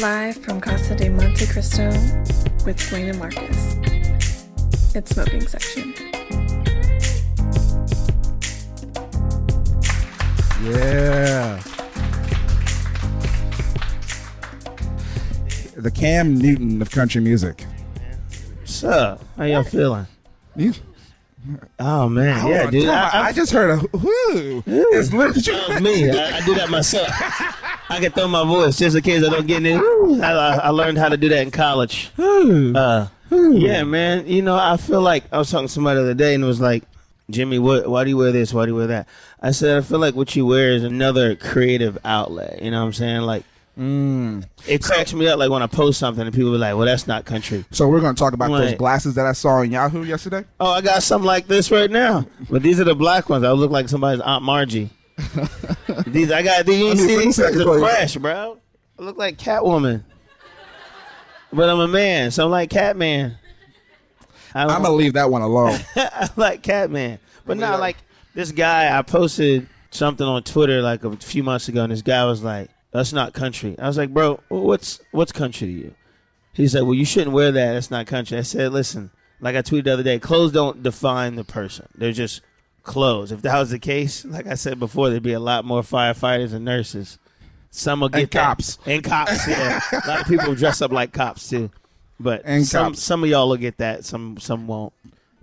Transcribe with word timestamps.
Live 0.00 0.38
from 0.38 0.58
Casa 0.58 0.94
de 0.96 1.10
Monte 1.10 1.46
Cristo 1.46 1.90
with 2.64 2.80
Swain 2.80 3.10
and 3.10 3.18
Marcus. 3.18 3.76
It's 4.94 5.14
smoking 5.14 5.46
section. 5.46 5.92
Yeah. 10.62 11.60
The 15.76 15.90
Cam 15.94 16.38
Newton 16.38 16.80
of 16.80 16.90
country 16.90 17.20
music. 17.20 17.66
What's 18.60 18.84
up? 18.84 19.22
How 19.36 19.44
y'all 19.44 19.62
feeling? 19.62 20.06
You, 20.56 20.72
Oh 21.78 22.08
man, 22.08 22.38
Hold 22.38 22.54
yeah, 22.54 22.64
on, 22.64 22.72
dude. 22.72 22.86
Tom, 22.86 22.94
I, 22.94 23.10
I, 23.18 23.22
I, 23.26 23.32
just 23.32 23.52
heard 23.52 23.70
a 23.70 23.96
whoo. 23.96 24.62
It's 24.64 25.12
lit- 25.12 25.34
that 25.34 25.68
was 25.68 25.80
me. 25.80 26.08
I, 26.08 26.38
I 26.38 26.40
do 26.46 26.54
that 26.54 26.70
myself. 26.70 27.08
I 27.92 28.00
can 28.00 28.12
throw 28.12 28.26
my 28.28 28.44
voice 28.44 28.78
just 28.78 28.96
in 28.96 29.02
case 29.02 29.22
I 29.24 29.28
don't 29.28 29.46
get 29.46 29.64
in 29.64 29.78
it. 29.78 30.22
I, 30.22 30.32
I, 30.56 30.68
learned 30.70 30.98
how 30.98 31.08
to 31.08 31.16
do 31.16 31.28
that 31.28 31.42
in 31.42 31.50
college. 31.50 32.10
Uh, 32.18 33.08
yeah, 33.30 33.84
man. 33.84 34.26
You 34.26 34.42
know, 34.42 34.56
I 34.56 34.76
feel 34.76 35.02
like 35.02 35.24
I 35.32 35.38
was 35.38 35.50
talking 35.50 35.66
to 35.68 35.72
somebody 35.72 35.96
the 35.96 36.02
other 36.04 36.14
day 36.14 36.34
and 36.34 36.42
it 36.42 36.46
was 36.46 36.60
like, 36.60 36.84
Jimmie, 37.30 37.58
what, 37.58 37.88
why 37.88 38.04
do 38.04 38.10
you 38.10 38.16
wear 38.16 38.32
this? 38.32 38.52
Why 38.52 38.64
do 38.64 38.72
you 38.72 38.76
wear 38.76 38.86
that? 38.88 39.08
I 39.40 39.50
said, 39.50 39.76
I 39.76 39.80
feel 39.82 39.98
like 39.98 40.14
what 40.14 40.34
you 40.34 40.46
wear 40.46 40.72
is 40.72 40.84
another 40.84 41.36
creative 41.36 41.98
outlet. 42.04 42.62
You 42.62 42.70
know 42.70 42.80
what 42.80 42.86
I'm 42.86 42.92
saying? 42.92 43.22
Like, 43.22 43.44
Mm. 43.78 44.44
it 44.68 44.82
cracks 44.82 45.14
me 45.14 45.26
up 45.28 45.38
like 45.38 45.50
when 45.50 45.62
I 45.62 45.66
post 45.66 45.98
something 45.98 46.26
and 46.26 46.34
people 46.34 46.52
be 46.52 46.58
like, 46.58 46.76
well, 46.76 46.84
that's 46.84 47.06
not 47.06 47.24
country. 47.24 47.64
So 47.70 47.88
we're 47.88 48.00
going 48.00 48.14
to 48.14 48.18
talk 48.18 48.34
about 48.34 48.50
those 48.50 48.74
glasses 48.74 49.14
that 49.14 49.24
I 49.24 49.32
saw 49.32 49.60
on 49.60 49.70
Yahoo 49.70 50.02
yesterday. 50.04 50.44
Oh, 50.60 50.72
I 50.72 50.82
got 50.82 51.02
something 51.02 51.26
like 51.26 51.46
this 51.46 51.70
right 51.70 51.90
now. 51.90 52.26
But 52.50 52.62
these 52.62 52.80
are 52.80 52.84
the 52.84 52.94
black 52.94 53.30
ones. 53.30 53.44
I 53.44 53.52
look 53.52 53.70
like 53.70 53.88
somebody's 53.88 54.20
Aunt 54.20 54.44
Margie. 54.44 54.90
These 56.06 56.30
I 56.30 56.42
got 56.42 56.66
these. 56.66 56.78
You 56.78 56.96
see 56.96 57.16
these 57.16 57.36
see 57.36 57.42
if 57.42 57.48
I 57.48 57.52
things 57.52 57.66
are 57.66 57.78
fresh, 57.78 58.16
bro. 58.16 58.58
I 58.98 59.02
look 59.02 59.18
like 59.18 59.38
Catwoman. 59.38 60.04
But 61.52 61.68
I'm 61.68 61.80
a 61.80 61.88
man, 61.88 62.30
so 62.30 62.46
I'm 62.46 62.50
like 62.50 62.70
Catman. 62.70 63.36
I'm 64.54 64.68
going 64.68 64.82
to 64.84 64.90
leave 64.90 65.14
that 65.14 65.30
one 65.30 65.42
alone. 65.42 65.80
I 65.96 66.28
like 66.36 66.62
Catman. 66.62 67.18
But 67.44 67.56
now, 67.56 67.78
like 67.78 67.96
this 68.34 68.52
guy, 68.52 68.96
I 68.96 69.02
posted 69.02 69.68
something 69.90 70.26
on 70.26 70.42
Twitter 70.42 70.80
like 70.82 71.04
a 71.04 71.16
few 71.16 71.42
months 71.42 71.68
ago, 71.68 71.82
and 71.82 71.92
this 71.92 72.02
guy 72.02 72.24
was 72.24 72.42
like, 72.42 72.70
"That's 72.90 73.12
not 73.12 73.32
country." 73.32 73.78
I 73.78 73.86
was 73.86 73.98
like, 73.98 74.12
"Bro, 74.12 74.40
what's 74.48 75.00
what's 75.10 75.32
country 75.32 75.66
to 75.66 75.72
you?" 75.72 75.94
He 76.52 76.68
said, 76.68 76.82
"Well, 76.82 76.94
you 76.94 77.04
shouldn't 77.04 77.32
wear 77.32 77.50
that. 77.52 77.72
That's 77.72 77.90
not 77.90 78.06
country." 78.06 78.38
I 78.38 78.42
said, 78.42 78.72
"Listen, 78.72 79.10
like 79.40 79.56
I 79.56 79.62
tweeted 79.62 79.84
the 79.84 79.92
other 79.94 80.02
day, 80.02 80.18
clothes 80.18 80.52
don't 80.52 80.82
define 80.82 81.34
the 81.34 81.44
person. 81.44 81.88
They're 81.94 82.12
just 82.12 82.40
clothes. 82.82 83.32
If 83.32 83.42
that 83.42 83.58
was 83.58 83.70
the 83.70 83.78
case, 83.78 84.24
like 84.24 84.46
I 84.46 84.54
said 84.54 84.78
before, 84.78 85.10
there'd 85.10 85.22
be 85.22 85.32
a 85.32 85.40
lot 85.40 85.64
more 85.64 85.82
firefighters 85.82 86.52
and 86.52 86.64
nurses. 86.64 87.18
Some 87.70 88.00
will 88.00 88.08
get 88.10 88.18
And 88.22 88.30
that. 88.30 88.42
cops. 88.46 88.78
and 88.86 89.02
cops. 89.04 89.48
Yeah, 89.48 89.80
a 89.92 90.08
lot 90.08 90.20
of 90.22 90.26
people 90.26 90.54
dress 90.54 90.82
up 90.82 90.92
like 90.92 91.12
cops 91.12 91.48
too." 91.48 91.70
But 92.20 92.42
And 92.44 92.66
some 92.66 92.92
cops. 92.92 93.02
some 93.02 93.24
of 93.24 93.30
y'all 93.30 93.48
will 93.48 93.56
get 93.56 93.78
that. 93.78 94.04
Some 94.04 94.36
some 94.38 94.66
won't. 94.66 94.92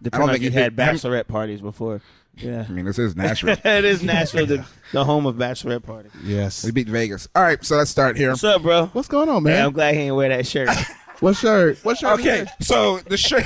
Depending 0.02 0.30
on 0.30 0.36
if 0.36 0.42
think 0.42 0.44
you 0.54 0.60
it- 0.60 0.62
had 0.64 0.80
I 0.80 0.84
haven't- 0.86 1.02
bachelorette 1.02 1.28
parties 1.28 1.62
before. 1.62 2.02
Yeah. 2.38 2.66
I 2.70 2.72
mean, 2.72 2.86
this 2.86 2.98
is 2.98 3.18
Nashville. 3.18 3.58
it 3.66 3.84
is 3.84 4.02
Nashville, 4.02 4.46
the, 4.46 4.66
the 4.94 5.04
home 5.04 5.26
of 5.26 5.36
bachelorette 5.36 5.84
parties. 5.84 6.12
Yes. 6.24 6.64
we 6.64 6.72
beat 6.72 6.88
Vegas. 6.88 7.28
All 7.36 7.44
right, 7.44 7.62
so 7.66 7.76
let's 7.76 7.92
start 7.92 8.16
here. 8.16 8.30
What's 8.30 8.46
up, 8.46 8.62
bro? 8.62 8.86
What's 8.94 9.10
going 9.10 9.28
on, 9.28 9.44
Man, 9.44 9.54
man? 9.54 9.66
I'm 9.66 9.74
glad 9.74 9.94
he 9.96 10.02
didn't 10.02 10.16
wear 10.16 10.30
that 10.30 10.48
shirt. 10.48 10.70
what 11.20 11.36
shirt? 11.36 11.80
What 11.84 11.98
shirt? 11.98 12.18
Okay, 12.20 12.46
so 12.62 13.00
the 13.00 13.18
shirt. 13.18 13.44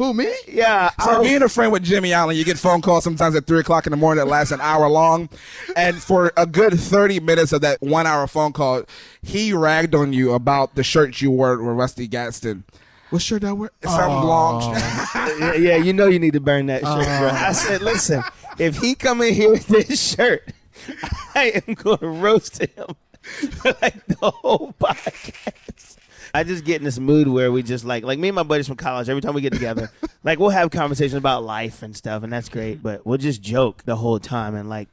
Who 0.00 0.14
me? 0.14 0.32
yeah, 0.48 0.88
I 0.98 1.04
So 1.04 1.18
was- 1.18 1.28
being 1.28 1.42
a 1.42 1.48
friend 1.50 1.70
with 1.72 1.82
Jimmie 1.82 2.14
Allen, 2.14 2.34
you 2.34 2.42
get 2.42 2.56
phone 2.58 2.80
calls 2.80 3.04
sometimes 3.04 3.36
at 3.36 3.46
three 3.46 3.60
o'clock 3.60 3.86
in 3.86 3.90
the 3.90 3.98
morning 3.98 4.24
that 4.24 4.30
last 4.30 4.50
an 4.50 4.58
hour 4.62 4.88
long, 4.88 5.28
and 5.76 6.02
for 6.02 6.32
a 6.38 6.46
good 6.46 6.80
thirty 6.80 7.20
minutes 7.20 7.52
of 7.52 7.60
that 7.60 7.82
one-hour 7.82 8.26
phone 8.26 8.54
call, 8.54 8.84
he 9.20 9.52
ragged 9.52 9.94
on 9.94 10.14
you 10.14 10.32
about 10.32 10.74
the 10.74 10.82
shirt 10.82 11.20
you 11.20 11.30
wore 11.30 11.58
with 11.58 11.76
Rusty 11.76 12.06
Gaston. 12.06 12.64
What 13.10 13.20
shirt 13.20 13.44
I 13.44 13.52
wear? 13.52 13.70
Some 13.84 14.10
Oh. 14.10 14.26
long. 14.26 14.74
yeah, 15.38 15.52
yeah, 15.54 15.76
you 15.76 15.92
know 15.92 16.06
you 16.06 16.18
need 16.18 16.32
to 16.32 16.40
burn 16.40 16.64
that 16.66 16.80
shirt, 16.80 17.04
bro. 17.04 17.28
Oh. 17.30 17.34
I 17.34 17.52
said, 17.52 17.82
listen, 17.82 18.22
if 18.58 18.78
he 18.78 18.94
come 18.94 19.20
in 19.20 19.34
here 19.34 19.50
with 19.50 19.66
this 19.66 20.14
shirt, 20.14 20.50
I 21.34 21.60
am 21.66 21.74
going 21.74 21.98
to 21.98 22.08
roast 22.08 22.58
him 22.58 22.86
like 23.64 24.06
the 24.06 24.30
whole 24.30 24.74
podcast. 24.80 25.96
I 26.34 26.44
just 26.44 26.64
get 26.64 26.76
in 26.80 26.84
this 26.84 26.98
mood 26.98 27.28
where 27.28 27.50
we 27.52 27.62
just 27.62 27.84
like, 27.84 28.04
like 28.04 28.18
me 28.18 28.28
and 28.28 28.34
my 28.34 28.42
buddies 28.42 28.66
from 28.66 28.76
college. 28.76 29.08
Every 29.08 29.20
time 29.22 29.34
we 29.34 29.40
get 29.40 29.52
together, 29.52 29.90
like 30.24 30.38
we'll 30.38 30.50
have 30.50 30.70
conversations 30.70 31.14
about 31.14 31.44
life 31.44 31.82
and 31.82 31.96
stuff, 31.96 32.22
and 32.22 32.32
that's 32.32 32.48
great. 32.48 32.82
But 32.82 33.04
we'll 33.06 33.18
just 33.18 33.42
joke 33.42 33.82
the 33.84 33.96
whole 33.96 34.18
time, 34.18 34.54
and 34.54 34.68
like 34.68 34.88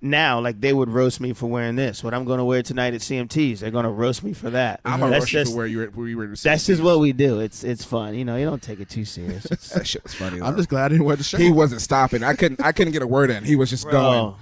now, 0.00 0.38
like 0.40 0.60
they 0.60 0.72
would 0.72 0.90
roast 0.90 1.18
me 1.20 1.32
for 1.32 1.46
wearing 1.46 1.76
this. 1.76 2.04
What 2.04 2.12
I'm 2.12 2.24
going 2.26 2.38
to 2.38 2.44
wear 2.44 2.62
tonight 2.62 2.92
at 2.92 3.00
CMTs, 3.00 3.60
they're 3.60 3.70
going 3.70 3.84
to 3.84 3.90
roast 3.90 4.22
me 4.22 4.34
for 4.34 4.50
that. 4.50 4.80
I'm 4.84 5.00
gonna 5.00 5.12
That's 5.12 5.22
rush 5.24 5.32
you 5.32 5.40
just- 5.40 5.52
for 5.52 5.56
where 5.58 5.66
you 5.66 5.78
were. 5.78 5.86
Where 5.86 6.08
you 6.08 6.16
were 6.18 6.26
That's 6.26 6.66
just 6.66 6.82
what 6.82 6.98
we 7.00 7.12
do. 7.12 7.40
It's 7.40 7.64
it's 7.64 7.84
fun, 7.84 8.14
you 8.14 8.24
know. 8.24 8.36
You 8.36 8.44
don't 8.44 8.62
take 8.62 8.80
it 8.80 8.90
too 8.90 9.04
serious. 9.06 9.44
It's- 9.46 9.70
that 9.74 9.86
shit 9.86 10.02
was 10.02 10.12
funny. 10.14 10.42
I'm 10.42 10.56
just 10.56 10.68
glad 10.68 10.86
I 10.86 10.88
didn't 10.88 11.04
wear 11.04 11.16
the 11.16 11.24
shirt. 11.24 11.40
he 11.40 11.50
wasn't 11.50 11.80
stopping. 11.80 12.22
I 12.22 12.34
couldn't. 12.34 12.60
I 12.62 12.72
couldn't 12.72 12.92
get 12.92 13.02
a 13.02 13.06
word 13.06 13.30
in. 13.30 13.44
He 13.44 13.56
was 13.56 13.70
just 13.70 13.84
Bro. 13.84 13.92
going. 13.92 14.34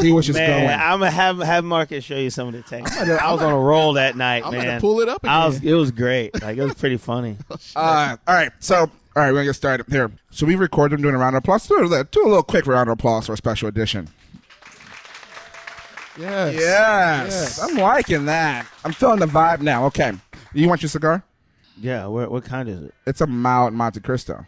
He 0.00 0.12
was 0.12 0.26
just 0.26 0.38
Man, 0.38 0.66
going. 0.66 0.80
I'm 0.80 0.98
gonna 1.00 1.10
have 1.10 1.38
have 1.38 1.64
Marcus 1.64 2.04
show 2.04 2.16
you 2.16 2.30
some 2.30 2.48
of 2.48 2.54
the 2.54 2.62
text. 2.62 2.96
I 2.98 3.32
was 3.32 3.42
on 3.42 3.52
a 3.52 3.58
roll 3.58 3.94
that 3.94 4.16
night, 4.16 4.42
I'm 4.44 4.52
man. 4.52 4.64
gonna 4.66 4.80
pull 4.80 5.00
it 5.00 5.08
up 5.08 5.24
I 5.24 5.46
was, 5.46 5.62
it 5.62 5.74
was 5.74 5.90
great. 5.90 6.40
Like 6.42 6.56
it 6.58 6.62
was 6.62 6.74
pretty 6.74 6.96
funny. 6.96 7.36
Uh, 7.76 8.16
all 8.26 8.34
right, 8.34 8.50
so 8.58 8.76
all 8.76 8.88
right, 9.16 9.28
we're 9.30 9.38
gonna 9.38 9.44
get 9.46 9.54
started 9.54 9.86
here. 9.88 10.10
So 10.30 10.46
we 10.46 10.54
recorded 10.56 10.96
them 10.96 11.02
doing 11.02 11.14
a 11.14 11.18
round 11.18 11.36
of 11.36 11.40
applause. 11.40 11.66
Do 11.66 11.78
a, 11.78 11.84
little- 11.84 12.04
do 12.04 12.22
a 12.24 12.28
little 12.28 12.42
quick 12.42 12.66
round 12.66 12.88
of 12.88 12.94
applause 12.94 13.26
for 13.26 13.32
a 13.34 13.36
special 13.36 13.68
edition. 13.68 14.08
Yes. 16.18 16.54
Yes, 16.54 17.58
I'm 17.62 17.76
liking 17.76 18.26
that. 18.26 18.66
I'm 18.84 18.92
feeling 18.92 19.20
the 19.20 19.26
vibe 19.26 19.60
now. 19.60 19.86
Okay, 19.86 20.12
you 20.52 20.68
want 20.68 20.82
your 20.82 20.90
cigar? 20.90 21.22
Yeah, 21.80 22.06
where, 22.06 22.28
what 22.28 22.44
kind 22.44 22.68
is 22.68 22.82
it? 22.82 22.94
It's 23.06 23.20
a 23.22 23.26
mild 23.26 23.72
Monte 23.72 24.00
Cristo. 24.00 24.44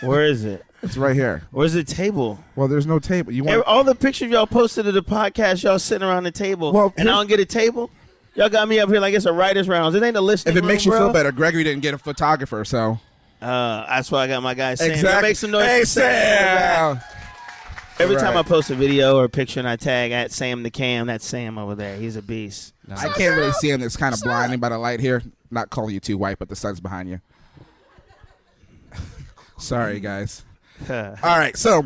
Where 0.00 0.24
is 0.24 0.44
it? 0.44 0.64
It's 0.82 0.96
right 0.96 1.14
here. 1.14 1.42
Where's 1.50 1.72
the 1.74 1.84
table? 1.84 2.38
Well, 2.56 2.68
there's 2.68 2.86
no 2.86 2.98
table. 2.98 3.32
You 3.32 3.44
Hey, 3.44 3.56
want? 3.56 3.66
all 3.68 3.84
the 3.84 3.94
pictures 3.94 4.30
y'all 4.30 4.46
posted 4.46 4.86
of 4.86 4.94
the 4.94 5.02
podcast, 5.02 5.62
y'all 5.62 5.78
sitting 5.78 6.06
around 6.06 6.24
the 6.24 6.30
table, 6.32 6.72
Well, 6.72 6.92
and 6.96 7.08
I 7.08 7.12
don't 7.12 7.28
get 7.28 7.40
a 7.40 7.44
table. 7.44 7.90
Y'all 8.34 8.48
got 8.48 8.66
me 8.68 8.78
up 8.80 8.88
here 8.88 8.98
like 9.00 9.14
it's 9.14 9.26
a 9.26 9.32
writers' 9.32 9.68
rounds. 9.68 9.94
It 9.94 10.02
ain't 10.02 10.16
a 10.16 10.20
list. 10.20 10.46
If 10.48 10.56
it 10.56 10.64
makes 10.64 10.84
you 10.86 10.92
feel 10.92 11.12
better, 11.12 11.30
Gregory 11.32 11.64
didn't 11.64 11.82
get 11.82 11.94
a 11.94 11.98
photographer, 11.98 12.64
so 12.64 12.98
uh, 13.40 13.86
that's 13.86 14.10
why 14.10 14.24
I 14.24 14.26
got 14.28 14.42
my 14.42 14.54
guy 14.54 14.74
Sam. 14.74 14.90
exactly. 14.92 15.28
Make 15.30 15.36
some 15.36 15.50
noise. 15.50 15.66
Hey, 15.66 15.80
for 15.80 15.86
Sam. 15.86 17.00
Every 17.98 18.16
time 18.16 18.34
Right. 18.34 18.38
I 18.44 18.48
post 18.48 18.70
a 18.70 18.74
video 18.74 19.18
or 19.18 19.24
a 19.24 19.28
picture 19.28 19.60
and 19.60 19.68
I 19.68 19.76
tag 19.76 20.12
at 20.12 20.32
Sam 20.32 20.62
the 20.62 20.70
Cam, 20.70 21.06
that's 21.08 21.26
Sam 21.26 21.58
over 21.58 21.74
there. 21.74 21.96
He's 21.96 22.16
a 22.16 22.22
beast. 22.22 22.72
I 22.90 23.08
can't 23.10 23.36
really 23.36 23.52
see 23.52 23.70
him. 23.70 23.82
It's 23.82 23.96
kind 23.96 24.14
of 24.14 24.20
blinding 24.22 24.58
by 24.60 24.70
the 24.70 24.78
light 24.78 24.98
here. 25.00 25.22
Not 25.50 25.70
calling 25.70 25.92
you 25.94 26.00
too 26.00 26.16
white, 26.16 26.38
but 26.38 26.48
the 26.48 26.56
sun's 26.56 26.80
behind 26.80 27.08
you. 27.10 27.20
Sorry, 29.62 30.00
guys. 30.00 30.44
All 30.90 31.14
right, 31.22 31.56
so 31.56 31.84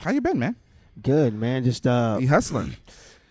how 0.00 0.10
you 0.10 0.20
been, 0.20 0.38
man? 0.40 0.56
Good 1.00 1.34
man, 1.34 1.62
just 1.62 1.86
uh, 1.86 2.18
You 2.20 2.28
hustling? 2.28 2.74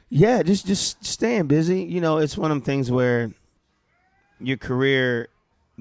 yeah, 0.10 0.42
just 0.44 0.66
just 0.66 1.04
staying 1.04 1.48
busy. 1.48 1.84
You 1.84 2.00
know, 2.00 2.18
it's 2.18 2.38
one 2.38 2.52
of 2.52 2.56
them 2.56 2.62
things 2.64 2.90
where 2.90 3.32
your 4.40 4.58
career 4.58 5.28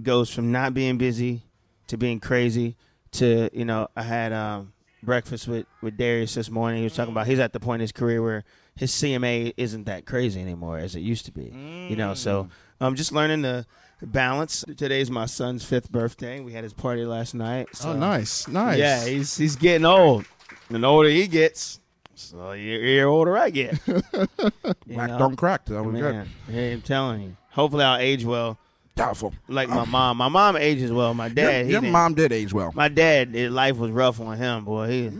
goes 0.03 0.29
from 0.29 0.51
not 0.53 0.75
being 0.75 0.99
busy 0.99 1.43
to 1.87 1.97
being 1.97 2.19
crazy 2.21 2.77
to 3.13 3.49
you 3.53 3.65
know. 3.65 3.89
I 3.95 4.03
had 4.03 4.33
um, 4.33 4.73
breakfast 5.05 5.47
with 5.47 5.67
with 5.81 5.97
Darius 5.97 6.35
this 6.35 6.51
morning. 6.51 6.79
He 6.79 6.85
was 6.85 6.95
talking 6.95 7.13
about 7.13 7.29
he's 7.29 7.39
at 7.39 7.53
the 7.53 7.61
point 7.61 7.77
in 7.81 7.85
his 7.85 7.93
career 7.93 8.21
where 8.23 8.45
his 8.77 8.91
CMA 8.91 9.55
isn't 9.57 9.85
that 9.85 10.05
crazy 10.05 10.41
anymore 10.41 10.79
as 10.79 10.97
it 10.97 11.01
used 11.01 11.27
to 11.27 11.33
be. 11.33 11.53
You 11.89 11.97
know, 11.97 12.15
so 12.15 12.49
I'm 12.81 12.97
just 12.97 13.13
learning 13.13 13.43
the 13.43 13.67
balance. 14.03 14.65
Today's 14.77 15.11
my 15.11 15.27
son's 15.27 15.65
fifth 15.65 15.91
birthday. 15.91 16.41
We 16.41 16.53
had 16.53 16.65
his 16.65 16.73
party 16.73 17.05
last 17.05 17.35
night. 17.35 17.69
So. 17.73 17.91
Oh, 17.91 17.97
nice, 17.97 18.47
nice. 18.49 18.79
Yeah, 18.79 19.05
he's 19.05 19.37
he's 19.37 19.57
getting 19.57 19.85
old. 19.85 20.25
And 20.69 20.83
the 20.85 20.89
older 20.89 21.09
he 21.09 21.27
gets, 21.27 21.81
so 22.15 22.53
year 22.53 23.07
older 23.09 23.37
I 23.37 23.51
get. 23.51 23.79
You 24.87 24.97
Black 24.97 25.11
know? 25.11 25.19
don't 25.19 25.37
crack. 25.37 25.65
That 25.67 25.83
was 25.83 25.95
good. 25.95 26.13
Man, 26.15 26.29
hey, 26.49 26.73
I'm 26.73 26.83
telling 26.83 27.23
you. 27.23 27.37
Hopefully 27.51 27.85
I'll 27.85 27.99
age 27.99 28.25
well 28.25 28.59
Doubtful. 28.97 29.33
like 29.49 29.69
my 29.69 29.85
mom. 29.85 30.17
My 30.17 30.29
mom 30.29 30.57
ages 30.57 30.91
well. 30.93 31.15
My 31.15 31.29
dad, 31.29 31.67
he 31.67 31.73
your 31.73 31.83
mom 31.83 32.15
did 32.15 32.33
age 32.33 32.53
well. 32.53 32.73
my 32.75 32.89
dad, 32.89 33.35
life 33.35 33.77
was 33.77 33.91
rough 33.93 34.21
on 34.21 34.37
him, 34.37 34.65
boy. 34.65 34.89
He 34.89 35.11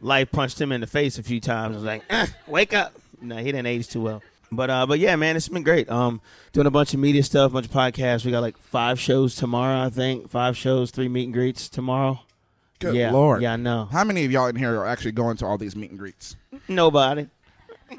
life 0.00 0.30
punched 0.30 0.60
him 0.60 0.70
in 0.72 0.80
the 0.80 0.86
face 0.86 1.18
a 1.18 1.22
few 1.22 1.40
times. 1.40 1.74
I 1.74 1.76
was 1.76 1.84
like, 1.84 2.02
"Eh, 2.08 2.26
wake 2.46 2.72
up. 2.74 2.92
No, 3.20 3.36
he 3.36 3.44
didn't 3.44 3.66
age 3.66 3.88
too 3.88 4.00
well. 4.02 4.22
But 4.52 4.70
uh, 4.70 4.86
but 4.86 4.98
yeah, 4.98 5.16
man, 5.16 5.36
it's 5.36 5.48
been 5.48 5.62
great. 5.62 5.90
Um, 5.90 6.20
doing 6.52 6.66
a 6.66 6.70
bunch 6.70 6.94
of 6.94 7.00
media 7.00 7.22
stuff, 7.22 7.50
a 7.50 7.54
bunch 7.54 7.66
of 7.66 7.72
podcasts. 7.72 8.24
We 8.24 8.30
got 8.30 8.40
like 8.40 8.56
five 8.58 9.00
shows 9.00 9.34
tomorrow, 9.34 9.84
I 9.84 9.90
think. 9.90 10.30
Five 10.30 10.56
shows, 10.56 10.90
three 10.90 11.08
meet 11.08 11.24
and 11.24 11.32
greets 11.32 11.68
tomorrow. 11.68 12.20
Good 12.78 12.94
yeah, 12.94 13.10
lord. 13.10 13.42
Yeah, 13.42 13.54
I 13.54 13.56
know. 13.56 13.86
How 13.90 14.04
many 14.04 14.24
of 14.24 14.30
y'all 14.30 14.46
in 14.46 14.56
here 14.56 14.78
are 14.78 14.86
actually 14.86 15.12
going 15.12 15.36
to 15.38 15.46
all 15.46 15.58
these 15.58 15.74
meet 15.74 15.90
and 15.90 15.98
greets? 15.98 16.36
Nobody. 16.68 17.28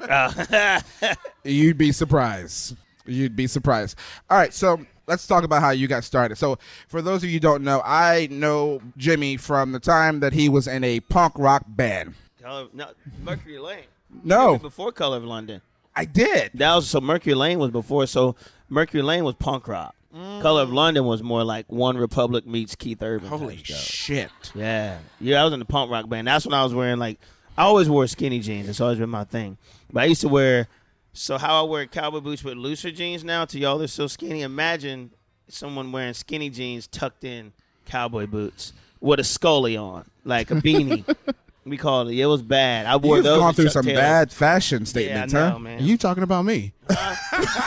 Uh, 0.00 0.80
You'd 1.44 1.78
be 1.78 1.92
surprised. 1.92 2.76
You'd 3.04 3.34
be 3.34 3.46
surprised. 3.46 3.98
All 4.30 4.38
right, 4.38 4.52
so 4.52 4.80
let's 5.06 5.26
talk 5.26 5.44
about 5.44 5.62
how 5.62 5.70
you 5.70 5.88
got 5.88 6.04
started. 6.04 6.36
So, 6.36 6.58
for 6.86 7.02
those 7.02 7.24
of 7.24 7.30
you 7.30 7.36
who 7.36 7.40
don't 7.40 7.64
know, 7.64 7.82
I 7.84 8.28
know 8.30 8.80
Jimmie 8.96 9.36
from 9.36 9.72
the 9.72 9.80
time 9.80 10.20
that 10.20 10.32
he 10.32 10.48
was 10.48 10.68
in 10.68 10.84
a 10.84 11.00
punk 11.00 11.34
rock 11.36 11.64
band. 11.66 12.14
Color, 12.40 12.68
no, 12.72 12.90
Mercury 13.22 13.58
Lane. 13.58 13.84
No, 14.22 14.58
Before 14.58 14.92
Color 14.92 15.18
of 15.18 15.24
London. 15.24 15.60
I 15.98 16.04
did. 16.04 16.52
That 16.54 16.76
was 16.76 16.88
so 16.88 17.00
Mercury 17.00 17.34
Lane 17.34 17.58
was 17.58 17.72
before. 17.72 18.06
So 18.06 18.36
Mercury 18.68 19.02
Lane 19.02 19.24
was 19.24 19.34
punk 19.34 19.66
rock. 19.66 19.96
Mm. 20.14 20.40
Color 20.40 20.62
of 20.62 20.72
London 20.72 21.04
was 21.04 21.24
more 21.24 21.42
like 21.42 21.70
One 21.72 21.96
Republic 21.96 22.46
meets 22.46 22.76
Keith 22.76 23.02
Urban. 23.02 23.28
Holy 23.28 23.56
shit. 23.56 24.30
Yeah, 24.54 24.98
yeah. 25.20 25.40
I 25.40 25.44
was 25.44 25.52
in 25.52 25.58
the 25.58 25.64
punk 25.64 25.90
rock 25.90 26.08
band. 26.08 26.28
That's 26.28 26.46
when 26.46 26.54
I 26.54 26.62
was 26.62 26.72
wearing 26.72 27.00
like 27.00 27.18
I 27.56 27.64
always 27.64 27.90
wore 27.90 28.06
skinny 28.06 28.38
jeans. 28.38 28.68
It's 28.68 28.80
always 28.80 28.98
been 28.98 29.10
my 29.10 29.24
thing. 29.24 29.58
But 29.92 30.04
I 30.04 30.06
used 30.06 30.20
to 30.20 30.28
wear. 30.28 30.68
So 31.14 31.36
how 31.36 31.64
I 31.64 31.68
wear 31.68 31.84
cowboy 31.86 32.20
boots 32.20 32.44
with 32.44 32.56
looser 32.56 32.92
jeans 32.92 33.24
now 33.24 33.44
to 33.46 33.58
y'all 33.58 33.76
they're 33.78 33.88
so 33.88 34.06
skinny. 34.06 34.42
Imagine 34.42 35.10
someone 35.48 35.90
wearing 35.90 36.14
skinny 36.14 36.48
jeans 36.48 36.86
tucked 36.86 37.24
in 37.24 37.52
cowboy 37.86 38.28
boots 38.28 38.72
with 39.00 39.18
a 39.18 39.24
scully 39.24 39.76
on, 39.76 40.08
like 40.24 40.52
a 40.52 40.54
beanie. 40.54 41.04
we 41.68 41.76
called 41.76 42.08
it. 42.10 42.18
It 42.18 42.26
was 42.26 42.42
bad. 42.42 42.86
I 42.86 42.96
wore 42.96 43.16
You've 43.16 43.24
those. 43.24 43.38
gone 43.38 43.54
through 43.54 43.68
some 43.68 43.84
Taylor. 43.84 44.00
bad 44.00 44.32
fashion 44.32 44.78
Yeah, 44.80 44.82
I 44.82 44.86
statements, 44.86 45.34
know, 45.34 45.50
huh? 45.50 45.58
man. 45.58 45.84
You 45.84 45.96
talking 45.96 46.22
about 46.22 46.44
me? 46.44 46.72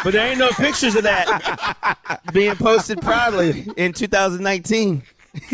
But 0.04 0.12
there 0.14 0.28
ain't 0.28 0.40
no 0.40 0.50
pictures 0.50 0.96
of 0.96 1.04
that 1.04 2.20
being 2.34 2.56
posted 2.56 3.02
proudly 3.02 3.68
in 3.78 3.94
2019. 3.94 5.04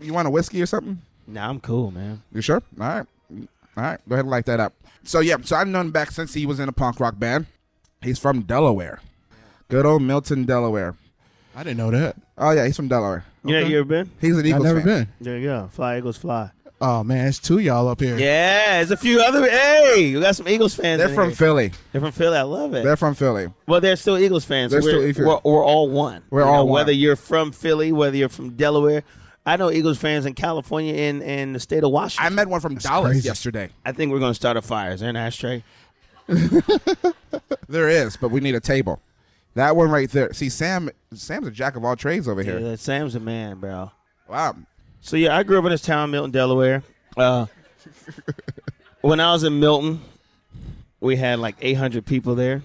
You 0.00 0.12
want 0.12 0.26
a 0.26 0.30
whiskey 0.30 0.62
or 0.62 0.66
something? 0.66 1.00
Nah, 1.26 1.48
I'm 1.48 1.60
cool, 1.60 1.90
man. 1.90 2.22
You 2.32 2.40
sure? 2.40 2.62
All 2.80 2.86
right. 2.86 3.06
All 3.30 3.46
right. 3.82 3.98
Go 4.08 4.14
ahead 4.14 4.24
and 4.24 4.30
light 4.30 4.46
that 4.46 4.60
up. 4.60 4.72
So, 5.02 5.20
yeah, 5.20 5.36
so 5.42 5.56
I've 5.56 5.68
known 5.68 5.86
him 5.86 5.92
back 5.92 6.10
since 6.12 6.32
he 6.34 6.46
was 6.46 6.60
in 6.60 6.68
a 6.68 6.72
punk 6.72 7.00
rock 7.00 7.18
band. 7.18 7.46
He's 8.02 8.18
from 8.18 8.42
Delaware. 8.42 9.00
Good 9.68 9.84
old 9.84 10.02
Milton, 10.02 10.44
Delaware. 10.44 10.94
I 11.56 11.62
didn't 11.62 11.76
know 11.78 11.90
that. 11.90 12.16
Oh, 12.38 12.50
yeah, 12.52 12.64
he's 12.66 12.76
from 12.76 12.88
Delaware. 12.88 13.24
You 13.44 13.60
know, 13.60 13.66
you 13.66 13.78
ever 13.80 13.84
been? 13.88 14.10
He's 14.20 14.36
an 14.38 14.46
Eagles 14.46 14.64
I've 14.66 14.74
never 14.76 14.80
fan. 14.80 15.04
been. 15.04 15.08
There 15.20 15.38
you 15.38 15.46
go. 15.46 15.68
Fly 15.72 15.98
Eagles 15.98 16.16
fly. 16.16 16.50
Oh 16.80 17.04
man, 17.04 17.28
it's 17.28 17.38
two 17.38 17.58
y'all 17.58 17.88
up 17.88 18.00
here. 18.00 18.18
Yeah, 18.18 18.76
there's 18.76 18.90
a 18.90 18.96
few 18.96 19.20
other. 19.20 19.48
Hey, 19.48 20.14
we 20.14 20.20
got 20.20 20.36
some 20.36 20.48
Eagles 20.48 20.74
fans. 20.74 20.98
They're 20.98 21.08
in 21.08 21.14
from 21.14 21.28
here. 21.28 21.36
Philly. 21.36 21.72
They're 21.92 22.00
from 22.00 22.12
Philly. 22.12 22.36
I 22.36 22.42
love 22.42 22.74
it. 22.74 22.84
They're 22.84 22.96
from 22.96 23.14
Philly. 23.14 23.48
well, 23.66 23.80
they're 23.80 23.96
still 23.96 24.18
Eagles 24.18 24.44
fans. 24.44 24.72
They're 24.72 24.82
we're, 24.82 25.12
still 25.12 25.26
We're, 25.26 25.40
we're 25.44 25.64
all 25.64 25.88
one. 25.88 26.22
We're 26.30 26.40
You 26.40 26.46
all 26.46 26.54
know, 26.56 26.64
one. 26.64 26.72
Whether 26.74 26.92
you're 26.92 27.16
from 27.16 27.52
Philly, 27.52 27.92
whether 27.92 28.16
you're 28.16 28.28
from 28.28 28.50
Delaware, 28.56 29.02
I 29.46 29.56
know 29.56 29.70
Eagles 29.70 29.98
fans 29.98 30.26
in 30.26 30.34
California 30.34 30.94
and 30.94 31.22
and 31.22 31.54
the 31.54 31.60
state 31.60 31.84
of 31.84 31.90
Washington. 31.90 32.26
I 32.26 32.34
met 32.34 32.48
one 32.48 32.60
from 32.60 32.74
Dallas 32.74 33.12
crazy. 33.12 33.26
yesterday. 33.28 33.70
I 33.86 33.92
think 33.92 34.10
we're 34.12 34.18
gonna 34.20 34.34
start 34.34 34.56
a 34.56 34.62
fire. 34.62 34.92
Is 34.92 35.00
there 35.00 35.10
an 35.10 35.16
ashtray? 35.16 35.62
There 37.68 37.88
is, 37.88 38.16
but 38.16 38.30
we 38.30 38.40
need 38.40 38.54
a 38.54 38.60
table. 38.60 39.00
That 39.54 39.74
one 39.76 39.90
right 39.90 40.10
there. 40.10 40.32
See, 40.32 40.48
Sam. 40.48 40.90
Sam's 41.12 41.46
a 41.46 41.50
jack 41.50 41.76
of 41.76 41.84
all 41.84 41.96
trades 41.96 42.28
over 42.28 42.42
here. 42.42 42.58
Yeah, 42.58 42.76
Sam's 42.76 43.14
a 43.14 43.20
man, 43.20 43.58
bro. 43.58 43.90
Wow. 44.28 44.56
So 45.04 45.18
yeah, 45.18 45.36
I 45.36 45.42
grew 45.42 45.58
up 45.58 45.64
in 45.66 45.70
this 45.70 45.82
town, 45.82 46.10
Milton, 46.10 46.30
Delaware. 46.30 46.82
Uh, 47.14 47.44
when 49.02 49.20
I 49.20 49.32
was 49.32 49.44
in 49.44 49.60
Milton, 49.60 50.00
we 50.98 51.16
had 51.16 51.38
like 51.38 51.56
800 51.60 52.06
people 52.06 52.34
there. 52.34 52.62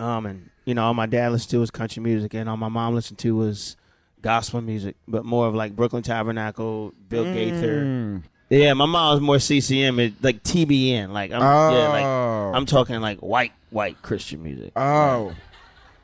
Um, 0.00 0.26
and 0.26 0.50
you 0.64 0.74
know, 0.74 0.84
all 0.84 0.94
my 0.94 1.06
dad 1.06 1.30
listened 1.30 1.50
to 1.52 1.60
was 1.60 1.70
country 1.70 2.02
music, 2.02 2.34
and 2.34 2.48
all 2.48 2.56
my 2.56 2.68
mom 2.68 2.96
listened 2.96 3.20
to 3.20 3.36
was 3.36 3.76
gospel 4.20 4.60
music, 4.60 4.96
but 5.06 5.24
more 5.24 5.46
of 5.46 5.54
like 5.54 5.76
Brooklyn 5.76 6.02
Tabernacle, 6.02 6.92
Bill 7.08 7.24
Gaither. 7.24 8.20
Yeah, 8.50 8.72
my 8.72 8.86
mom 8.86 9.14
was 9.14 9.20
more 9.20 9.38
CCM, 9.38 10.00
it, 10.00 10.14
like 10.20 10.42
TBN, 10.42 11.10
like 11.10 11.30
I'm, 11.30 11.40
yeah, 11.40 11.88
like 11.88 12.04
Oh. 12.04 12.52
I'm 12.52 12.66
talking 12.66 13.00
like 13.00 13.20
white 13.20 13.52
white 13.70 14.02
Christian 14.02 14.42
music. 14.42 14.72
Oh. 14.74 15.34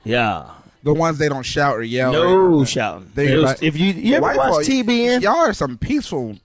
Yeah, 0.05 0.51
The 0.85 0.95
ones 0.95 1.19
they 1.19 1.29
don't 1.29 1.43
shout 1.45 1.77
or 1.77 1.83
yell. 1.83 2.13
no 2.13 2.65
shouting. 2.65 3.11
They- 3.15 3.35
was- 3.35 3.45
like- 3.45 3.63
if 3.63 3.77
you 3.79 3.93
you 3.93 4.15
ever 4.17 4.27
watch 4.37 4.67
TBN, 4.67 5.23
Y'all 5.23 5.35
are 5.37 5.53
some 5.53 5.77
peaceful. 5.79 6.37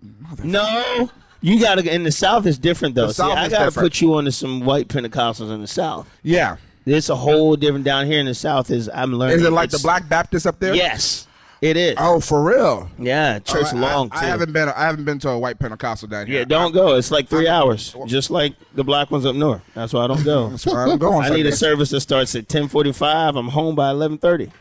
No, 0.43 1.09
you 1.41 1.59
got 1.59 1.75
to. 1.75 1.93
In 1.93 2.03
the 2.03 2.11
South, 2.11 2.45
is 2.45 2.57
different 2.57 2.95
though. 2.95 3.11
See, 3.11 3.21
I 3.23 3.45
is 3.45 3.51
got 3.51 3.59
to 3.59 3.65
different. 3.65 3.85
put 3.85 4.01
you 4.01 4.13
onto 4.15 4.31
some 4.31 4.61
white 4.61 4.87
Pentecostals 4.87 5.51
in 5.53 5.61
the 5.61 5.67
South. 5.67 6.07
Yeah. 6.23 6.55
It's 6.85 7.09
a 7.09 7.15
whole 7.15 7.55
different 7.55 7.83
down 7.85 8.05
here 8.07 8.19
in 8.19 8.25
the 8.25 8.33
South. 8.33 8.71
Is 8.71 8.89
I'm 8.93 9.13
learning. 9.13 9.37
Is 9.37 9.43
it 9.43 9.51
like 9.51 9.69
the 9.69 9.79
Black 9.79 10.07
Baptist 10.09 10.47
up 10.47 10.59
there? 10.59 10.73
Yes, 10.73 11.27
it 11.61 11.75
is. 11.77 11.95
Oh, 11.97 12.19
for 12.19 12.43
real? 12.43 12.89
yeah, 12.97 13.39
church 13.39 13.67
Oh, 13.73 13.77
I- 13.77 13.79
long 13.79 14.09
I, 14.11 14.19
too. 14.19 14.25
I 14.25 14.29
haven't 14.29 14.51
been. 14.53 14.69
I 14.69 14.81
haven't 14.85 15.05
been 15.05 15.19
to 15.19 15.29
a 15.29 15.39
white 15.39 15.59
Pentecostal 15.59 16.07
down 16.07 16.27
here. 16.27 16.39
yeah, 16.39 16.45
don't 16.45 16.71
go. 16.73 16.95
It's 16.95 17.11
like 17.11 17.27
3 17.27 17.47
hours, 17.47 17.95
just 18.05 18.29
like 18.31 18.53
the 18.75 18.83
black 18.83 19.11
ones 19.11 19.25
up 19.25 19.35
north. 19.35 19.61
That's 19.75 19.93
why 19.93 20.03
I 20.03 20.07
don't 20.07 20.23
go. 20.23 20.49
That's 20.51 20.65
where 20.65 20.81
I'm 20.87 20.97
going. 20.97 21.25
I 21.25 21.29
need 21.29 21.45
a 21.45 21.51
service 21.51 21.89
that 21.91 22.01
starts 22.01 22.35
at 22.35 22.47
10:45. 22.47 23.37
I'm 23.37 23.49
home 23.49 23.75
by 23.75 23.91
11:30. 23.91 24.51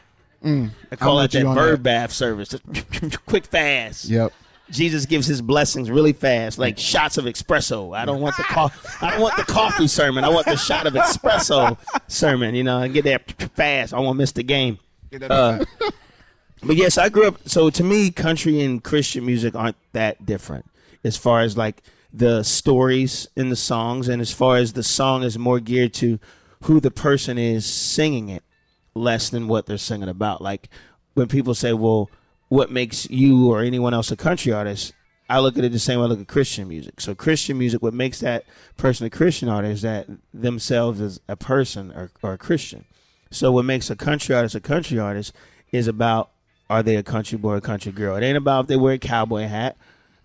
I 0.45 0.71
I'll 0.93 0.97
call 0.99 1.21
it 1.21 1.33
that 1.33 1.45
bird 1.55 1.79
that. 1.79 1.83
bath 1.83 2.13
service. 2.13 2.55
Quick, 3.27 3.47
fast. 3.47 4.05
Yep. 4.07 4.33
Jesus 4.71 5.07
gives 5.07 5.27
his 5.27 5.41
blessings 5.41 5.91
really 5.91 6.13
fast, 6.13 6.59
like 6.59 6.79
shots 6.79 7.17
of 7.17 7.25
espresso. 7.25 7.97
I 7.97 8.05
don't 8.05 8.21
want 8.21 8.37
the 8.37 8.43
co- 8.49 8.71
I 9.01 9.11
don't 9.13 9.21
want 9.21 9.37
the 9.37 9.45
coffee 9.45 9.87
sermon. 9.89 10.25
I 10.25 10.29
want 10.29 10.45
the 10.47 10.57
shot 10.57 10.87
of 10.87 10.93
espresso 10.93 11.79
sermon. 12.07 12.55
You 12.55 12.65
know, 12.65 12.83
and 12.83 12.93
get 12.93 13.05
that 13.05 13.33
fast. 13.57 13.95
I 13.95 13.99
won't 14.01 14.19
miss 14.19 14.33
the 14.33 14.43
game. 14.43 14.79
Uh, 15.23 15.65
but 16.63 16.77
yes, 16.77 16.99
I 16.99 17.09
grew 17.09 17.29
up. 17.29 17.49
So 17.49 17.71
to 17.71 17.85
me, 17.85 18.11
country 18.11 18.61
and 18.61 18.83
Christian 18.83 19.25
music 19.25 19.55
aren't 19.55 19.77
that 19.93 20.25
different 20.27 20.67
as 21.05 21.17
far 21.17 21.41
as 21.41 21.57
like 21.57 21.83
the 22.13 22.43
stories 22.43 23.29
in 23.37 23.51
the 23.51 23.57
songs, 23.57 24.09
and 24.09 24.21
as 24.21 24.33
far 24.33 24.57
as 24.57 24.73
the 24.73 24.83
song 24.83 25.23
is 25.23 25.39
more 25.39 25.61
geared 25.61 25.95
to 25.95 26.19
who 26.63 26.81
the 26.81 26.91
person 26.91 27.39
is 27.39 27.67
singing 27.67 28.29
it, 28.29 28.43
less 28.95 29.29
than 29.29 29.47
what 29.47 29.67
they're 29.67 29.79
singing 29.79 30.09
about. 30.09 30.41
Like 30.41 30.69
when 31.15 31.29
people 31.29 31.55
say, 31.55 31.73
"Well, 31.73 32.11
what 32.49 32.71
makes 32.71 33.09
you 33.11 33.51
or 33.51 33.63
anyone 33.63 33.95
else 33.95 34.11
a 34.11 34.17
country 34.17 34.53
artist?" 34.53 34.93
I 35.31 35.41
look 35.41 35.59
at 35.59 35.65
it 35.65 35.73
the 35.73 35.79
same 35.79 35.99
way 35.99 36.07
I 36.07 36.09
look 36.09 36.21
at 36.21 36.27
Christian 36.27 36.69
music. 36.69 37.03
So 37.03 37.15
Christian 37.15 37.59
music, 37.59 37.83
what 37.83 37.93
makes 37.93 38.21
that 38.21 38.45
person 38.79 39.07
a 39.07 39.11
Christian 39.11 39.51
artist 39.51 39.75
is 39.75 39.83
that 39.83 40.07
themselves 40.33 41.03
as 41.03 41.21
a 41.29 41.37
person 41.37 41.93
or, 41.93 42.11
or 42.23 42.33
a 42.33 42.39
Christian. 42.39 42.87
So 43.31 43.53
what 43.53 43.67
makes 43.67 43.91
a 43.91 43.97
country 43.97 44.35
artist 44.35 44.55
a 44.55 44.61
country 44.61 44.99
artist 44.99 45.35
is 45.71 45.87
about 45.87 46.31
are 46.71 46.83
they 46.83 46.97
a 46.97 47.03
country 47.03 47.39
boy 47.39 47.55
or 47.55 47.61
country 47.61 47.93
girl? 47.93 48.17
It 48.17 48.23
ain't 48.25 48.37
about 48.37 48.63
if 48.65 48.67
they 48.69 48.77
wear 48.77 48.95
a 48.95 48.99
cowboy 48.99 49.43
hat. 49.47 49.77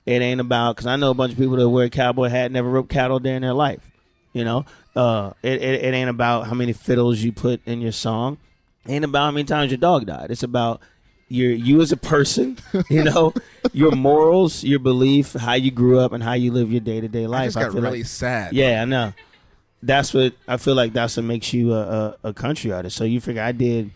It 0.05 0.21
ain't 0.21 0.41
about 0.41 0.75
because 0.75 0.87
I 0.87 0.95
know 0.97 1.11
a 1.11 1.13
bunch 1.13 1.31
of 1.33 1.37
people 1.37 1.55
that 1.55 1.69
wear 1.69 1.85
a 1.85 1.89
cowboy 1.89 2.27
hat 2.27 2.51
never 2.51 2.69
roped 2.69 2.89
cattle 2.89 3.19
day 3.19 3.35
in 3.35 3.41
their 3.41 3.53
life. 3.53 3.89
You 4.33 4.43
know, 4.43 4.65
uh, 4.95 5.31
it, 5.43 5.61
it 5.61 5.83
it 5.85 5.93
ain't 5.93 6.09
about 6.09 6.47
how 6.47 6.53
many 6.55 6.73
fiddles 6.73 7.19
you 7.19 7.31
put 7.31 7.61
in 7.65 7.79
your 7.81 7.91
song. 7.91 8.37
It 8.85 8.91
ain't 8.91 9.05
about 9.05 9.25
how 9.25 9.31
many 9.31 9.45
times 9.45 9.71
your 9.71 9.77
dog 9.77 10.05
died. 10.07 10.29
It's 10.31 10.43
about 10.43 10.81
your 11.29 11.51
you 11.51 11.81
as 11.81 11.91
a 11.91 11.97
person. 11.97 12.57
You 12.89 13.03
know, 13.05 13.33
your 13.71 13.91
morals, 13.91 14.63
your 14.63 14.79
belief, 14.79 15.33
how 15.33 15.53
you 15.53 15.71
grew 15.71 15.99
up, 15.99 16.11
and 16.11 16.21
how 16.23 16.33
you 16.33 16.51
live 16.51 16.69
your 16.71 16.81
day 16.81 16.99
to 16.99 17.07
day 17.07 17.23
I 17.23 17.27
life. 17.27 17.45
just 17.47 17.57
got 17.57 17.71
feel 17.71 17.81
really 17.81 17.99
like- 17.99 18.07
sad. 18.07 18.53
yeah, 18.53 18.81
I 18.81 18.85
know. 18.85 19.13
That's 19.81 20.13
what 20.13 20.33
I 20.47 20.57
feel 20.57 20.75
like. 20.75 20.91
That's 20.93 21.15
what 21.17 21.23
makes 21.25 21.53
you 21.53 21.73
a, 21.73 21.81
a, 21.81 22.17
a 22.29 22.33
country 22.33 22.71
artist. 22.71 22.97
So 22.97 23.03
you 23.03 23.21
figure 23.21 23.41
I 23.41 23.51
did. 23.51 23.91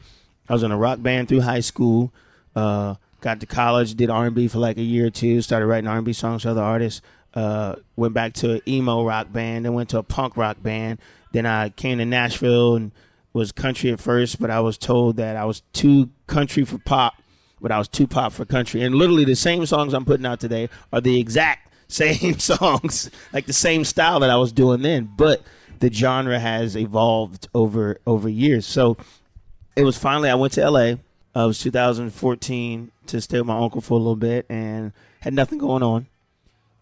I 0.48 0.54
was 0.54 0.64
in 0.64 0.72
a 0.72 0.78
rock 0.78 1.02
band 1.02 1.28
through 1.28 1.42
high 1.42 1.60
school. 1.62 2.14
Uh, 2.58 2.96
got 3.22 3.40
to 3.40 3.46
college, 3.46 3.94
did 3.94 4.10
R 4.10 4.26
and 4.26 4.36
B 4.36 4.48
for 4.48 4.58
like 4.58 4.78
a 4.78 4.82
year 4.82 5.06
or 5.06 5.10
two. 5.12 5.44
Started 5.44 5.68
writing 5.68 5.88
R 5.88 5.98
and 5.98 6.06
B 6.06 6.12
songs 6.12 6.42
for 6.42 6.50
other 6.50 6.64
artists. 6.64 7.02
Uh, 7.36 7.76
went 7.96 8.16
back 8.16 8.34
to 8.34 8.54
an 8.54 8.62
emo 8.68 9.04
rock 9.04 9.32
band. 9.32 9.66
Then 9.66 9.74
went 9.74 9.90
to 9.90 10.00
a 10.00 10.04
punk 10.04 10.36
rock 10.36 10.62
band. 10.64 11.00
Then 11.34 11.46
I 11.46 11.70
came 11.70 12.00
to 12.00 12.06
Nashville 12.06 12.76
and 12.76 12.92
was 13.32 13.52
country 13.52 13.92
at 13.92 14.00
first, 14.00 14.40
but 14.42 14.50
I 14.50 14.60
was 14.60 14.76
told 14.76 15.18
that 15.18 15.36
I 15.36 15.46
was 15.46 15.62
too 15.72 16.10
country 16.26 16.66
for 16.66 16.80
pop, 16.80 17.22
but 17.62 17.72
I 17.72 17.78
was 17.78 17.88
too 17.88 18.08
pop 18.08 18.34
for 18.34 18.44
country. 18.44 18.82
And 18.82 18.96
literally 18.96 19.24
the 19.24 19.36
same 19.36 19.68
songs 19.68 19.94
I'm 19.94 20.06
putting 20.06 20.26
out 20.26 20.40
today 20.40 20.68
are 20.92 21.00
the 21.00 21.20
exact 21.20 21.72
same 21.88 22.40
songs, 22.40 23.12
like 23.34 23.46
the 23.46 23.54
same 23.54 23.86
style 23.86 24.20
that 24.22 24.32
I 24.32 24.38
was 24.38 24.52
doing 24.52 24.82
then, 24.82 25.12
but 25.16 25.44
the 25.80 25.94
genre 25.94 26.40
has 26.40 26.76
evolved 26.76 27.48
over 27.54 28.00
over 28.08 28.28
years. 28.28 28.66
So 28.66 28.98
it 29.76 29.84
was 29.84 29.96
finally 29.96 30.30
I 30.32 30.36
went 30.36 30.54
to 30.54 30.68
LA. 30.68 30.96
Uh, 31.38 31.44
it 31.44 31.48
was 31.48 31.60
2014 31.60 32.92
to 33.06 33.22
stay 33.22 33.38
with 33.38 33.46
my 33.46 33.60
uncle 33.60 33.80
for 33.80 33.94
a 33.94 33.98
little 33.98 34.16
bit 34.16 34.48
and 34.50 34.92
had 35.20 35.36
nothing 35.36 35.60
going 35.60 35.84
on. 35.84 36.08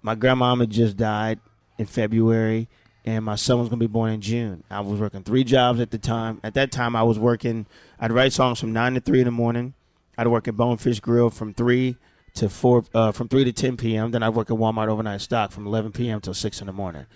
My 0.01 0.15
grandmom 0.15 0.61
had 0.61 0.69
just 0.69 0.95
died 0.95 1.41
in 1.77 1.85
February, 1.85 2.69
and 3.03 3.25
my 3.25 3.35
son 3.35 3.59
was 3.59 3.67
going 3.67 3.81
to 3.81 3.87
be 3.87 3.91
born 3.91 4.13
in 4.13 4.21
June. 4.21 4.63
I 4.69 4.79
was 4.79 5.01
working 5.01 5.23
three 5.23 5.43
jobs 5.43 5.81
at 5.81 5.91
the 5.91 5.97
time. 5.97 6.39
At 6.41 6.53
that 6.53 6.71
time, 6.71 6.95
I 6.95 7.03
was 7.03 7.19
working. 7.19 7.65
I'd 7.99 8.13
write 8.13 8.31
songs 8.31 8.57
from 8.57 8.71
nine 8.71 8.93
to 8.93 9.01
three 9.01 9.19
in 9.19 9.25
the 9.25 9.31
morning. 9.31 9.73
I'd 10.17 10.27
work 10.27 10.47
at 10.47 10.55
Bonefish 10.55 11.01
Grill 11.01 11.29
from 11.29 11.53
three 11.53 11.97
to 12.35 12.47
four, 12.47 12.85
uh, 12.93 13.11
from 13.11 13.27
three 13.27 13.43
to 13.43 13.51
ten 13.51 13.75
p.m. 13.75 14.11
Then 14.11 14.23
I'd 14.23 14.35
work 14.35 14.49
at 14.49 14.55
Walmart 14.55 14.87
overnight 14.87 15.19
stock 15.19 15.51
from 15.51 15.67
eleven 15.67 15.91
p.m. 15.91 16.21
till 16.21 16.33
six 16.33 16.61
in 16.61 16.67
the 16.67 16.73
morning, 16.73 17.07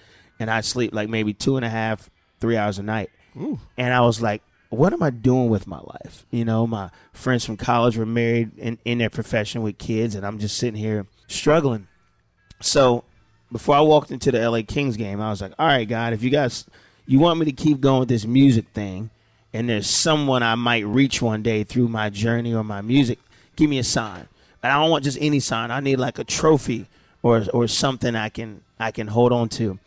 and 0.42 0.52
I'd 0.52 0.66
sleep 0.66 0.94
like 0.94 1.08
maybe 1.08 1.34
two 1.34 1.56
and 1.56 1.64
a 1.64 1.70
half, 1.70 2.10
three 2.42 2.58
hours 2.58 2.80
a 2.80 2.84
night. 2.84 3.12
And 3.78 3.94
I 3.94 4.02
was 4.02 4.22
like, 4.22 4.42
what 4.70 4.94
am 4.94 5.02
I 5.02 5.10
doing 5.10 5.50
with 5.50 5.68
my 5.68 5.80
life? 5.80 6.26
You 6.32 6.46
know, 6.46 6.68
my 6.68 6.90
friends 7.12 7.46
from 7.46 7.58
college 7.58 7.98
were 7.98 8.06
married 8.06 8.58
in, 8.58 8.78
in 8.86 9.00
their 9.00 9.10
profession 9.10 9.62
with 9.62 9.78
kids, 9.78 10.16
and 10.16 10.26
I'm 10.26 10.40
just 10.40 10.58
sitting 10.58 10.80
here 10.80 11.08
struggling. 11.28 11.88
So 12.62 13.04
before 13.52 13.76
I 13.76 13.82
walked 13.82 14.12
into 14.12 14.32
the 14.32 14.50
LA 14.50 14.62
Kings 14.68 14.96
game, 14.96 15.20
I 15.20 15.30
was 15.30 15.42
like, 15.42 15.54
all 15.58 15.68
right, 15.68 15.88
God, 15.88 16.14
if 16.14 16.22
you 16.22 16.30
guys 16.30 16.66
you 17.08 17.18
want 17.18 17.40
me 17.40 17.46
to 17.46 17.52
keep 17.52 17.82
going 17.82 18.02
with 18.02 18.10
this 18.10 18.26
music 18.26 18.68
thing, 18.74 19.10
and 19.52 19.68
there's 19.68 19.90
someone 19.90 20.44
I 20.44 20.54
might 20.54 20.86
reach 20.86 21.24
one 21.24 21.42
day 21.42 21.64
through 21.64 21.88
my 21.88 22.12
journey 22.12 22.54
or 22.54 22.64
my 22.64 22.82
music, 22.82 23.18
give 23.56 23.68
me 23.68 23.80
a 23.80 23.84
sign. 23.84 24.28
And 24.62 24.72
I 24.72 24.80
don't 24.80 24.92
want 24.92 25.04
just 25.04 25.18
any 25.20 25.40
sign. 25.40 25.72
I 25.72 25.80
need 25.80 25.96
like 25.96 26.20
a 26.20 26.24
trophy 26.24 26.86
or 27.24 27.46
or 27.52 27.68
something 27.68 28.16
I 28.16 28.30
can 28.30 28.62
I 28.80 28.92
can 28.92 29.08
hold 29.08 29.32
on 29.32 29.50
to. 29.50 29.80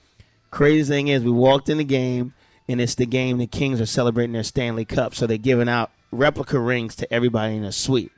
Crazy 0.51 0.89
thing 0.93 1.09
is, 1.09 1.23
we 1.23 1.31
walked 1.31 1.69
in 1.69 1.79
the 1.79 1.85
game, 1.85 2.35
and 2.69 2.81
it's 2.81 2.95
the 2.95 3.07
game 3.07 3.39
the 3.39 3.47
Kings 3.47 3.81
are 3.81 3.87
celebrating 3.87 4.33
their 4.33 4.43
Stanley 4.43 4.85
Cup, 4.85 5.15
so 5.15 5.27
they're 5.27 5.39
giving 5.39 5.69
out 5.69 5.91
replica 6.11 6.59
rings 6.59 6.95
to 6.97 7.13
everybody 7.13 7.57
in 7.57 7.63
the 7.63 7.73
suite. 7.73 8.13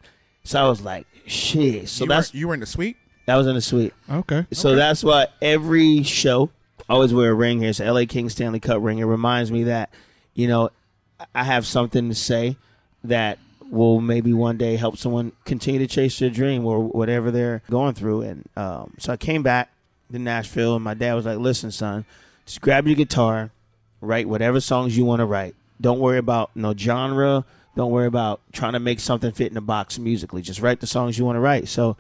So 0.45 0.65
I 0.65 0.69
was 0.69 0.83
like, 0.83 1.07
shit. 1.27 1.89
So 1.89 2.05
you 2.05 2.09
that's 2.09 2.33
were, 2.33 2.39
you 2.39 2.49
were 2.49 2.55
in 2.55 2.61
the 2.61 2.67
suite. 2.67 2.97
that 3.27 3.37
was 3.37 3.47
in 3.47 3.55
the 3.55 3.61
suite. 3.61 3.95
Okay. 4.11 4.47
So 4.53 4.75
that's 4.75 5.03
why 5.03 5.29
every 5.41 6.03
show 6.03 6.51
I 6.89 6.93
always 6.93 7.15
wear 7.15 7.31
a 7.31 7.35
ring 7.35 7.61
here. 7.61 7.71
It's 7.71 7.81
a 7.81 7.91
LA 7.91 8.05
King 8.07 8.29
Stanley 8.29 8.61
Cup 8.61 8.83
ring. 8.83 8.99
It 8.99 9.05
reminds 9.05 9.51
me 9.51 9.65
that, 9.65 9.91
you 10.35 10.47
know, 10.49 10.71
I 11.35 11.45
have 11.45 11.67
something 11.67 12.09
to 12.09 12.15
say 12.15 12.57
that 13.03 13.39
will 13.71 14.01
maybe 14.01 14.33
one 14.33 14.59
day 14.59 14.77
help 14.77 14.99
someone 14.99 15.33
continue 15.45 15.81
to 15.81 15.87
chase 15.87 16.19
their 16.19 16.31
dream 16.31 16.67
or 16.67 16.81
whatever 16.81 17.31
they're 17.31 17.63
going 17.71 17.95
through. 17.95 18.23
And 18.23 18.49
um, 18.57 18.95
so 18.99 19.13
I 19.13 19.17
came 19.17 19.43
back 19.43 19.71
to 20.13 20.19
Nashville, 20.19 20.75
and 20.75 20.85
my 20.85 20.95
dad 20.95 21.15
was 21.15 21.25
like, 21.25 21.39
"Listen, 21.39 21.71
son, 21.71 22.05
just 22.45 22.61
grab 22.61 22.87
your 22.87 22.97
guitar, 22.97 23.51
write 24.05 24.29
whatever 24.29 24.61
songs 24.61 24.97
you 24.97 25.05
want 25.05 25.21
to 25.21 25.27
write. 25.27 25.55
Don't 25.81 25.99
worry 25.99 26.19
about 26.19 26.55
no 26.55 26.75
genre. 26.77 27.45
Don't 27.77 27.91
worry 27.91 28.07
about 28.07 28.41
trying 28.53 28.75
to 28.75 28.81
make 28.81 29.01
something 29.01 29.33
fit 29.33 29.51
in 29.51 29.57
a 29.57 29.61
box 29.61 29.99
musically. 29.99 30.43
Just 30.43 30.61
write 30.61 30.81
the 30.81 30.87
songs 30.87 31.19
you 31.19 31.25
want 31.25 31.37
to 31.37 31.41
write." 31.41 31.69
So 31.69 31.97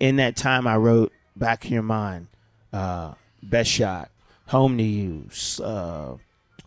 in 0.00 0.16
that 0.16 0.36
time, 0.36 0.66
I 0.66 0.76
wrote 0.76 1.12
"Back 1.36 1.64
in 1.66 1.72
Your 1.72 1.82
Mind," 1.82 2.26
uh, 2.72 3.12
"Best 3.42 3.70
Shot," 3.70 4.10
"Home 4.48 4.76
to 4.76 4.82
You," 4.82 5.28
uh, 5.62 6.14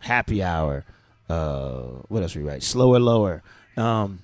"Happy 0.00 0.42
Hour." 0.42 0.84
Uh, 1.28 1.82
what 2.08 2.22
else 2.22 2.34
we 2.34 2.42
write? 2.42 2.62
"Slower, 2.62 2.98
Lower." 2.98 3.42
Um, 3.76 4.20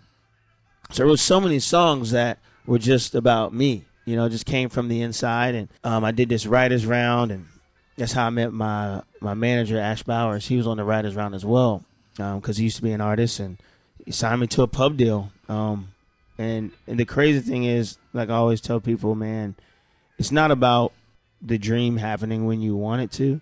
so 0.91 1.03
there 1.03 1.07
was 1.07 1.21
so 1.21 1.41
many 1.41 1.59
songs 1.59 2.11
that 2.13 2.39
were 2.67 2.79
just 2.79 3.15
about 3.15 3.53
me. 3.53 3.85
You 4.07 4.17
know, 4.17 4.29
just 4.31 4.47
came 4.47 4.71
from 4.71 4.89
the 4.89 5.03
inside, 5.03 5.55
and 5.55 5.69
um, 5.85 6.03
I 6.03 6.13
did 6.13 6.31
this 6.31 6.47
writers 6.47 6.87
round, 6.87 7.31
and 7.31 7.47
that's 7.99 8.13
how 8.13 8.27
I 8.27 8.31
met 8.31 8.53
my 8.53 9.03
my 9.21 9.35
manager 9.35 9.79
Ash 9.79 10.03
Bowers. 10.03 10.47
He 10.47 10.57
was 10.57 10.67
on 10.67 10.77
the 10.79 10.85
writers 10.85 11.17
round 11.17 11.35
as 11.35 11.45
well, 11.45 11.85
because 12.17 12.57
he 12.57 12.65
used 12.65 12.77
to 12.77 12.83
be 12.83 12.93
an 12.93 13.01
artist, 13.01 13.41
and 13.41 13.59
he 14.05 14.13
signed 14.13 14.41
me 14.41 14.47
to 14.47 14.63
a 14.63 14.69
pub 14.69 14.97
deal. 14.97 15.31
Um, 15.49 15.89
and 16.39 16.71
and 16.87 16.99
the 16.99 17.05
crazy 17.05 17.41
thing 17.41 17.65
is, 17.65 17.99
like 18.13 18.31
I 18.31 18.35
always 18.35 18.61
tell 18.61 18.81
people, 18.81 19.15
man, 19.15 19.57
it's 20.17 20.33
not 20.33 20.51
about 20.51 20.93
the 21.43 21.59
dream 21.59 21.97
happening 21.99 22.47
when 22.47 22.61
you 22.61 22.77
want 22.77 23.03
it 23.03 23.11
to. 23.13 23.41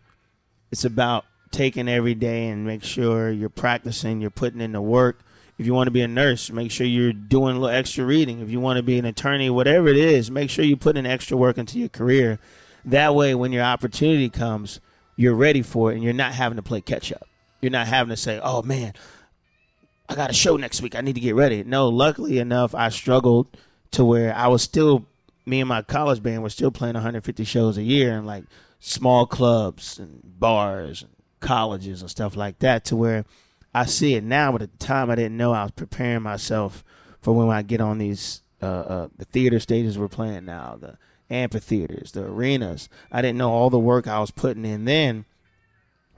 It's 0.72 0.84
about 0.84 1.24
taking 1.50 1.88
every 1.88 2.14
day 2.14 2.48
and 2.48 2.66
make 2.66 2.82
sure 2.82 3.30
you're 3.30 3.48
practicing, 3.48 4.20
you're 4.20 4.30
putting 4.30 4.60
in 4.60 4.72
the 4.72 4.80
work. 4.80 5.20
If 5.58 5.64
you 5.64 5.72
want 5.72 5.86
to 5.86 5.92
be 5.92 6.02
a 6.02 6.08
nurse, 6.08 6.50
make 6.50 6.70
sure 6.70 6.86
you're 6.86 7.14
doing 7.14 7.56
a 7.56 7.60
little 7.60 7.74
extra 7.74 8.04
reading. 8.04 8.40
If 8.40 8.50
you 8.50 8.60
want 8.60 8.76
to 8.76 8.82
be 8.82 8.98
an 8.98 9.06
attorney, 9.06 9.48
whatever 9.48 9.88
it 9.88 9.96
is, 9.96 10.30
make 10.30 10.50
sure 10.50 10.64
you 10.64 10.76
put 10.76 10.98
in 10.98 11.06
extra 11.06 11.36
work 11.36 11.56
into 11.56 11.78
your 11.78 11.88
career. 11.88 12.38
That 12.86 13.14
way, 13.14 13.34
when 13.34 13.52
your 13.52 13.64
opportunity 13.64 14.30
comes, 14.30 14.80
you're 15.16 15.34
ready 15.34 15.62
for 15.62 15.90
it 15.90 15.96
and 15.96 16.04
you're 16.04 16.12
not 16.12 16.32
having 16.32 16.56
to 16.56 16.62
play 16.62 16.80
catch 16.80 17.12
up. 17.12 17.26
You're 17.60 17.72
not 17.72 17.88
having 17.88 18.10
to 18.10 18.16
say, 18.16 18.40
oh 18.42 18.62
man, 18.62 18.94
I 20.08 20.14
got 20.14 20.30
a 20.30 20.34
show 20.34 20.56
next 20.56 20.82
week. 20.82 20.94
I 20.94 21.00
need 21.00 21.14
to 21.14 21.20
get 21.20 21.34
ready. 21.34 21.64
No, 21.64 21.88
luckily 21.88 22.38
enough, 22.38 22.74
I 22.74 22.90
struggled 22.90 23.56
to 23.92 24.04
where 24.04 24.34
I 24.34 24.46
was 24.48 24.62
still, 24.62 25.06
me 25.44 25.60
and 25.60 25.68
my 25.68 25.82
college 25.82 26.22
band 26.22 26.42
were 26.42 26.50
still 26.50 26.70
playing 26.70 26.94
150 26.94 27.44
shows 27.44 27.76
a 27.76 27.82
year 27.82 28.16
and 28.16 28.26
like 28.26 28.44
small 28.78 29.26
clubs 29.26 29.98
and 29.98 30.20
bars 30.24 31.02
and 31.02 31.10
colleges 31.40 32.02
and 32.02 32.10
stuff 32.10 32.36
like 32.36 32.58
that 32.60 32.84
to 32.86 32.96
where 32.96 33.24
I 33.74 33.84
see 33.84 34.14
it 34.14 34.24
now, 34.24 34.52
but 34.52 34.62
at 34.62 34.78
the 34.78 34.86
time 34.86 35.10
I 35.10 35.16
didn't 35.16 35.36
know 35.36 35.52
I 35.52 35.64
was 35.64 35.72
preparing 35.72 36.22
myself 36.22 36.84
for 37.20 37.34
when 37.34 37.48
I 37.48 37.62
get 37.62 37.80
on 37.80 37.98
these 37.98 38.42
uh, 38.62 38.66
uh, 38.66 39.08
the 39.16 39.26
theater 39.26 39.60
stages 39.60 39.98
we're 39.98 40.08
playing 40.08 40.44
now, 40.44 40.78
the 40.80 40.96
amphitheaters, 41.30 42.12
the 42.12 42.22
arenas. 42.24 42.88
I 43.10 43.22
didn't 43.22 43.38
know 43.38 43.50
all 43.50 43.70
the 43.70 43.78
work 43.78 44.06
I 44.06 44.20
was 44.20 44.30
putting 44.30 44.64
in 44.64 44.84
then 44.84 45.24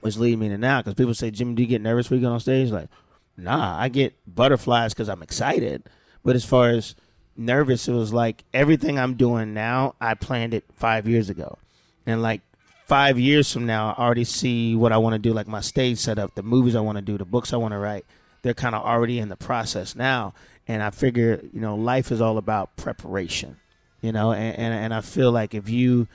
was 0.01 0.17
leading 0.17 0.39
me 0.39 0.49
to 0.49 0.57
now. 0.57 0.79
Because 0.79 0.93
people 0.93 1.13
say, 1.13 1.31
Jimmie, 1.31 1.55
do 1.55 1.63
you 1.63 1.67
get 1.67 1.81
nervous 1.81 2.09
when 2.09 2.19
you 2.19 2.25
get 2.25 2.31
on 2.31 2.39
stage? 2.39 2.71
Like, 2.71 2.89
nah, 3.37 3.77
I 3.79 3.89
get 3.89 4.13
butterflies 4.27 4.93
because 4.93 5.09
I'm 5.09 5.23
excited. 5.23 5.83
But 6.23 6.35
as 6.35 6.45
far 6.45 6.69
as 6.69 6.95
nervous, 7.35 7.87
it 7.87 7.93
was 7.93 8.13
like 8.13 8.43
everything 8.53 8.99
I'm 8.99 9.15
doing 9.15 9.53
now, 9.53 9.95
I 9.99 10.13
planned 10.13 10.53
it 10.53 10.65
five 10.75 11.07
years 11.07 11.29
ago. 11.29 11.57
And 12.05 12.21
like 12.21 12.41
five 12.87 13.19
years 13.19 13.51
from 13.51 13.65
now, 13.65 13.93
I 13.97 14.03
already 14.03 14.23
see 14.23 14.75
what 14.75 14.91
I 14.91 14.97
want 14.97 15.13
to 15.13 15.19
do, 15.19 15.33
like 15.33 15.47
my 15.47 15.61
stage 15.61 15.99
setup, 15.99 16.35
the 16.35 16.43
movies 16.43 16.75
I 16.75 16.81
want 16.81 16.97
to 16.97 17.01
do, 17.01 17.17
the 17.17 17.25
books 17.25 17.53
I 17.53 17.57
want 17.57 17.73
to 17.73 17.77
write. 17.77 18.05
They're 18.41 18.53
kind 18.53 18.75
of 18.75 18.83
already 18.83 19.19
in 19.19 19.29
the 19.29 19.35
process 19.35 19.95
now. 19.95 20.33
And 20.67 20.83
I 20.83 20.91
figure, 20.91 21.41
you 21.53 21.59
know, 21.61 21.75
life 21.75 22.11
is 22.11 22.21
all 22.21 22.37
about 22.37 22.75
preparation, 22.77 23.57
you 24.01 24.11
know, 24.11 24.31
and, 24.31 24.57
and, 24.57 24.73
and 24.73 24.93
I 24.93 25.01
feel 25.01 25.31
like 25.31 25.53
if 25.53 25.69
you 25.69 26.07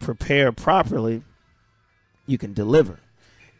prepare 0.00 0.52
properly, 0.52 1.22
you 2.26 2.38
can 2.38 2.52
deliver. 2.52 3.00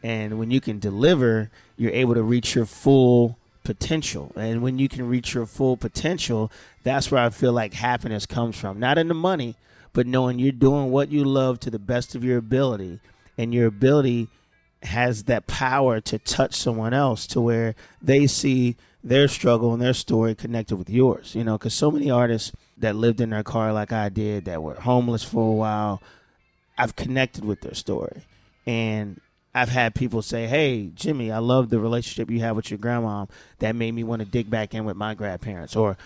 And 0.03 0.39
when 0.39 0.51
you 0.51 0.61
can 0.61 0.79
deliver, 0.79 1.51
you're 1.77 1.93
able 1.93 2.15
to 2.15 2.23
reach 2.23 2.55
your 2.55 2.67
full 2.67 3.39
potential. 3.65 4.33
And 4.37 4.63
when 4.63 4.79
you 4.79 4.89
can 4.89 5.09
reach 5.09 5.35
your 5.35 5.47
full 5.47 5.77
potential, 5.77 6.53
that's 6.85 7.11
where 7.11 7.23
I 7.23 7.31
feel 7.31 7.53
like 7.53 7.75
happiness 7.75 8.27
comes 8.27 8.57
from. 8.57 8.79
Not 8.79 8.99
in 8.99 9.09
the 9.09 9.15
money, 9.15 9.57
but 9.93 10.07
knowing 10.07 10.39
you're 10.39 10.53
doing 10.53 10.91
what 10.91 11.11
you 11.11 11.25
love 11.25 11.59
to 11.61 11.71
the 11.71 11.79
best 11.79 12.15
of 12.15 12.23
your 12.23 12.39
ability. 12.39 13.01
And 13.37 13.53
your 13.53 13.67
ability 13.67 14.29
has 14.85 15.25
that 15.25 15.47
power 15.47 16.01
to 16.01 16.19
touch 16.19 16.55
someone 16.55 16.95
else 16.95 17.27
to 17.29 17.41
where 17.41 17.75
they 18.01 18.27
see 18.27 18.77
their 19.03 19.27
struggle 19.27 19.73
and 19.73 19.83
their 19.83 19.95
story 19.95 20.35
connected 20.35 20.77
with 20.77 20.91
yours. 20.91 21.35
You 21.35 21.45
know, 21.45 21.59
because 21.59 21.75
so 21.75 21.91
many 21.91 22.11
artists 22.11 22.53
that 22.81 22.97
lived 22.97 23.21
in 23.21 23.31
their 23.31 23.43
car 23.43 23.73
like 23.73 23.93
I 23.93 24.09
did, 24.09 24.47
that 24.47 24.63
were 24.63 24.75
homeless 24.75 25.25
for 25.25 25.49
a 25.49 25.55
while, 25.55 26.03
I've 26.77 26.97
connected 26.97 27.45
with 27.45 27.61
their 27.61 27.75
story. 27.75 28.23
And 28.67 29.21
I've 29.55 29.71
had 29.71 29.95
people 29.95 30.23
say, 30.23 30.47
"Hey, 30.47 30.91
Jimmie, 30.95 31.33
I 31.33 31.39
love 31.39 31.71
the 31.71 31.81
relationship 31.81 32.31
you 32.31 32.41
have 32.41 32.55
with 32.55 32.71
your 32.71 32.79
grandma. 32.79 33.27
That 33.59 33.75
made 33.75 33.93
me 33.95 34.05
want 34.05 34.21
to 34.21 34.27
dig 34.27 34.51
back 34.51 34.75
in 34.75 34.85
with 34.85 34.97
my 34.97 35.15
grandparents." 35.15 35.75
Or 35.75 35.97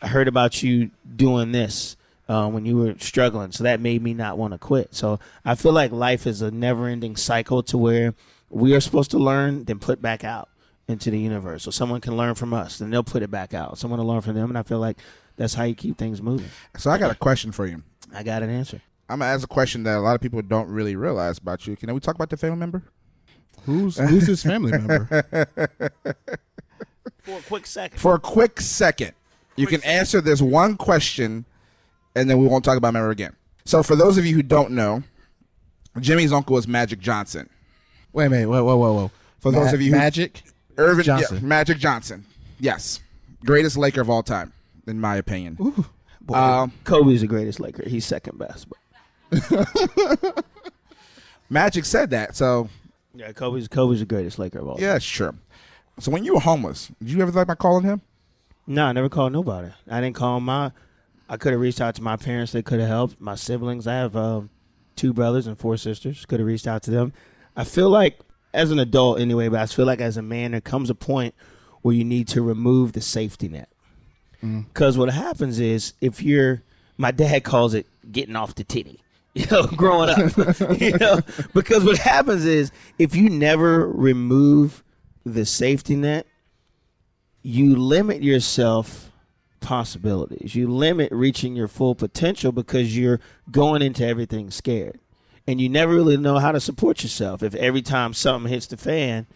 I 0.00 0.08
heard 0.08 0.28
about 0.28 0.62
you 0.62 0.90
doing 1.16 1.52
this 1.52 1.96
uh, 2.28 2.48
when 2.48 2.64
you 2.64 2.78
were 2.78 2.94
struggling, 2.98 3.52
so 3.52 3.64
that 3.64 3.80
made 3.80 4.02
me 4.02 4.14
not 4.14 4.38
want 4.38 4.52
to 4.52 4.58
quit. 4.58 4.94
So 4.94 5.18
I 5.44 5.54
feel 5.54 5.72
like 5.72 5.92
life 5.92 6.26
is 6.26 6.40
a 6.40 6.50
never-ending 6.50 7.16
cycle 7.16 7.62
to 7.64 7.76
where 7.76 8.14
we 8.48 8.74
are 8.74 8.80
supposed 8.80 9.10
to 9.10 9.18
learn, 9.18 9.64
then 9.64 9.78
put 9.78 10.00
back 10.00 10.24
out 10.24 10.48
into 10.88 11.10
the 11.10 11.18
universe. 11.18 11.64
So 11.64 11.70
someone 11.70 12.00
can 12.00 12.16
learn 12.16 12.34
from 12.34 12.54
us, 12.54 12.78
then 12.78 12.90
they'll 12.90 13.02
put 13.02 13.22
it 13.22 13.30
back 13.30 13.52
out. 13.52 13.78
Someone 13.78 13.98
will 13.98 14.06
learn 14.06 14.20
from 14.20 14.34
them, 14.34 14.48
and 14.50 14.58
I 14.58 14.62
feel 14.62 14.78
like 14.78 14.98
that's 15.36 15.54
how 15.54 15.64
you 15.64 15.74
keep 15.74 15.98
things 15.98 16.22
moving. 16.22 16.48
So 16.76 16.90
I 16.90 16.98
got 16.98 17.10
a 17.10 17.14
question 17.14 17.52
for 17.52 17.66
you. 17.66 17.82
I 18.14 18.22
got 18.22 18.42
an 18.42 18.50
answer. 18.50 18.80
I'm 19.08 19.18
gonna 19.18 19.30
ask 19.30 19.44
a 19.44 19.48
question 19.48 19.82
that 19.84 19.96
a 19.96 20.00
lot 20.00 20.14
of 20.14 20.20
people 20.20 20.40
don't 20.42 20.68
really 20.68 20.96
realize 20.96 21.38
about 21.38 21.66
you. 21.66 21.76
Can 21.76 21.92
we 21.92 22.00
talk 22.00 22.14
about 22.14 22.30
the 22.30 22.36
family 22.36 22.58
member? 22.58 22.82
Who's 23.64 23.98
who's 23.98 24.26
his 24.26 24.42
family 24.42 24.72
member? 24.72 25.06
For 27.22 27.38
a 27.38 27.42
quick 27.42 27.66
second. 27.66 27.98
For 27.98 28.14
a 28.14 28.18
quick 28.18 28.60
second, 28.60 29.12
you 29.56 29.66
can 29.66 29.82
answer 29.84 30.20
this 30.20 30.42
one 30.42 30.76
question, 30.76 31.44
and 32.16 32.28
then 32.28 32.38
we 32.38 32.48
won't 32.48 32.64
talk 32.64 32.76
about 32.76 32.94
member 32.94 33.10
again. 33.10 33.36
So, 33.64 33.82
for 33.84 33.94
those 33.94 34.18
of 34.18 34.26
you 34.26 34.34
who 34.34 34.42
don't 34.42 34.72
know, 34.72 35.04
Jimmie's 36.00 36.32
uncle 36.32 36.56
is 36.58 36.66
Magic 36.66 36.98
Johnson. 36.98 37.48
Wait 38.12 38.26
a 38.26 38.30
minute. 38.30 38.48
Whoa, 38.48 38.64
whoa, 38.64 38.76
whoa, 38.76 38.92
whoa. 38.92 39.10
For 39.38 39.52
those 39.52 39.72
of 39.72 39.80
you 39.80 39.92
who- 39.92 39.98
Magic. 39.98 40.42
Irvin 40.78 41.04
yeah, 41.04 41.18
Johnson. 41.18 41.46
Magic 41.46 41.78
Johnson. 41.78 42.24
Yes, 42.58 43.00
greatest 43.44 43.76
Laker 43.76 44.00
of 44.00 44.08
all 44.08 44.22
time, 44.22 44.52
in 44.86 45.00
my 45.00 45.16
opinion. 45.16 45.54
Boy, 46.20 46.34
Um, 46.34 46.72
Kobe's 46.84 47.20
the 47.22 47.26
greatest 47.26 47.60
Laker. 47.60 47.88
He's 47.88 48.04
second 48.06 48.38
best. 48.38 48.66
But 48.68 48.78
Magic 51.50 51.84
said 51.84 52.10
that, 52.10 52.34
so 52.36 52.68
yeah, 53.14 53.32
Kobe's 53.32 53.68
Kobe's 53.68 54.00
the 54.00 54.06
greatest 54.06 54.38
Laker 54.38 54.60
of 54.60 54.68
all. 54.68 54.74
time. 54.76 54.84
yeah, 54.84 54.98
sure. 54.98 55.34
So 55.98 56.10
when 56.10 56.24
you 56.24 56.34
were 56.34 56.40
homeless, 56.40 56.90
did 57.00 57.10
you 57.10 57.20
ever 57.20 57.30
think 57.30 57.42
about 57.42 57.58
calling 57.58 57.84
him? 57.84 58.00
No, 58.66 58.86
I 58.86 58.92
never 58.92 59.08
called 59.08 59.32
nobody. 59.32 59.68
I 59.90 60.00
didn't 60.00 60.16
call 60.16 60.40
my. 60.40 60.72
I 61.28 61.36
could 61.36 61.52
have 61.52 61.60
reached 61.60 61.80
out 61.80 61.94
to 61.96 62.02
my 62.02 62.16
parents. 62.16 62.52
They 62.52 62.62
could 62.62 62.80
have 62.80 62.88
helped. 62.88 63.20
My 63.20 63.34
siblings. 63.34 63.86
I 63.86 63.94
have 63.94 64.16
um, 64.16 64.50
two 64.96 65.12
brothers 65.12 65.46
and 65.46 65.58
four 65.58 65.76
sisters. 65.76 66.24
Could 66.24 66.40
have 66.40 66.46
reached 66.46 66.66
out 66.66 66.82
to 66.84 66.90
them. 66.90 67.12
I 67.56 67.64
feel 67.64 67.90
like 67.90 68.18
as 68.54 68.70
an 68.70 68.78
adult 68.78 69.20
anyway, 69.20 69.48
but 69.48 69.60
I 69.60 69.66
feel 69.66 69.84
like 69.86 70.00
as 70.00 70.16
a 70.16 70.22
man, 70.22 70.52
there 70.52 70.60
comes 70.60 70.88
a 70.90 70.94
point 70.94 71.34
where 71.82 71.94
you 71.94 72.04
need 72.04 72.28
to 72.28 72.40
remove 72.42 72.92
the 72.92 73.00
safety 73.00 73.48
net. 73.48 73.68
Mm-hmm. 74.42 74.60
Because 74.62 74.98
what 74.98 75.10
happens 75.10 75.60
is 75.60 75.94
if 76.00 76.22
you're, 76.22 76.62
my 76.98 77.10
dad 77.10 77.44
calls 77.44 77.74
it 77.74 77.86
getting 78.10 78.36
off 78.36 78.54
the 78.54 78.64
titty. 78.64 78.98
You 79.34 79.46
know, 79.50 79.66
growing 79.66 80.10
up, 80.10 80.18
you 80.78 80.92
know, 80.98 81.20
because 81.54 81.84
what 81.84 81.96
happens 81.96 82.44
is 82.44 82.70
if 82.98 83.16
you 83.16 83.30
never 83.30 83.88
remove 83.88 84.84
the 85.24 85.46
safety 85.46 85.96
net, 85.96 86.26
you 87.42 87.74
limit 87.74 88.22
yourself 88.22 89.10
possibilities. 89.60 90.54
You 90.54 90.68
limit 90.68 91.10
reaching 91.12 91.56
your 91.56 91.68
full 91.68 91.94
potential 91.94 92.52
because 92.52 92.94
you're 92.94 93.20
going 93.50 93.80
into 93.80 94.06
everything 94.06 94.50
scared. 94.50 95.00
And 95.46 95.60
you 95.60 95.68
never 95.70 95.94
really 95.94 96.18
know 96.18 96.38
how 96.38 96.52
to 96.52 96.60
support 96.60 97.02
yourself. 97.02 97.42
If 97.42 97.54
every 97.54 97.82
time 97.82 98.12
something 98.12 98.52
hits 98.52 98.66
the 98.66 98.76
fan, 98.76 99.26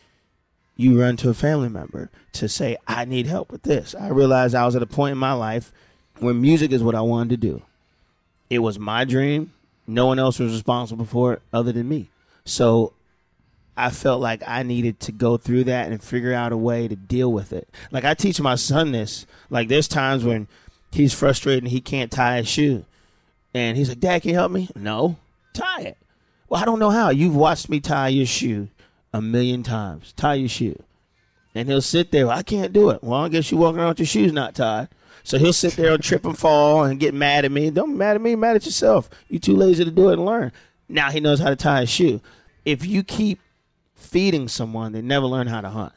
you 0.76 1.00
run 1.00 1.16
to 1.16 1.30
a 1.30 1.34
family 1.34 1.68
member 1.68 2.10
to 2.32 2.48
say, 2.48 2.76
I 2.86 3.04
need 3.04 3.26
help 3.26 3.50
with 3.50 3.62
this. 3.62 3.94
I 3.94 4.08
realized 4.08 4.54
I 4.54 4.66
was 4.66 4.76
at 4.76 4.82
a 4.82 4.86
point 4.86 5.12
in 5.12 5.18
my 5.18 5.32
life 5.32 5.72
where 6.18 6.34
music 6.34 6.70
is 6.70 6.82
what 6.82 6.94
I 6.94 7.00
wanted 7.00 7.30
to 7.30 7.48
do. 7.48 7.62
It 8.50 8.58
was 8.60 8.78
my 8.78 9.04
dream. 9.04 9.52
No 9.86 10.06
one 10.06 10.18
else 10.18 10.38
was 10.38 10.52
responsible 10.52 11.06
for 11.06 11.34
it 11.34 11.42
other 11.52 11.72
than 11.72 11.88
me. 11.88 12.10
So 12.44 12.92
I 13.76 13.90
felt 13.90 14.20
like 14.20 14.42
I 14.46 14.62
needed 14.62 15.00
to 15.00 15.12
go 15.12 15.36
through 15.36 15.64
that 15.64 15.90
and 15.90 16.02
figure 16.02 16.34
out 16.34 16.52
a 16.52 16.56
way 16.56 16.88
to 16.88 16.96
deal 16.96 17.32
with 17.32 17.52
it. 17.52 17.68
Like 17.90 18.04
I 18.04 18.14
teach 18.14 18.40
my 18.40 18.54
son 18.54 18.92
this. 18.92 19.26
Like 19.48 19.68
there's 19.68 19.88
times 19.88 20.24
when 20.24 20.46
he's 20.92 21.14
frustrated 21.14 21.64
and 21.64 21.72
he 21.72 21.80
can't 21.80 22.10
tie 22.10 22.38
his 22.38 22.48
shoe. 22.48 22.84
And 23.54 23.76
he's 23.76 23.88
like, 23.88 24.00
Dad, 24.00 24.22
can 24.22 24.30
you 24.30 24.36
help 24.36 24.52
me? 24.52 24.68
No. 24.74 25.16
Tie 25.54 25.82
it. 25.82 25.98
Well, 26.48 26.60
I 26.60 26.64
don't 26.64 26.78
know 26.78 26.90
how. 26.90 27.10
You've 27.10 27.34
watched 27.34 27.68
me 27.68 27.80
tie 27.80 28.08
your 28.08 28.26
shoe 28.26 28.68
a 29.12 29.22
million 29.22 29.62
times. 29.62 30.12
Tie 30.12 30.34
your 30.34 30.48
shoe. 30.48 30.82
And 31.54 31.68
he'll 31.68 31.80
sit 31.80 32.12
there. 32.12 32.28
I 32.28 32.42
can't 32.42 32.72
do 32.72 32.90
it. 32.90 33.02
Well, 33.02 33.20
I 33.20 33.28
guess 33.28 33.50
you're 33.50 33.60
walking 33.60 33.80
around 33.80 33.90
with 33.90 34.00
your 34.00 34.06
shoes 34.06 34.32
not 34.32 34.54
tied. 34.54 34.88
So 35.22 35.38
he'll 35.38 35.52
sit 35.52 35.74
there 35.74 35.92
and 35.92 36.02
trip 36.02 36.24
and 36.24 36.38
fall 36.38 36.84
and 36.84 37.00
get 37.00 37.14
mad 37.14 37.44
at 37.44 37.50
me. 37.50 37.70
Don't 37.70 37.92
be 37.92 37.96
mad 37.96 38.14
at 38.14 38.22
me, 38.22 38.36
mad 38.36 38.56
at 38.56 38.64
yourself. 38.64 39.10
You 39.28 39.38
too 39.38 39.56
lazy 39.56 39.84
to 39.84 39.90
do 39.90 40.10
it 40.10 40.14
and 40.14 40.24
learn. 40.24 40.52
Now 40.88 41.10
he 41.10 41.18
knows 41.18 41.40
how 41.40 41.48
to 41.50 41.56
tie 41.56 41.82
a 41.82 41.86
shoe. 41.86 42.20
If 42.64 42.86
you 42.86 43.02
keep 43.02 43.40
feeding 43.96 44.46
someone, 44.48 44.92
they 44.92 45.02
never 45.02 45.26
learn 45.26 45.48
how 45.48 45.60
to 45.60 45.70
hunt. 45.70 45.94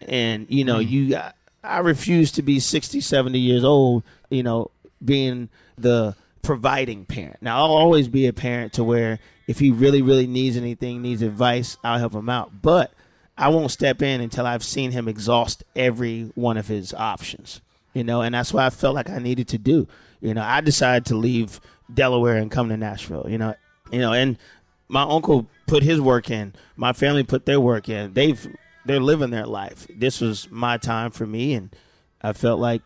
And 0.00 0.46
you 0.48 0.64
know, 0.64 0.78
mm. 0.78 0.88
you 0.88 1.16
I, 1.16 1.32
I 1.62 1.78
refuse 1.80 2.32
to 2.32 2.42
be 2.42 2.60
60, 2.60 3.00
70 3.00 3.38
years 3.38 3.64
old, 3.64 4.02
you 4.30 4.42
know, 4.42 4.70
being 5.04 5.50
the 5.76 6.16
providing 6.42 7.04
parent. 7.04 7.38
Now 7.40 7.58
I'll 7.58 7.72
always 7.72 8.08
be 8.08 8.26
a 8.26 8.32
parent 8.32 8.72
to 8.74 8.84
where 8.84 9.18
if 9.46 9.58
he 9.58 9.70
really, 9.70 10.02
really 10.02 10.26
needs 10.26 10.56
anything, 10.56 11.02
needs 11.02 11.22
advice, 11.22 11.76
I'll 11.82 11.98
help 11.98 12.14
him 12.14 12.28
out. 12.28 12.62
But 12.62 12.92
I 13.36 13.48
won't 13.48 13.70
step 13.70 14.02
in 14.02 14.20
until 14.20 14.46
I've 14.46 14.64
seen 14.64 14.92
him 14.92 15.08
exhaust 15.08 15.64
every 15.74 16.30
one 16.34 16.56
of 16.56 16.68
his 16.68 16.94
options. 16.94 17.60
You 17.94 18.04
know, 18.04 18.22
and 18.22 18.34
that's 18.34 18.52
what 18.52 18.64
I 18.64 18.70
felt 18.70 18.94
like 18.94 19.10
I 19.10 19.18
needed 19.18 19.48
to 19.48 19.58
do. 19.58 19.88
You 20.20 20.34
know, 20.34 20.42
I 20.42 20.60
decided 20.60 21.06
to 21.06 21.16
leave 21.16 21.60
Delaware 21.92 22.36
and 22.36 22.50
come 22.50 22.68
to 22.68 22.76
Nashville. 22.76 23.26
You 23.28 23.38
know, 23.38 23.54
you 23.90 23.98
know, 23.98 24.12
and 24.12 24.38
my 24.88 25.02
uncle 25.02 25.48
put 25.66 25.82
his 25.82 26.00
work 26.00 26.30
in. 26.30 26.54
My 26.76 26.92
family 26.92 27.24
put 27.24 27.46
their 27.46 27.60
work 27.60 27.88
in. 27.88 28.12
They've 28.12 28.46
they're 28.84 29.00
living 29.00 29.30
their 29.30 29.46
life. 29.46 29.86
This 29.94 30.20
was 30.20 30.50
my 30.50 30.76
time 30.76 31.10
for 31.10 31.26
me, 31.26 31.54
and 31.54 31.74
I 32.22 32.32
felt 32.32 32.60
like, 32.60 32.82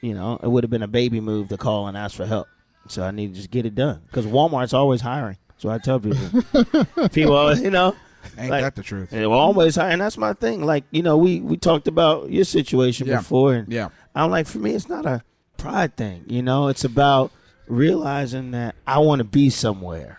you 0.00 0.14
know, 0.14 0.38
it 0.42 0.48
would 0.48 0.64
have 0.64 0.70
been 0.70 0.82
a 0.82 0.88
baby 0.88 1.20
move 1.20 1.48
to 1.48 1.56
call 1.56 1.86
and 1.86 1.96
ask 1.96 2.16
for 2.16 2.26
help. 2.26 2.48
So 2.88 3.02
I 3.04 3.10
need 3.10 3.28
to 3.28 3.34
just 3.34 3.50
get 3.50 3.64
it 3.66 3.74
done 3.74 4.02
because 4.06 4.26
Walmart's 4.26 4.74
always 4.74 5.00
hiring. 5.00 5.36
So 5.58 5.68
I 5.70 5.78
tell 5.78 6.00
people, 6.00 7.08
people, 7.10 7.36
always, 7.36 7.60
you 7.62 7.70
know, 7.70 7.94
Ain't 8.38 8.50
Like- 8.50 8.62
that 8.62 8.74
the 8.76 8.82
truth? 8.82 9.10
they're 9.10 9.26
always 9.26 9.76
hiring. 9.76 9.98
That's 9.98 10.16
my 10.18 10.32
thing. 10.32 10.64
Like 10.64 10.84
you 10.90 11.02
know, 11.02 11.16
we 11.16 11.40
we 11.40 11.56
talked 11.56 11.88
about 11.88 12.30
your 12.30 12.44
situation 12.44 13.06
Yeah. 13.08 13.18
before, 13.18 13.54
and 13.54 13.72
Yeah. 13.72 13.88
I'm 14.14 14.30
like, 14.30 14.46
for 14.46 14.58
me, 14.58 14.72
it's 14.74 14.88
not 14.88 15.06
a 15.06 15.22
pride 15.56 15.96
thing. 15.96 16.24
You 16.28 16.42
know, 16.42 16.68
it's 16.68 16.84
about 16.84 17.30
realizing 17.66 18.50
that 18.52 18.74
I 18.86 18.98
want 18.98 19.18
to 19.20 19.24
be 19.24 19.50
somewhere. 19.50 20.18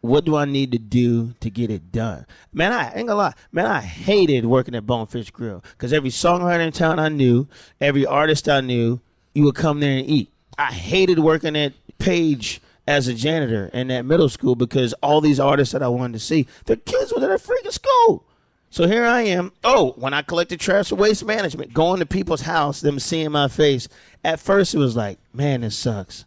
What 0.00 0.24
do 0.26 0.36
I 0.36 0.44
need 0.44 0.70
to 0.72 0.78
do 0.78 1.34
to 1.40 1.48
get 1.48 1.70
it 1.70 1.90
done? 1.90 2.26
Man, 2.52 2.72
I 2.72 2.88
ain't 2.94 3.08
gonna 3.08 3.14
lie. 3.14 3.34
Man, 3.52 3.66
I 3.66 3.80
hated 3.80 4.44
working 4.44 4.74
at 4.74 4.84
Bonefish 4.86 5.30
Grill 5.30 5.64
because 5.72 5.92
every 5.94 6.10
songwriter 6.10 6.60
in 6.66 6.72
town 6.72 6.98
I 6.98 7.08
knew, 7.08 7.48
every 7.80 8.04
artist 8.04 8.48
I 8.48 8.60
knew, 8.60 9.00
you 9.34 9.44
would 9.44 9.54
come 9.54 9.80
there 9.80 9.96
and 9.96 10.06
eat. 10.06 10.30
I 10.58 10.72
hated 10.72 11.18
working 11.18 11.56
at 11.56 11.72
Page 11.98 12.60
as 12.86 13.08
a 13.08 13.14
janitor 13.14 13.70
in 13.72 13.88
that 13.88 14.04
middle 14.04 14.28
school 14.28 14.56
because 14.56 14.92
all 14.94 15.20
these 15.20 15.40
artists 15.40 15.72
that 15.72 15.82
I 15.82 15.88
wanted 15.88 16.14
to 16.14 16.18
see, 16.18 16.46
their 16.66 16.76
kids 16.76 17.12
were 17.12 17.22
at 17.22 17.30
a 17.30 17.42
freaking 17.42 17.72
school. 17.72 18.26
So 18.68 18.86
here 18.86 19.04
I 19.04 19.22
am. 19.22 19.52
Oh, 19.62 19.92
when 19.92 20.12
I 20.12 20.22
collected 20.22 20.60
trash 20.60 20.88
for 20.88 20.96
waste 20.96 21.24
management, 21.24 21.72
going 21.72 22.00
to 22.00 22.06
people's 22.06 22.42
house, 22.42 22.80
them 22.80 22.98
seeing 22.98 23.30
my 23.30 23.48
face. 23.48 23.88
At 24.24 24.40
first, 24.40 24.74
it 24.74 24.78
was 24.78 24.96
like, 24.96 25.18
man, 25.32 25.60
this 25.60 25.76
sucks. 25.76 26.24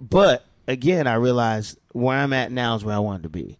But 0.00 0.46
again, 0.66 1.06
I 1.06 1.14
realized 1.14 1.78
where 1.92 2.16
I'm 2.16 2.32
at 2.32 2.50
now 2.50 2.74
is 2.76 2.84
where 2.84 2.96
I 2.96 3.00
wanted 3.00 3.24
to 3.24 3.28
be. 3.28 3.58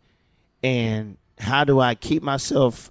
And 0.62 1.18
how 1.38 1.64
do 1.64 1.78
I 1.78 1.94
keep 1.94 2.22
myself 2.22 2.90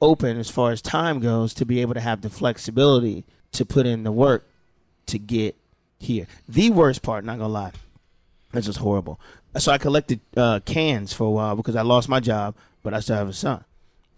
open 0.00 0.38
as 0.38 0.50
far 0.50 0.70
as 0.70 0.80
time 0.80 1.18
goes 1.20 1.52
to 1.54 1.66
be 1.66 1.80
able 1.80 1.94
to 1.94 2.00
have 2.00 2.22
the 2.22 2.30
flexibility 2.30 3.24
to 3.52 3.66
put 3.66 3.86
in 3.86 4.04
the 4.04 4.12
work 4.12 4.48
to 5.06 5.18
get 5.18 5.56
here? 5.98 6.26
The 6.48 6.70
worst 6.70 7.02
part, 7.02 7.24
not 7.24 7.38
gonna 7.38 7.52
lie, 7.52 7.72
this 8.52 8.68
is 8.68 8.76
horrible. 8.76 9.20
So 9.56 9.72
I 9.72 9.78
collected 9.78 10.20
uh, 10.36 10.60
cans 10.60 11.12
for 11.12 11.24
a 11.24 11.30
while 11.30 11.56
because 11.56 11.76
I 11.76 11.82
lost 11.82 12.08
my 12.08 12.20
job, 12.20 12.54
but 12.82 12.94
I 12.94 13.00
still 13.00 13.16
have 13.16 13.28
a 13.28 13.32
son. 13.32 13.64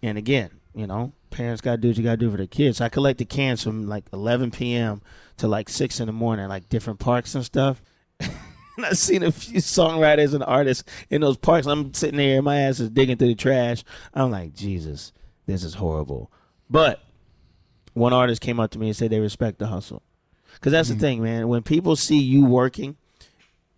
And 0.02 0.18
again, 0.18 0.50
you 0.74 0.86
know, 0.86 1.12
parents 1.30 1.60
got 1.60 1.72
to 1.72 1.76
do 1.78 1.88
what 1.88 1.96
you 1.96 2.04
got 2.04 2.12
to 2.12 2.16
do 2.16 2.30
for 2.30 2.36
their 2.36 2.46
kids. 2.46 2.78
So 2.78 2.84
I 2.84 2.88
collected 2.88 3.28
cans 3.28 3.62
from 3.62 3.88
like 3.88 4.04
11 4.12 4.50
p.m. 4.50 5.02
to 5.38 5.48
like 5.48 5.68
6 5.68 6.00
in 6.00 6.06
the 6.06 6.12
morning, 6.12 6.48
like 6.48 6.68
different 6.68 6.98
parks 6.98 7.34
and 7.34 7.44
stuff. 7.44 7.82
and 8.20 8.86
I've 8.86 8.98
seen 8.98 9.22
a 9.22 9.32
few 9.32 9.58
songwriters 9.58 10.34
and 10.34 10.44
artists 10.44 10.84
in 11.08 11.20
those 11.20 11.36
parks. 11.36 11.66
I'm 11.66 11.94
sitting 11.94 12.18
there, 12.18 12.42
my 12.42 12.58
ass 12.58 12.80
is 12.80 12.90
digging 12.90 13.16
through 13.16 13.28
the 13.28 13.34
trash. 13.34 13.84
I'm 14.14 14.30
like, 14.30 14.54
Jesus, 14.54 15.12
this 15.46 15.64
is 15.64 15.74
horrible. 15.74 16.30
But 16.68 17.02
one 17.94 18.12
artist 18.12 18.40
came 18.40 18.60
up 18.60 18.70
to 18.72 18.78
me 18.78 18.88
and 18.88 18.96
said 18.96 19.10
they 19.10 19.20
respect 19.20 19.58
the 19.58 19.66
hustle. 19.66 20.02
Because 20.54 20.72
that's 20.72 20.88
the 20.88 20.94
mm-hmm. 20.94 21.00
thing, 21.00 21.22
man. 21.22 21.48
When 21.48 21.62
people 21.62 21.96
see 21.96 22.18
you 22.18 22.44
working, 22.44 22.96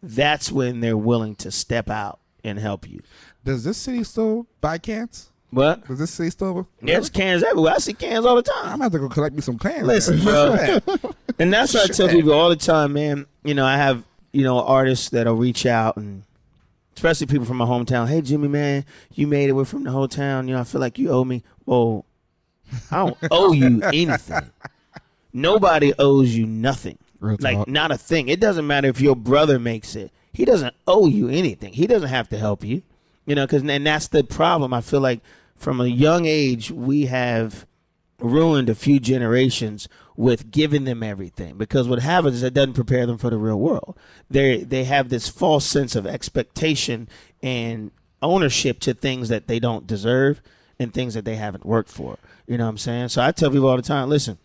that's 0.02 0.50
when 0.50 0.80
they're 0.80 0.96
willing 0.96 1.36
to 1.36 1.50
step 1.50 1.88
out 1.88 2.18
and 2.44 2.58
help 2.58 2.88
you. 2.88 3.00
Does 3.44 3.64
this 3.64 3.78
city 3.78 4.04
still 4.04 4.46
buy 4.60 4.78
cans? 4.78 5.30
What? 5.50 5.86
Does 5.86 5.98
this 5.98 6.10
city 6.10 6.30
still? 6.30 6.66
there's 6.80 7.10
cans 7.10 7.42
everywhere. 7.42 7.74
I 7.74 7.78
see 7.78 7.92
cans 7.92 8.24
all 8.24 8.36
the 8.36 8.42
time. 8.42 8.72
I'm 8.72 8.80
have 8.80 8.92
to 8.92 8.98
go 8.98 9.08
collect 9.08 9.34
me 9.34 9.42
some 9.42 9.58
cans. 9.58 9.86
Listen, 9.86 10.20
bro. 10.20 10.78
And 11.38 11.52
that's 11.52 11.74
what 11.74 11.90
I 11.90 11.92
tell 11.92 12.08
people 12.08 12.32
all 12.32 12.50
the 12.50 12.56
time, 12.56 12.92
man. 12.92 13.26
You 13.42 13.54
know, 13.54 13.64
I 13.64 13.76
have, 13.76 14.04
you 14.32 14.44
know, 14.44 14.60
artists 14.60 15.08
that'll 15.08 15.34
reach 15.34 15.66
out 15.66 15.96
and 15.96 16.22
especially 16.94 17.26
people 17.26 17.46
from 17.46 17.56
my 17.56 17.64
hometown. 17.64 18.08
Hey, 18.08 18.20
Jimmie, 18.20 18.48
man, 18.48 18.84
you 19.14 19.26
made 19.26 19.48
it. 19.48 19.52
We're 19.52 19.64
from 19.64 19.84
the 19.84 19.90
whole 19.90 20.08
town. 20.08 20.46
You 20.46 20.54
know, 20.54 20.60
I 20.60 20.64
feel 20.64 20.80
like 20.80 20.98
you 20.98 21.10
owe 21.10 21.24
me. 21.24 21.42
Well, 21.66 22.04
I 22.90 22.98
don't 22.98 23.18
owe 23.30 23.52
you 23.52 23.82
anything. 23.82 24.50
Nobody 25.32 25.92
owes 25.98 26.34
you 26.34 26.46
nothing. 26.46 26.98
Real 27.20 27.36
like 27.40 27.56
talk. 27.56 27.68
not 27.68 27.90
a 27.90 27.98
thing. 27.98 28.28
It 28.28 28.40
doesn't 28.40 28.66
matter 28.66 28.88
if 28.88 29.00
your 29.00 29.16
brother 29.16 29.58
makes 29.58 29.94
it. 29.94 30.10
He 30.32 30.44
doesn't 30.44 30.74
owe 30.86 31.06
you 31.06 31.28
anything. 31.28 31.72
He 31.72 31.86
doesn't 31.86 32.08
have 32.08 32.28
to 32.30 32.38
help 32.38 32.64
you. 32.64 32.82
You 33.26 33.34
know, 33.36 33.46
because 33.46 33.62
and 33.62 33.86
that's 33.86 34.08
the 34.08 34.24
problem. 34.24 34.74
I 34.74 34.80
feel 34.80 35.00
like 35.00 35.20
from 35.56 35.80
a 35.80 35.86
young 35.86 36.26
age 36.26 36.70
we 36.70 37.06
have 37.06 37.66
ruined 38.18 38.68
a 38.68 38.74
few 38.74 39.00
generations 39.00 39.88
with 40.16 40.50
giving 40.50 40.84
them 40.84 41.02
everything 41.02 41.56
because 41.56 41.88
what 41.88 41.98
happens 42.00 42.36
is 42.36 42.42
it 42.42 42.54
doesn't 42.54 42.74
prepare 42.74 43.06
them 43.06 43.18
for 43.18 43.30
the 43.30 43.38
real 43.38 43.58
world. 43.58 43.96
They 44.28 44.64
they 44.64 44.84
have 44.84 45.08
this 45.08 45.28
false 45.28 45.64
sense 45.64 45.94
of 45.94 46.06
expectation 46.06 47.08
and 47.42 47.90
ownership 48.20 48.80
to 48.80 48.94
things 48.94 49.28
that 49.28 49.46
they 49.46 49.58
don't 49.58 49.86
deserve 49.86 50.40
and 50.78 50.92
things 50.92 51.14
that 51.14 51.24
they 51.24 51.36
haven't 51.36 51.66
worked 51.66 51.90
for. 51.90 52.18
You 52.46 52.58
know 52.58 52.64
what 52.64 52.70
I'm 52.70 52.78
saying? 52.78 53.08
So 53.08 53.22
I 53.22 53.32
tell 53.32 53.50
people 53.50 53.68
all 53.68 53.76
the 53.76 53.82
time, 53.82 54.08
listen, 54.08 54.38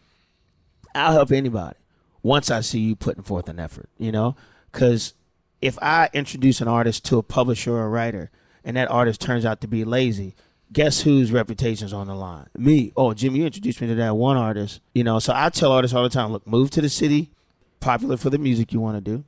I'll 0.97 1.13
help 1.13 1.31
anybody 1.31 1.77
once 2.23 2.51
I 2.51 2.61
see 2.61 2.79
you 2.79 2.95
putting 2.95 3.23
forth 3.23 3.47
an 3.47 3.59
effort, 3.59 3.89
you 3.97 4.11
know? 4.11 4.35
Because 4.71 5.13
if 5.61 5.77
I 5.81 6.09
introduce 6.13 6.61
an 6.61 6.67
artist 6.67 7.05
to 7.05 7.17
a 7.17 7.23
publisher 7.23 7.73
or 7.73 7.85
a 7.85 7.89
writer 7.89 8.31
and 8.63 8.75
that 8.77 8.91
artist 8.91 9.21
turns 9.21 9.45
out 9.45 9.61
to 9.61 9.67
be 9.67 9.85
lazy, 9.85 10.35
guess 10.73 11.01
whose 11.01 11.31
reputation's 11.31 11.93
on 11.93 12.07
the 12.07 12.15
line? 12.15 12.47
Me. 12.57 12.91
Oh, 12.97 13.13
Jimmie, 13.13 13.39
you 13.39 13.45
introduced 13.45 13.79
me 13.81 13.87
to 13.87 13.95
that 13.95 14.17
one 14.17 14.37
artist, 14.37 14.81
you 14.93 15.03
know? 15.03 15.19
So 15.19 15.33
I 15.35 15.49
tell 15.49 15.71
artists 15.71 15.95
all 15.95 16.03
the 16.03 16.09
time 16.09 16.31
look, 16.31 16.45
move 16.45 16.69
to 16.71 16.81
the 16.81 16.89
city, 16.89 17.31
popular 17.79 18.17
for 18.17 18.29
the 18.29 18.37
music 18.37 18.73
you 18.73 18.79
want 18.79 18.97
to 18.97 19.01
do, 19.01 19.23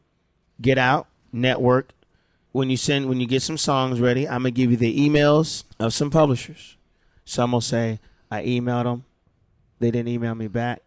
get 0.62 0.78
out, 0.78 1.08
network. 1.32 1.94
When 2.52 2.72
you 2.72 2.78
send, 2.78 3.08
when 3.08 3.20
you 3.20 3.28
get 3.28 3.44
some 3.44 3.58
songs 3.58 4.02
ready, 4.02 4.28
I'm 4.28 4.40
gonna 4.40 4.52
give 4.52 4.72
you 4.72 4.78
the 4.78 5.08
emails 5.08 5.66
of 5.80 5.94
some 5.94 6.10
publishers. 6.10 6.78
Some 7.24 7.52
will 7.52 7.62
say, 7.62 8.00
I 8.32 8.44
emailed 8.44 8.86
them, 8.86 9.06
they 9.80 9.92
didn't 9.92 10.08
email 10.10 10.34
me 10.34 10.48
back. 10.48 10.82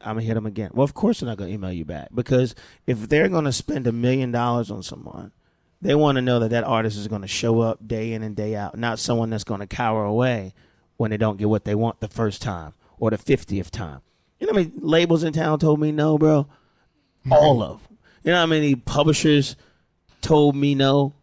I'm 0.00 0.16
gonna 0.16 0.26
hit 0.26 0.34
them 0.34 0.46
again. 0.46 0.70
Well, 0.72 0.84
of 0.84 0.94
course 0.94 1.20
they're 1.20 1.28
not 1.28 1.38
gonna 1.38 1.50
email 1.50 1.72
you 1.72 1.84
back 1.84 2.08
because 2.14 2.54
if 2.86 3.08
they're 3.08 3.28
gonna 3.28 3.52
spend 3.52 3.86
a 3.86 3.92
million 3.92 4.32
dollars 4.32 4.70
on 4.70 4.82
someone, 4.82 5.32
they 5.82 5.94
want 5.94 6.16
to 6.16 6.22
know 6.22 6.38
that 6.40 6.50
that 6.50 6.64
artist 6.64 6.96
is 6.98 7.08
gonna 7.08 7.26
show 7.26 7.60
up 7.60 7.86
day 7.86 8.12
in 8.12 8.22
and 8.22 8.34
day 8.34 8.54
out, 8.54 8.78
not 8.78 8.98
someone 8.98 9.30
that's 9.30 9.44
gonna 9.44 9.66
cower 9.66 10.04
away 10.04 10.54
when 10.96 11.10
they 11.10 11.16
don't 11.16 11.36
get 11.36 11.48
what 11.48 11.64
they 11.64 11.74
want 11.74 12.00
the 12.00 12.08
first 12.08 12.40
time 12.40 12.74
or 12.98 13.10
the 13.10 13.18
fiftieth 13.18 13.70
time. 13.70 14.00
You 14.38 14.46
know 14.46 14.54
how 14.54 14.58
many 14.60 14.72
labels 14.76 15.22
in 15.22 15.32
town 15.32 15.58
told 15.58 15.80
me 15.80 15.92
no, 15.92 16.16
bro? 16.16 16.46
All 17.30 17.62
of 17.62 17.82
them. 17.82 17.98
You 18.22 18.32
know 18.32 18.38
how 18.38 18.46
many 18.46 18.74
publishers 18.74 19.56
told 20.22 20.56
me 20.56 20.74
no? 20.74 21.14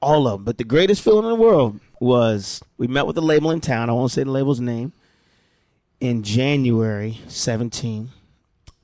All 0.00 0.26
of 0.26 0.38
them. 0.38 0.44
But 0.44 0.58
the 0.58 0.64
greatest 0.64 1.02
feeling 1.02 1.24
in 1.24 1.30
the 1.30 1.36
world 1.36 1.78
was 2.00 2.60
we 2.76 2.88
met 2.88 3.06
with 3.06 3.14
the 3.14 3.22
label 3.22 3.52
in 3.52 3.60
town. 3.60 3.88
I 3.88 3.92
won't 3.92 4.10
say 4.10 4.24
the 4.24 4.30
label's 4.30 4.60
name 4.60 4.92
in 6.02 6.24
January 6.24 7.20
17, 7.28 8.10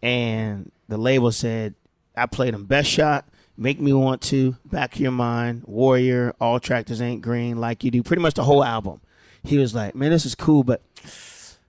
and 0.02 0.70
the 0.88 0.96
label 0.96 1.32
said, 1.32 1.74
I 2.16 2.26
played 2.26 2.54
them 2.54 2.64
best 2.64 2.88
shot, 2.88 3.28
make 3.56 3.80
me 3.80 3.92
want 3.92 4.22
to, 4.22 4.56
back 4.64 4.94
of 4.94 5.00
your 5.00 5.10
mind, 5.10 5.64
warrior, 5.66 6.36
all 6.40 6.60
tractors 6.60 7.02
ain't 7.02 7.20
green, 7.20 7.56
like 7.56 7.82
you 7.82 7.90
do, 7.90 8.04
pretty 8.04 8.22
much 8.22 8.34
the 8.34 8.44
whole 8.44 8.62
album. 8.62 9.00
He 9.42 9.58
was 9.58 9.74
like, 9.74 9.96
Man, 9.96 10.12
this 10.12 10.24
is 10.24 10.36
cool, 10.36 10.62
but 10.62 10.80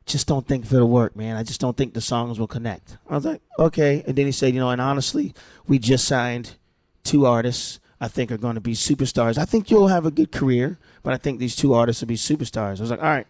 just 0.05 0.27
don't 0.27 0.47
think 0.47 0.65
it'll 0.67 0.87
work, 0.87 1.15
man. 1.15 1.35
I 1.35 1.41
just 1.41 1.59
don't 1.59 1.75
think 1.75 1.95
the 1.95 2.01
songs 2.01 2.39
will 2.39 2.47
connect. 2.47 2.97
I 3.09 3.15
was 3.15 3.25
like, 3.25 3.41
okay. 3.57 4.03
And 4.05 4.15
then 4.15 4.27
he 4.27 4.31
said, 4.31 4.53
you 4.53 4.59
know, 4.59 4.69
and 4.69 4.79
honestly, 4.81 5.33
we 5.67 5.79
just 5.79 6.05
signed 6.07 6.57
two 7.03 7.25
artists, 7.25 7.79
I 7.99 8.07
think 8.07 8.31
are 8.31 8.37
going 8.37 8.55
to 8.55 8.61
be 8.61 8.73
superstars. 8.73 9.39
I 9.39 9.45
think 9.45 9.71
you'll 9.71 9.87
have 9.87 10.05
a 10.05 10.11
good 10.11 10.31
career, 10.31 10.77
but 11.01 11.13
I 11.13 11.17
think 11.17 11.39
these 11.39 11.55
two 11.55 11.73
artists 11.73 12.01
will 12.03 12.07
be 12.07 12.17
superstars. 12.17 12.77
I 12.77 12.81
was 12.81 12.91
like, 12.91 13.01
all 13.01 13.09
right. 13.09 13.27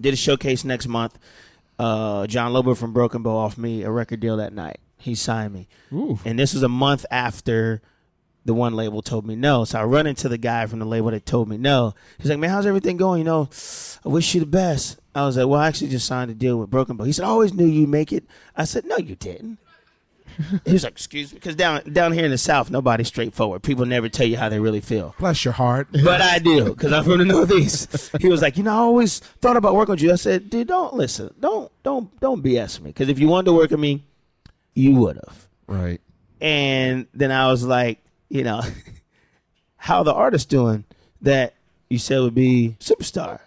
Did 0.00 0.14
a 0.14 0.16
showcase 0.16 0.64
next 0.64 0.86
month. 0.86 1.18
Uh, 1.78 2.26
Jon 2.26 2.52
Loba 2.52 2.76
from 2.76 2.92
Broken 2.92 3.22
Bow 3.22 3.36
offered 3.36 3.60
me 3.60 3.82
a 3.82 3.90
record 3.90 4.20
deal 4.20 4.36
that 4.38 4.52
night. 4.52 4.78
He 4.96 5.14
signed 5.14 5.54
me. 5.54 5.68
Ooh. 5.92 6.18
And 6.24 6.38
this 6.38 6.54
was 6.54 6.62
a 6.62 6.68
month 6.68 7.06
after 7.10 7.80
the 8.44 8.54
one 8.54 8.74
label 8.74 9.02
told 9.02 9.26
me 9.26 9.36
no. 9.36 9.64
So 9.64 9.78
I 9.78 9.84
run 9.84 10.06
into 10.06 10.28
the 10.28 10.38
guy 10.38 10.66
from 10.66 10.78
the 10.78 10.86
label 10.86 11.10
that 11.10 11.26
told 11.26 11.48
me 11.48 11.56
no. 11.56 11.94
He's 12.18 12.30
like, 12.30 12.38
man, 12.38 12.50
how's 12.50 12.66
everything 12.66 12.96
going? 12.96 13.18
You 13.18 13.24
know, 13.24 13.48
I 14.04 14.08
wish 14.08 14.34
you 14.34 14.40
the 14.40 14.46
best. 14.46 14.98
I 15.14 15.26
was 15.26 15.36
like, 15.36 15.46
well, 15.46 15.60
I 15.60 15.68
actually 15.68 15.90
just 15.90 16.06
signed 16.06 16.30
a 16.30 16.34
deal 16.34 16.58
with 16.58 16.70
Broken 16.70 16.96
Bow. 16.96 17.04
He 17.04 17.12
said, 17.12 17.24
I 17.24 17.28
always 17.28 17.52
knew 17.52 17.66
you'd 17.66 17.88
make 17.88 18.12
it. 18.12 18.24
I 18.56 18.64
said, 18.64 18.84
no, 18.86 18.96
you 18.96 19.16
didn't. 19.16 19.58
He 20.64 20.72
was 20.72 20.84
like, 20.84 20.92
excuse 20.92 21.32
me. 21.32 21.38
Because 21.38 21.56
down, 21.56 21.82
down 21.92 22.12
here 22.12 22.24
in 22.24 22.30
the 22.30 22.38
South, 22.38 22.70
nobody's 22.70 23.08
straightforward. 23.08 23.62
People 23.62 23.86
never 23.86 24.08
tell 24.08 24.26
you 24.26 24.36
how 24.36 24.48
they 24.48 24.60
really 24.60 24.80
feel. 24.80 25.14
Bless 25.18 25.44
your 25.44 25.52
heart. 25.52 25.88
But 25.92 26.20
I 26.20 26.38
do, 26.38 26.66
because 26.66 26.92
I'm 26.92 27.04
from 27.04 27.18
the 27.18 27.24
Northeast. 27.24 28.10
He 28.20 28.28
was 28.28 28.42
like, 28.42 28.56
you 28.56 28.62
know, 28.62 28.72
I 28.72 28.78
always 28.78 29.18
thought 29.18 29.56
about 29.56 29.74
working 29.74 29.92
with 29.92 30.02
you. 30.02 30.12
I 30.12 30.16
said, 30.16 30.50
dude, 30.50 30.68
don't 30.68 30.94
listen. 30.94 31.34
Don't, 31.40 31.70
don't, 31.82 32.18
don't 32.20 32.42
BS 32.42 32.80
me. 32.80 32.90
Because 32.90 33.08
if 33.08 33.18
you 33.18 33.28
wanted 33.28 33.46
to 33.46 33.52
work 33.52 33.70
with 33.70 33.80
me, 33.80 34.04
you 34.74 34.94
would 34.96 35.16
have. 35.16 35.48
Right. 35.66 36.00
And 36.40 37.06
then 37.12 37.32
I 37.32 37.50
was 37.50 37.64
like, 37.64 37.98
you 38.28 38.44
know, 38.44 38.62
how 39.76 40.02
the 40.02 40.14
artist 40.14 40.48
doing 40.48 40.84
that 41.22 41.54
you 41.88 41.98
said 41.98 42.20
would 42.20 42.34
be 42.34 42.76
superstar? 42.80 43.40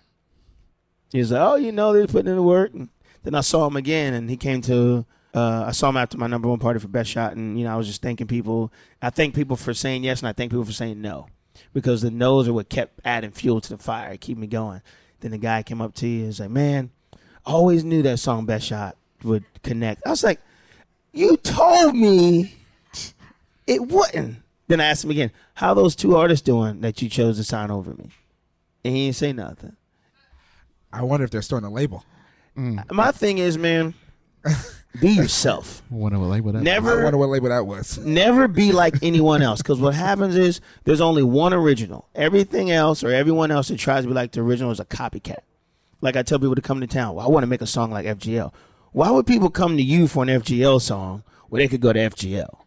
He 1.12 1.20
was 1.20 1.32
like, 1.32 1.42
oh, 1.42 1.56
you 1.56 1.72
know, 1.72 1.94
they're 1.94 2.08
putting 2.08 2.30
in 2.30 2.36
the 2.36 2.44
work. 2.44 2.74
And 2.74 2.90
then 3.24 3.36
I 3.36 3.42
saw 3.42 3.68
him 3.68 3.76
again, 3.76 4.14
and 4.14 4.30
he 4.30 4.38
came 4.38 4.62
to. 4.64 5.06
Uh, 5.34 5.66
I 5.68 5.72
saw 5.72 5.90
him 5.90 5.98
after 5.98 6.18
my 6.18 6.28
number 6.28 6.50
one 6.50 6.60
party 6.60 6.80
for 6.80 6.88
best 6.90 7.10
shot, 7.10 7.36
and 7.36 7.58
you 7.58 7.64
know, 7.66 7.74
I 7.74 7.78
was 7.78 7.88
just 7.88 8.02
thanking 8.02 8.28
people. 8.28 8.72
I 9.02 9.10
thank 9.10 9.34
people 9.34 9.56
for 9.56 9.74
saying 9.74 10.04
yes, 10.04 10.20
and 10.20 10.28
I 10.28 10.34
thank 10.34 10.52
people 10.52 10.66
for 10.66 10.74
saying 10.74 11.02
no, 11.02 11.28
because 11.74 12.02
the 12.02 12.12
no's 12.12 12.48
are 12.48 12.54
what 12.54 12.70
kept 12.70 13.00
adding 13.06 13.32
fuel 13.32 13.62
to 13.62 13.70
the 13.70 13.78
fire, 13.78 14.18
keep 14.18 14.38
me 14.38 14.48
going. 14.48 14.82
Then 15.22 15.32
the 15.32 15.38
guy 15.38 15.64
came 15.64 15.82
up 15.82 15.94
to 15.96 16.08
you 16.08 16.20
and 16.20 16.28
was 16.28 16.40
like, 16.40 16.50
"Man, 16.50 16.92
I 17.46 17.52
always 17.52 17.84
knew 17.84 18.02
that 18.02 18.20
song 18.20 18.46
Best 18.46 18.68
Shot 18.68 18.98
would 19.24 19.46
connect." 19.64 20.06
I 20.06 20.10
was 20.10 20.24
like, 20.24 20.42
"You 21.14 21.38
told 21.38 21.96
me 21.96 22.56
it 23.68 23.88
wouldn't." 23.88 24.38
Then 24.68 24.82
I 24.82 24.86
asked 24.86 25.04
him 25.06 25.12
again, 25.12 25.32
"How 25.54 25.74
those 25.74 25.96
two 25.96 26.18
artists 26.18 26.44
doing 26.44 26.82
that 26.82 27.02
you 27.02 27.08
chose 27.08 27.38
to 27.38 27.44
sign 27.46 27.72
over 27.72 27.94
me?" 27.94 28.10
And 28.84 28.96
he 28.96 29.06
didn't 29.06 29.16
say 29.16 29.32
nothing. 29.32 29.78
I 30.92 31.04
wonder 31.04 31.24
if 31.24 31.32
they're 31.32 31.42
starting 31.42 31.68
a 31.68 31.72
label. 31.72 32.04
My 32.56 33.12
thing 33.12 33.38
is, 33.38 33.58
man, 33.58 33.94
be 35.00 35.10
yourself. 35.12 35.82
Wonder 35.90 36.20
what 36.20 36.28
label 36.30 36.52
that. 36.52 36.60
I 36.60 36.64
Never 36.64 37.04
wonder 37.04 37.18
what 37.18 37.30
label 37.30 37.50
that 37.50 37.66
was. 37.66 37.98
never 38.00 38.48
be 38.48 38.72
like 38.72 38.96
anyone 39.02 39.42
else 39.42 39.62
because 39.62 39.80
what 39.80 39.94
happens 39.94 40.36
is 40.36 40.60
there's 40.84 41.00
only 41.02 41.24
one 41.24 41.54
original 41.54 42.08
everything 42.14 42.72
else 42.72 43.04
or 43.04 43.10
everyone 43.12 43.52
else 43.52 43.70
that 43.70 43.78
tries 43.78 44.04
to 44.04 44.10
be 44.10 44.14
like 44.14 44.32
the 44.34 44.42
original 44.42 44.72
is 44.72 44.80
a 44.82 44.86
copycat 44.86 45.40
like 46.02 46.16
i 46.18 46.24
tell 46.24 46.40
people 46.40 46.56
to 46.56 46.62
come 46.62 46.82
to 46.82 46.88
town 46.88 47.16
well 47.16 47.26
i 47.26 47.30
want 47.30 47.44
to 47.44 47.48
make 47.48 47.62
a 47.62 47.66
song 47.68 47.90
like 47.92 48.06
fgl 48.06 48.52
why 48.92 49.10
would 49.10 49.26
people 49.26 49.50
come 49.50 49.78
to 49.78 49.84
you 49.84 50.08
for 50.08 50.24
an 50.24 50.30
fgl 50.30 50.82
song 50.82 51.24
where 51.50 51.62
they 51.62 51.68
could 51.70 51.80
go 51.82 51.94
to 51.94 52.00
fgl 52.10 52.58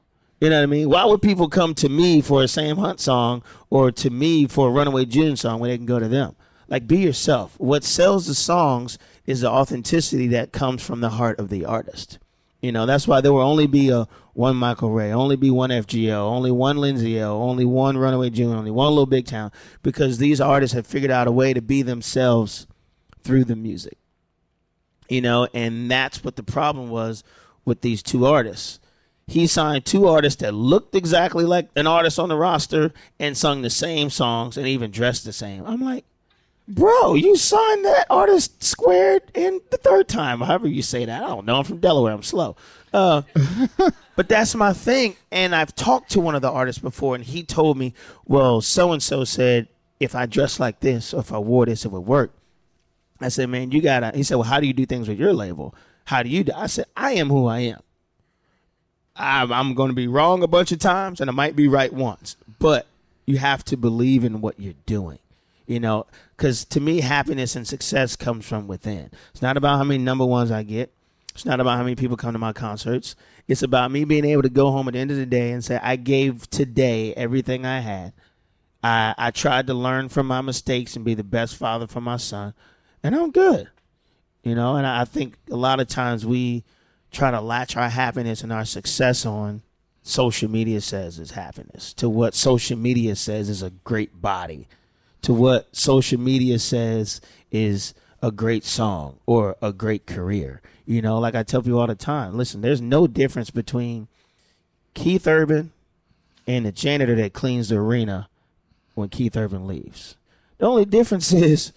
you 0.40 0.48
know 0.48 0.56
what 0.56 0.62
i 0.62 0.66
mean 0.66 0.88
why 0.88 1.04
would 1.04 1.20
people 1.20 1.48
come 1.48 1.74
to 1.74 1.88
me 1.90 2.20
for 2.22 2.42
a 2.42 2.48
sam 2.48 2.78
hunt 2.78 3.00
song 3.00 3.42
or 3.68 3.90
to 3.92 4.08
me 4.08 4.46
for 4.46 4.68
a 4.68 4.70
runaway 4.70 5.04
june 5.04 5.36
song 5.36 5.60
when 5.60 5.68
they 5.70 5.76
can 5.76 5.86
go 5.86 5.98
to 5.98 6.08
them 6.08 6.34
like 6.68 6.86
be 6.86 6.98
yourself 6.98 7.54
what 7.58 7.84
sells 7.84 8.26
the 8.26 8.34
songs 8.34 8.98
is 9.26 9.40
the 9.40 9.50
authenticity 9.50 10.28
that 10.28 10.52
comes 10.52 10.84
from 10.84 11.00
the 11.00 11.10
heart 11.10 11.38
of 11.38 11.48
the 11.48 11.64
artist 11.64 12.18
you 12.64 12.72
know, 12.72 12.86
that's 12.86 13.06
why 13.06 13.20
there 13.20 13.30
will 13.30 13.42
only 13.42 13.66
be 13.66 13.90
a 13.90 14.08
one 14.32 14.56
Michael 14.56 14.90
Ray, 14.90 15.12
only 15.12 15.36
be 15.36 15.50
one 15.50 15.68
FGL, 15.68 16.18
only 16.18 16.50
one 16.50 16.78
Lindsay 16.78 17.20
Ell, 17.20 17.36
only 17.36 17.66
one 17.66 17.98
Runaway 17.98 18.30
June, 18.30 18.56
only 18.56 18.70
one 18.70 18.88
Little 18.88 19.04
Big 19.04 19.26
Town, 19.26 19.52
because 19.82 20.16
these 20.16 20.40
artists 20.40 20.74
have 20.74 20.86
figured 20.86 21.10
out 21.10 21.26
a 21.26 21.30
way 21.30 21.52
to 21.52 21.60
be 21.60 21.82
themselves 21.82 22.66
through 23.22 23.44
the 23.44 23.54
music. 23.54 23.98
You 25.10 25.20
know, 25.20 25.46
and 25.52 25.90
that's 25.90 26.24
what 26.24 26.36
the 26.36 26.42
problem 26.42 26.88
was 26.88 27.22
with 27.66 27.82
these 27.82 28.02
two 28.02 28.24
artists. 28.24 28.80
He 29.26 29.46
signed 29.46 29.84
two 29.84 30.08
artists 30.08 30.40
that 30.40 30.54
looked 30.54 30.94
exactly 30.94 31.44
like 31.44 31.68
an 31.76 31.86
artist 31.86 32.18
on 32.18 32.30
the 32.30 32.36
roster 32.36 32.94
and 33.20 33.36
sung 33.36 33.60
the 33.60 33.68
same 33.68 34.08
songs 34.08 34.56
and 34.56 34.66
even 34.66 34.90
dressed 34.90 35.26
the 35.26 35.34
same. 35.34 35.66
I'm 35.66 35.82
like, 35.82 36.06
Bro, 36.66 37.14
you 37.14 37.36
signed 37.36 37.84
that 37.84 38.06
artist 38.08 38.62
squared 38.62 39.22
in 39.34 39.60
the 39.70 39.76
third 39.76 40.08
time, 40.08 40.40
however 40.40 40.66
you 40.66 40.80
say 40.80 41.04
that. 41.04 41.22
I 41.22 41.26
don't 41.26 41.44
know. 41.44 41.56
I'm 41.56 41.64
from 41.64 41.78
Delaware. 41.78 42.14
I'm 42.14 42.22
slow. 42.22 42.56
Uh, 42.92 43.22
but 44.16 44.28
that's 44.30 44.54
my 44.54 44.72
thing. 44.72 45.16
And 45.30 45.54
I've 45.54 45.74
talked 45.74 46.10
to 46.12 46.20
one 46.20 46.34
of 46.34 46.40
the 46.40 46.50
artists 46.50 46.80
before, 46.80 47.14
and 47.16 47.24
he 47.24 47.42
told 47.42 47.76
me, 47.76 47.92
well, 48.24 48.62
so 48.62 48.92
and 48.92 49.02
so 49.02 49.24
said, 49.24 49.68
if 50.00 50.14
I 50.14 50.24
dress 50.24 50.58
like 50.58 50.80
this 50.80 51.12
or 51.12 51.20
if 51.20 51.32
I 51.32 51.38
wore 51.38 51.66
this, 51.66 51.84
it 51.84 51.92
would 51.92 52.00
work. 52.00 52.32
I 53.20 53.28
said, 53.28 53.50
man, 53.50 53.70
you 53.70 53.82
got 53.82 54.00
to. 54.00 54.12
He 54.16 54.22
said, 54.22 54.36
well, 54.36 54.44
how 54.44 54.58
do 54.58 54.66
you 54.66 54.72
do 54.72 54.86
things 54.86 55.06
with 55.06 55.18
your 55.18 55.34
label? 55.34 55.74
How 56.06 56.22
do 56.22 56.30
you 56.30 56.44
do? 56.44 56.52
I 56.56 56.66
said, 56.66 56.86
I 56.96 57.12
am 57.12 57.28
who 57.28 57.46
I 57.46 57.60
am. 57.60 57.80
I'm, 59.16 59.52
I'm 59.52 59.74
going 59.74 59.90
to 59.90 59.94
be 59.94 60.08
wrong 60.08 60.42
a 60.42 60.48
bunch 60.48 60.72
of 60.72 60.78
times, 60.78 61.20
and 61.20 61.28
I 61.28 61.32
might 61.32 61.56
be 61.56 61.68
right 61.68 61.92
once. 61.92 62.36
But 62.58 62.86
you 63.26 63.36
have 63.36 63.64
to 63.66 63.76
believe 63.76 64.24
in 64.24 64.40
what 64.40 64.58
you're 64.58 64.74
doing 64.86 65.18
you 65.66 65.80
know 65.80 66.06
because 66.36 66.64
to 66.66 66.80
me 66.80 67.00
happiness 67.00 67.56
and 67.56 67.66
success 67.66 68.16
comes 68.16 68.46
from 68.46 68.66
within. 68.66 69.10
It's 69.30 69.42
not 69.42 69.56
about 69.56 69.78
how 69.78 69.84
many 69.84 70.02
number 70.02 70.24
ones 70.24 70.50
i 70.50 70.62
get. 70.62 70.92
It's 71.34 71.44
not 71.44 71.60
about 71.60 71.76
how 71.76 71.82
many 71.82 71.96
people 71.96 72.16
come 72.16 72.32
to 72.32 72.38
my 72.38 72.52
concerts. 72.52 73.16
It's 73.48 73.62
about 73.62 73.90
me 73.90 74.04
being 74.04 74.24
able 74.24 74.42
to 74.42 74.48
go 74.48 74.70
home 74.70 74.88
at 74.88 74.94
the 74.94 75.00
end 75.00 75.10
of 75.10 75.16
the 75.16 75.26
day 75.26 75.50
and 75.50 75.64
say 75.64 75.78
i 75.82 75.96
gave 75.96 76.48
today 76.50 77.14
everything 77.14 77.64
i 77.64 77.80
had. 77.80 78.12
I 78.82 79.14
i 79.16 79.30
tried 79.30 79.66
to 79.68 79.74
learn 79.74 80.08
from 80.08 80.26
my 80.26 80.40
mistakes 80.40 80.96
and 80.96 81.04
be 81.04 81.14
the 81.14 81.24
best 81.24 81.56
father 81.56 81.86
for 81.86 82.00
my 82.00 82.16
son 82.16 82.54
and 83.02 83.14
i'm 83.14 83.30
good. 83.30 83.68
You 84.42 84.54
know 84.54 84.76
and 84.76 84.86
i 84.86 85.02
I 85.02 85.04
think 85.04 85.36
a 85.50 85.56
lot 85.56 85.80
of 85.80 85.88
times 85.88 86.26
we 86.26 86.64
try 87.10 87.30
to 87.30 87.40
latch 87.40 87.76
our 87.76 87.88
happiness 87.88 88.42
and 88.42 88.52
our 88.52 88.64
success 88.64 89.24
on 89.24 89.62
social 90.02 90.50
media 90.50 90.80
says 90.80 91.18
is 91.18 91.30
happiness 91.30 91.94
to 91.94 92.10
what 92.10 92.34
social 92.34 92.76
media 92.76 93.16
says 93.16 93.48
is 93.48 93.62
a 93.62 93.70
great 93.70 94.20
body 94.20 94.68
to 95.24 95.32
what 95.34 95.74
social 95.74 96.20
media 96.20 96.58
says 96.58 97.20
is 97.50 97.94
a 98.22 98.30
great 98.30 98.64
song 98.64 99.18
or 99.26 99.56
a 99.62 99.72
great 99.72 100.06
career. 100.06 100.60
You 100.86 101.00
know, 101.02 101.18
like 101.18 101.34
I 101.34 101.42
tell 101.42 101.62
people 101.62 101.80
all 101.80 101.86
the 101.86 101.94
time, 101.94 102.36
listen, 102.36 102.60
there's 102.60 102.80
no 102.82 103.06
difference 103.06 103.50
between 103.50 104.08
Keith 104.92 105.26
Urban 105.26 105.72
and 106.46 106.66
the 106.66 106.72
janitor 106.72 107.14
that 107.16 107.32
cleans 107.32 107.70
the 107.70 107.76
arena 107.76 108.28
when 108.94 109.08
Keith 109.08 109.34
Urban 109.36 109.66
leaves. 109.66 110.16
The 110.58 110.66
only 110.66 110.84
difference 110.84 111.32
is, 111.32 111.72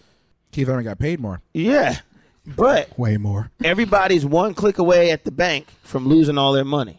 Keith 0.51 0.67
Urban 0.67 0.83
got 0.83 0.99
paid 0.99 1.19
more. 1.19 1.41
yeah, 1.53 1.99
but 2.45 2.97
Way 2.97 3.17
more. 3.17 3.51
everybody's 3.63 4.25
one 4.25 4.53
click 4.53 4.77
away 4.77 5.11
at 5.11 5.23
the 5.25 5.31
bank 5.31 5.67
from 5.83 6.07
losing 6.07 6.37
all 6.37 6.53
their 6.53 6.63
money. 6.65 6.97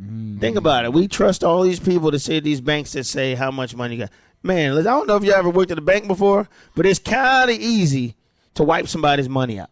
Mm. 0.00 0.38
Think 0.40 0.56
about 0.56 0.84
it. 0.84 0.92
We 0.92 1.08
trust 1.08 1.42
all 1.44 1.62
these 1.62 1.80
people 1.80 2.10
to 2.10 2.18
say 2.18 2.40
these 2.40 2.60
banks 2.60 2.92
that 2.92 3.04
say 3.04 3.34
how 3.34 3.50
much 3.50 3.74
money 3.74 3.96
you 3.96 4.02
got. 4.04 4.10
Man, 4.46 4.78
I 4.78 4.82
don't 4.82 5.08
know 5.08 5.16
if 5.16 5.24
you 5.24 5.32
ever 5.32 5.50
worked 5.50 5.72
at 5.72 5.78
a 5.78 5.82
bank 5.82 6.06
before, 6.06 6.48
but 6.76 6.86
it's 6.86 7.00
kind 7.00 7.50
of 7.50 7.56
easy 7.56 8.14
to 8.54 8.62
wipe 8.62 8.86
somebody's 8.86 9.28
money 9.28 9.58
out. 9.58 9.70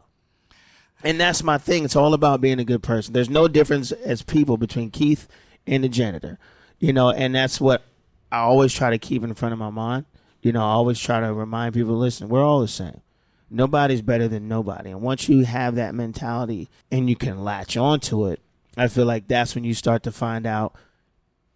And 1.05 1.21
that's 1.21 1.45
my 1.45 1.59
thing. 1.59 1.85
It's 1.85 1.95
all 1.95 2.13
about 2.13 2.41
being 2.41 2.59
a 2.59 2.65
good 2.65 2.83
person. 2.83 3.13
There's 3.13 3.31
no 3.31 3.47
difference 3.47 3.93
as 3.93 4.23
people 4.23 4.57
between 4.57 4.91
Keith 4.91 5.29
and 5.65 5.85
the 5.85 5.89
janitor. 5.89 6.41
You 6.81 6.93
know, 6.93 7.11
and 7.11 7.37
that's 7.37 7.61
what 7.61 7.85
I 8.33 8.39
always 8.39 8.73
try 8.73 8.91
to 8.91 8.99
keep 8.99 9.23
in 9.23 9.33
front 9.35 9.53
of 9.53 9.61
my 9.61 9.71
mind. 9.71 10.07
You 10.43 10.51
know, 10.51 10.63
I 10.63 10.73
always 10.73 10.99
try 10.99 11.21
to 11.21 11.33
remind 11.33 11.75
people, 11.75 11.97
listen, 11.97 12.29
we're 12.29 12.45
all 12.45 12.61
the 12.61 12.67
same. 12.67 13.01
Nobody's 13.49 14.03
better 14.03 14.27
than 14.27 14.49
nobody. 14.49 14.91
And 14.91 15.03
once 15.03 15.29
you 15.29 15.45
have 15.45 15.77
that 15.77 15.95
mentality 15.95 16.69
and 16.91 17.09
you 17.09 17.15
can 17.15 17.45
latch 17.45 17.77
onto 17.77 18.27
it, 18.27 18.41
I 18.77 18.89
feel 18.89 19.07
like 19.07 19.29
that's 19.29 19.55
when 19.55 19.63
you 19.63 19.73
start 19.73 20.03
to 20.03 20.11
find 20.11 20.47
out 20.47 20.75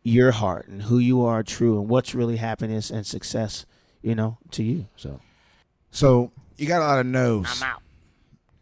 your 0.08 0.32
heart 0.32 0.68
and 0.68 0.82
who 0.82 0.98
you 0.98 1.24
are 1.24 1.42
true 1.42 1.78
and 1.80 1.88
what's 1.88 2.14
really 2.14 2.36
happiness 2.36 2.90
and 2.90 3.06
success, 3.06 3.66
you 4.02 4.14
know, 4.14 4.38
to 4.52 4.62
you. 4.62 4.86
So 4.96 5.20
So 5.90 6.30
you 6.56 6.66
got 6.66 6.80
a 6.82 6.84
lot 6.86 6.98
of 7.00 7.06
no's. 7.06 7.46
I'm 7.62 7.70
out. 7.70 7.82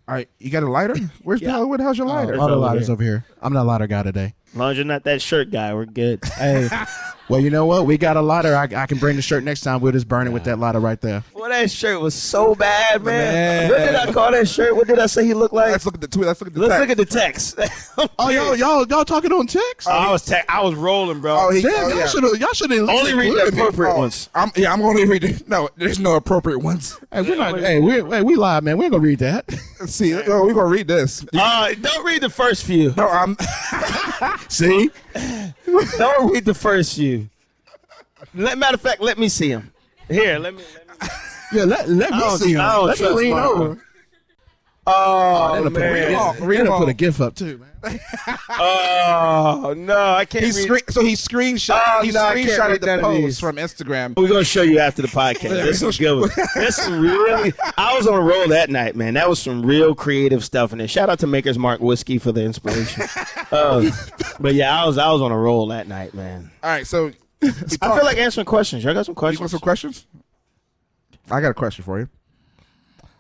All 0.09 0.15
right, 0.15 0.29
you 0.39 0.51
got 0.51 0.63
a 0.63 0.71
lighter? 0.71 0.95
Where's 1.25 1.41
Yeah. 1.43 1.59
the, 1.59 1.67
where 1.67 1.79
the 1.79 1.85
hell's 1.85 1.99
your 1.99 2.07
A 2.07 2.11
lighter? 2.11 2.37
lot 2.37 2.51
of 2.51 2.59
over 2.59 2.67
lighters 2.67 2.87
here. 2.87 2.93
over 2.93 3.03
here. 3.03 3.25
I'm 3.43 3.53
not 3.53 3.63
a 3.63 3.69
lighter 3.69 3.87
guy 3.89 4.03
today. 4.05 4.35
As 4.51 4.55
long 4.55 4.71
as 4.71 4.77
you're 4.77 4.87
not 4.87 5.03
that 5.05 5.21
shirt 5.21 5.51
guy, 5.51 5.75
we're 5.75 5.85
good. 5.87 6.25
Hey, 6.25 6.69
well, 7.29 7.41
you 7.41 7.51
know 7.51 7.67
what? 7.67 7.87
We 7.87 7.99
got 7.99 8.17
a 8.17 8.21
lighter. 8.21 8.55
I, 8.55 8.65
I 8.83 8.87
can 8.87 8.99
bring 8.99 9.17
the 9.17 9.23
shirt 9.23 9.43
next 9.45 9.63
time. 9.63 9.81
We'll 9.81 9.93
just 9.93 10.09
burn 10.09 10.27
it 10.27 10.31
with 10.31 10.45
that 10.45 10.59
lighter 10.59 10.81
right 10.81 11.01
there. 11.01 11.23
Well, 11.35 11.49
that 11.51 11.71
shirt 11.71 12.01
was 12.01 12.15
so 12.15 12.55
bad, 12.55 13.03
man. 13.03 13.69
Man. 13.69 13.71
What 13.71 13.79
did 13.79 13.95
I 13.95 14.13
call 14.13 14.31
that 14.33 14.49
shirt? 14.49 14.75
What 14.77 14.87
did 14.87 14.99
I 14.99 15.07
say 15.07 15.25
he 15.25 15.35
looked 15.35 15.55
like? 15.55 15.71
Let's 15.73 15.85
look 15.87 15.95
at 15.95 16.01
the 16.01 16.09
tweet. 16.09 16.27
Let's 16.27 16.41
look 16.41 16.49
at 16.49 16.55
the 16.55 16.61
Let's 16.61 16.73
text. 16.75 16.89
look 16.89 16.99
at 16.99 17.09
the 17.09 17.19
text. 17.19 17.59
Oh, 18.19 18.29
y'all, 18.29 18.55
y'all, 18.55 18.87
y'all 18.87 19.05
talking 19.07 19.33
on 19.33 19.47
text? 19.47 19.89
I 19.89 20.11
was 20.11 20.23
te- 20.23 20.35
I 20.51 20.61
was 20.63 20.75
rolling, 20.75 21.21
bro. 21.21 21.35
Oh, 21.35 21.51
he, 21.51 21.63
Damn, 21.63 21.73
oh, 21.73 21.89
y'all 21.89 21.97
yeah. 21.99 22.07
should 22.07 22.23
have. 22.25 22.37
Y'all 22.39 22.53
should 22.53 22.71
have 22.71 22.87
Only 22.89 23.15
read 23.15 23.33
the 23.33 23.47
appropriate 23.47 23.95
Oh, 23.95 23.99
ones. 24.01 24.29
I'm, 24.35 24.51
yeah, 24.55 24.71
I'm 24.71 24.81
going 24.83 24.99
to 24.99 25.07
read. 25.07 25.49
No, 25.49 25.71
there's 25.77 25.99
no 25.99 26.15
appropriate 26.17 26.59
ones. 26.59 26.99
Hey, 27.11 27.23
we're 27.23 27.37
not. 27.37 27.59
Hey, 27.59 27.81
we 27.81 27.93
hey, 28.03 28.21
we 28.23 28.37
live, 28.37 28.65
man. 28.65 28.77
We 28.77 28.85
ain't 28.85 28.93
gonna 28.93 29.03
read 29.03 29.21
that. 29.21 29.51
See. 29.87 30.13
Oh, 30.15 30.45
we're 30.45 30.53
going 30.53 30.67
to 30.67 30.73
read 30.77 30.89
this. 30.89 31.25
Uh, 31.35 31.73
don't 31.81 32.05
read 32.05 32.21
the 32.23 32.29
first 32.29 32.65
few. 32.67 32.93
No, 32.99 33.09
I'm. 33.09 33.37
See, 34.51 34.91
Don't 35.97 36.33
read 36.33 36.45
the 36.45 36.55
first 36.55 36.97
few. 36.97 37.16
Let, 38.37 38.59
matter 38.59 38.75
of 38.75 38.81
fact, 38.81 39.01
let 39.01 39.19
me 39.19 39.29
see 39.29 39.49
him. 39.49 39.73
Here, 40.09 40.39
let 40.39 40.55
me. 40.55 40.63
Let 40.75 41.01
me. 41.01 41.07
Yeah, 41.53 41.63
let, 41.63 41.89
let 41.89 42.11
me 42.11 42.31
see 42.39 42.55
him. 42.55 42.59
Let 42.59 42.99
me 42.99 43.09
lean 43.09 43.33
over. 43.35 43.81
Oh, 44.85 45.61
put, 45.63 45.73
man. 45.73 46.15
Oh, 46.15 46.33
that'll 46.33 46.47
read 46.47 46.61
'em 46.61 46.67
put 46.67 46.89
a 46.89 46.93
gif 46.93 47.21
up 47.21 47.35
too, 47.37 47.59
man. 47.59 48.01
Oh 48.49 49.75
no, 49.77 50.15
I 50.15 50.25
can't. 50.25 50.45
He 50.45 50.53
screen, 50.53 50.83
so 50.89 51.03
he 51.03 51.13
screenshot. 51.13 51.81
Oh, 51.87 52.03
he 52.03 52.11
no, 52.11 52.21
screenshotted 52.21 52.81
the 52.81 52.99
post 53.01 53.41
from 53.41 53.57
Instagram. 53.57 54.17
We're 54.17 54.29
gonna 54.29 54.45
show 54.45 54.63
you 54.63 54.79
after 54.79 55.03
the 55.03 55.09
podcast. 55.09 55.51
There's 55.51 55.79
some 55.79 55.91
good. 55.93 56.31
There's 56.55 56.89
really. 56.91 57.53
I 57.77 57.97
was 57.97 58.07
on 58.07 58.15
a 58.15 58.21
roll 58.21 58.49
that 58.49 58.71
night, 58.71 58.97
man. 58.97 59.15
That 59.15 59.29
was 59.29 59.41
some 59.41 59.65
real 59.65 59.95
creative 59.95 60.45
stuff 60.45 60.73
in 60.73 60.79
there. 60.79 60.89
Shout 60.89 61.09
out 61.09 61.21
to 61.21 61.27
Maker's 61.27 61.59
Mark 61.59 61.81
Whiskey 61.81 62.19
for 62.19 62.33
the 62.33 62.43
inspiration. 62.43 63.05
Um, 63.53 63.91
but 64.41 64.55
yeah, 64.55 64.83
I 64.83 64.87
was 64.87 64.99
I 64.99 65.11
was 65.13 65.23
on 65.23 65.31
a 65.33 65.39
roll 65.39 65.67
that 65.69 65.87
night, 65.87 66.15
man. 66.15 66.51
All 66.63 66.71
right, 66.71 66.87
so 66.87 67.13
I 67.83 67.97
feel 67.97 68.05
like 68.05 68.19
answering 68.19 68.47
questions. 68.47 68.85
Y'all 68.85 68.95
got 68.95 69.07
some 69.07 69.13
You 69.13 69.17
questions? 69.17 69.41
want 69.41 69.51
some 69.51 69.61
questions? 69.61 70.07
I 71.31 71.41
got 71.41 71.51
a 71.51 71.55
question 71.55 71.85
for 71.85 71.99
you. 71.99 72.09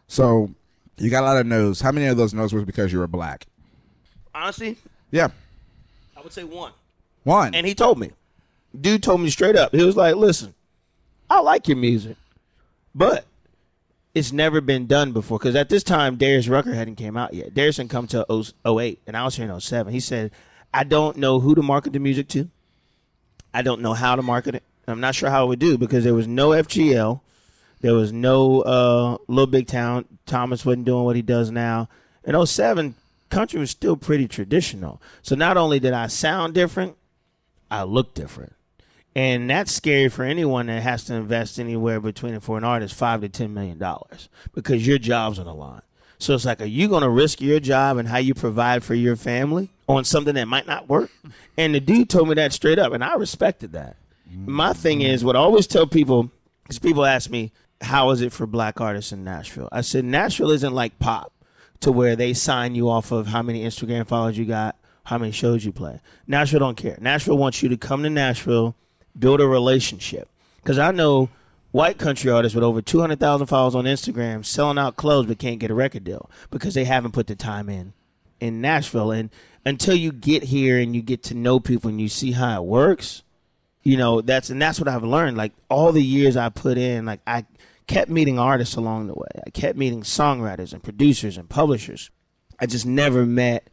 So, 0.09 0.51
you 0.99 1.11
got 1.11 1.23
a 1.25 1.27
lot 1.27 1.37
of 1.39 1.47
no's. 1.47 1.81
How 1.81 1.93
many 1.93 2.07
of 2.07 2.17
those 2.17 2.33
no's 2.33 2.53
was 2.53 2.65
because 2.65 2.93
you 2.93 2.99
were 3.01 3.07
black? 3.07 3.47
Honestly, 4.35 4.77
Yeah, 5.11 5.29
I 6.17 6.21
would 6.21 6.33
say 6.33 6.45
one. 6.45 6.73
one. 7.25 7.55
And 7.55 7.67
he 7.67 7.75
told 7.75 7.99
me. 7.99 8.11
Dude 8.79 9.03
told 9.03 9.21
me 9.23 9.31
straight 9.31 9.57
up. 9.57 9.75
He 9.75 9.83
was 9.83 9.97
like, 9.97 10.17
listen, 10.17 10.55
I 11.31 11.41
like 11.41 11.67
your 11.67 11.79
music, 11.79 12.17
but 12.95 13.25
it's 14.15 14.33
never 14.33 14.61
been 14.61 14.87
done 14.87 15.12
before. 15.12 15.39
Because 15.39 15.57
at 15.57 15.69
this 15.71 15.83
time, 15.83 16.17
Darius 16.17 16.47
Rucker 16.49 16.75
hadn't 16.75 16.97
came 16.97 17.17
out 17.17 17.33
yet. 17.33 17.55
Darius 17.55 17.77
didn't 17.77 17.91
come 17.91 18.07
to 18.09 18.27
08, 18.67 19.01
and 19.07 19.17
I 19.17 19.25
was 19.25 19.37
here 19.37 19.51
in 19.51 19.61
07. 19.61 19.93
He 19.93 20.01
said, 20.01 20.31
I 20.75 20.85
don't 20.85 21.17
know 21.17 21.41
who 21.41 21.55
to 21.55 21.62
market 21.62 21.95
the 21.95 21.99
music 21.99 22.29
to. 22.29 22.51
I 23.57 23.62
don't 23.62 23.81
know 23.81 23.95
how 23.95 24.16
to 24.16 24.21
market 24.21 24.55
it. 24.55 24.62
I'm 24.87 25.01
not 25.01 25.14
sure 25.14 25.31
how 25.31 25.45
it 25.45 25.49
would 25.49 25.59
do 25.59 25.79
because 25.79 26.05
there 26.05 26.12
was 26.12 26.29
no 26.29 26.51
FGL. 26.51 27.23
There 27.81 27.95
was 27.95 28.12
no 28.12 28.61
uh, 28.61 29.16
Little 29.29 29.47
Big 29.47 29.66
Town. 29.66 30.05
Thomas 30.27 30.66
wasn't 30.66 30.85
doing 30.85 31.05
what 31.05 31.16
he 31.16 31.23
does 31.23 31.51
now. 31.51 31.88
In 32.23 32.47
07, 32.47 32.97
country 33.31 33.59
was 33.59 33.71
still 33.71 33.97
pretty 33.97 34.29
traditional. 34.29 35.01
So 35.23 35.35
not 35.35 35.57
only 35.57 35.81
did 35.81 35.95
I 35.95 36.09
sound 36.09 36.53
different, 36.53 36.99
I 37.71 37.85
looked 37.85 38.14
different. 38.14 38.53
And 39.14 39.49
that's 39.49 39.73
scary 39.73 40.11
for 40.11 40.23
anyone 40.23 40.66
that 40.66 40.83
has 40.83 41.05
to 41.05 41.14
invest 41.14 41.59
anywhere 41.59 41.99
between 41.99 42.38
for 42.40 42.59
an 42.59 42.64
artist 42.64 42.95
five 42.95 43.23
to 43.23 43.31
ten 43.31 43.55
million 43.55 43.79
dollars 43.79 44.29
because 44.53 44.87
your 44.87 44.99
job's 44.99 45.38
on 45.38 45.47
the 45.47 45.55
line. 45.55 45.81
So 46.18 46.35
it's 46.35 46.44
like, 46.44 46.61
are 46.61 46.64
you 46.64 46.88
going 46.88 47.02
to 47.02 47.11
risk 47.11 47.40
your 47.40 47.61
job 47.61 47.98
and 47.98 48.09
how 48.09 48.18
you 48.18 48.35
provide 48.35 48.83
for 48.83 48.94
your 48.94 49.16
family 49.16 49.70
on 49.88 50.05
something 50.05 50.35
that 50.35 50.46
might 50.46 50.66
not 50.66 50.88
work? 50.88 51.11
And 51.57 51.74
the 51.74 51.81
dude 51.81 52.09
told 52.09 52.29
me 52.29 52.35
that 52.35 52.52
straight 52.52 52.79
up, 52.79 52.92
and 52.92 53.05
I 53.05 53.14
respected 53.14 53.72
that. 53.72 53.96
My 54.31 54.72
thing 54.72 55.02
is, 55.02 55.24
what 55.24 55.37
I 55.37 55.38
always 55.38 55.66
tell 55.66 55.87
people, 55.87 56.31
because 56.62 56.79
people 56.79 57.05
ask 57.05 57.31
me, 57.31 57.52
how 57.81 58.11
is 58.11 58.22
it 58.22 58.33
for 58.33 58.46
black 58.46 58.81
artists 58.81 59.12
in 59.12 59.24
Nashville? 59.24 59.68
I 59.70 59.83
said, 59.83 60.05
Nashville 60.05 60.50
isn't 60.50 60.74
like 60.74 60.98
pop 60.98 61.33
to 61.81 61.92
where 61.92 62.16
they 62.16 62.33
sign 62.33 62.74
you 62.74 62.88
off 62.88 63.12
of 63.12 63.29
how 63.29 63.42
many 63.42 63.62
Instagram 63.64 64.07
followers 64.07 64.38
you 64.38 64.44
got, 64.46 64.76
how 65.05 65.18
many 65.18 65.31
shows 65.31 65.64
you 65.64 65.72
play. 65.72 66.00
Nashville 66.26 66.61
don't 66.61 66.76
care. 66.76 66.98
Nashville 67.00 67.38
wants 67.38 67.62
you 67.62 67.68
to 67.68 67.76
come 67.76 68.02
to 68.02 68.11
Nashville, 68.11 68.74
build 69.18 69.40
a 69.40 69.46
relationship. 69.46 70.29
Because 70.57 70.79
I 70.79 70.90
know 70.90 71.29
white 71.77 71.99
country 71.99 72.31
artists 72.31 72.55
with 72.55 72.65
over 72.65 72.81
200,000 72.81 73.47
followers 73.49 73.75
on 73.75 73.85
Instagram 73.85 74.43
selling 74.43 74.79
out 74.79 74.97
clubs 74.97 75.29
but 75.29 75.39
can't 75.39 75.61
get 75.61 75.71
a 75.71 75.75
record 75.75 76.05
deal 76.05 76.31
because 76.51 76.73
they 76.73 76.85
haven't 76.85 77.12
put 77.12 77.27
the 77.27 77.37
time 77.37 77.69
in 77.69 77.93
in 78.41 78.62
Nashville. 78.62 79.11
And 79.11 79.29
until 79.62 79.95
you 79.95 80.11
get 80.11 80.45
here 80.45 80.79
and 80.79 80.97
you 80.97 81.03
get 81.03 81.23
to 81.25 81.35
know 81.35 81.61
people 81.61 81.91
and 81.91 82.01
you 82.01 82.09
see 82.09 82.33
how 82.33 82.62
it 82.62 82.67
works, 82.67 83.23
you 83.83 83.99
know 83.99 84.23
that's 84.23 84.49
and 84.49 84.61
that's 84.61 84.81
what 84.81 84.89
I've 84.89 85.05
learned. 85.05 85.37
Like 85.37 85.53
all 85.69 85.93
the 85.93 86.03
years 86.03 86.35
I 86.35 86.49
put 86.49 86.79
in, 86.79 87.05
like 87.05 87.21
I 87.27 87.45
kept 87.87 88.11
meeting 88.11 88.39
artists 88.39 88.77
along 88.77 89.09
the 89.09 89.15
way. 89.15 89.29
I 89.47 89.51
kept 89.51 89.77
meeting 89.77 90.01
songwriters 90.01 90.73
and 90.73 90.83
producers 90.83 91.37
and 91.37 91.47
publishers. 91.47 92.11
I 92.59 92.65
just 92.65 92.87
never 92.87 93.27
met 93.27 93.69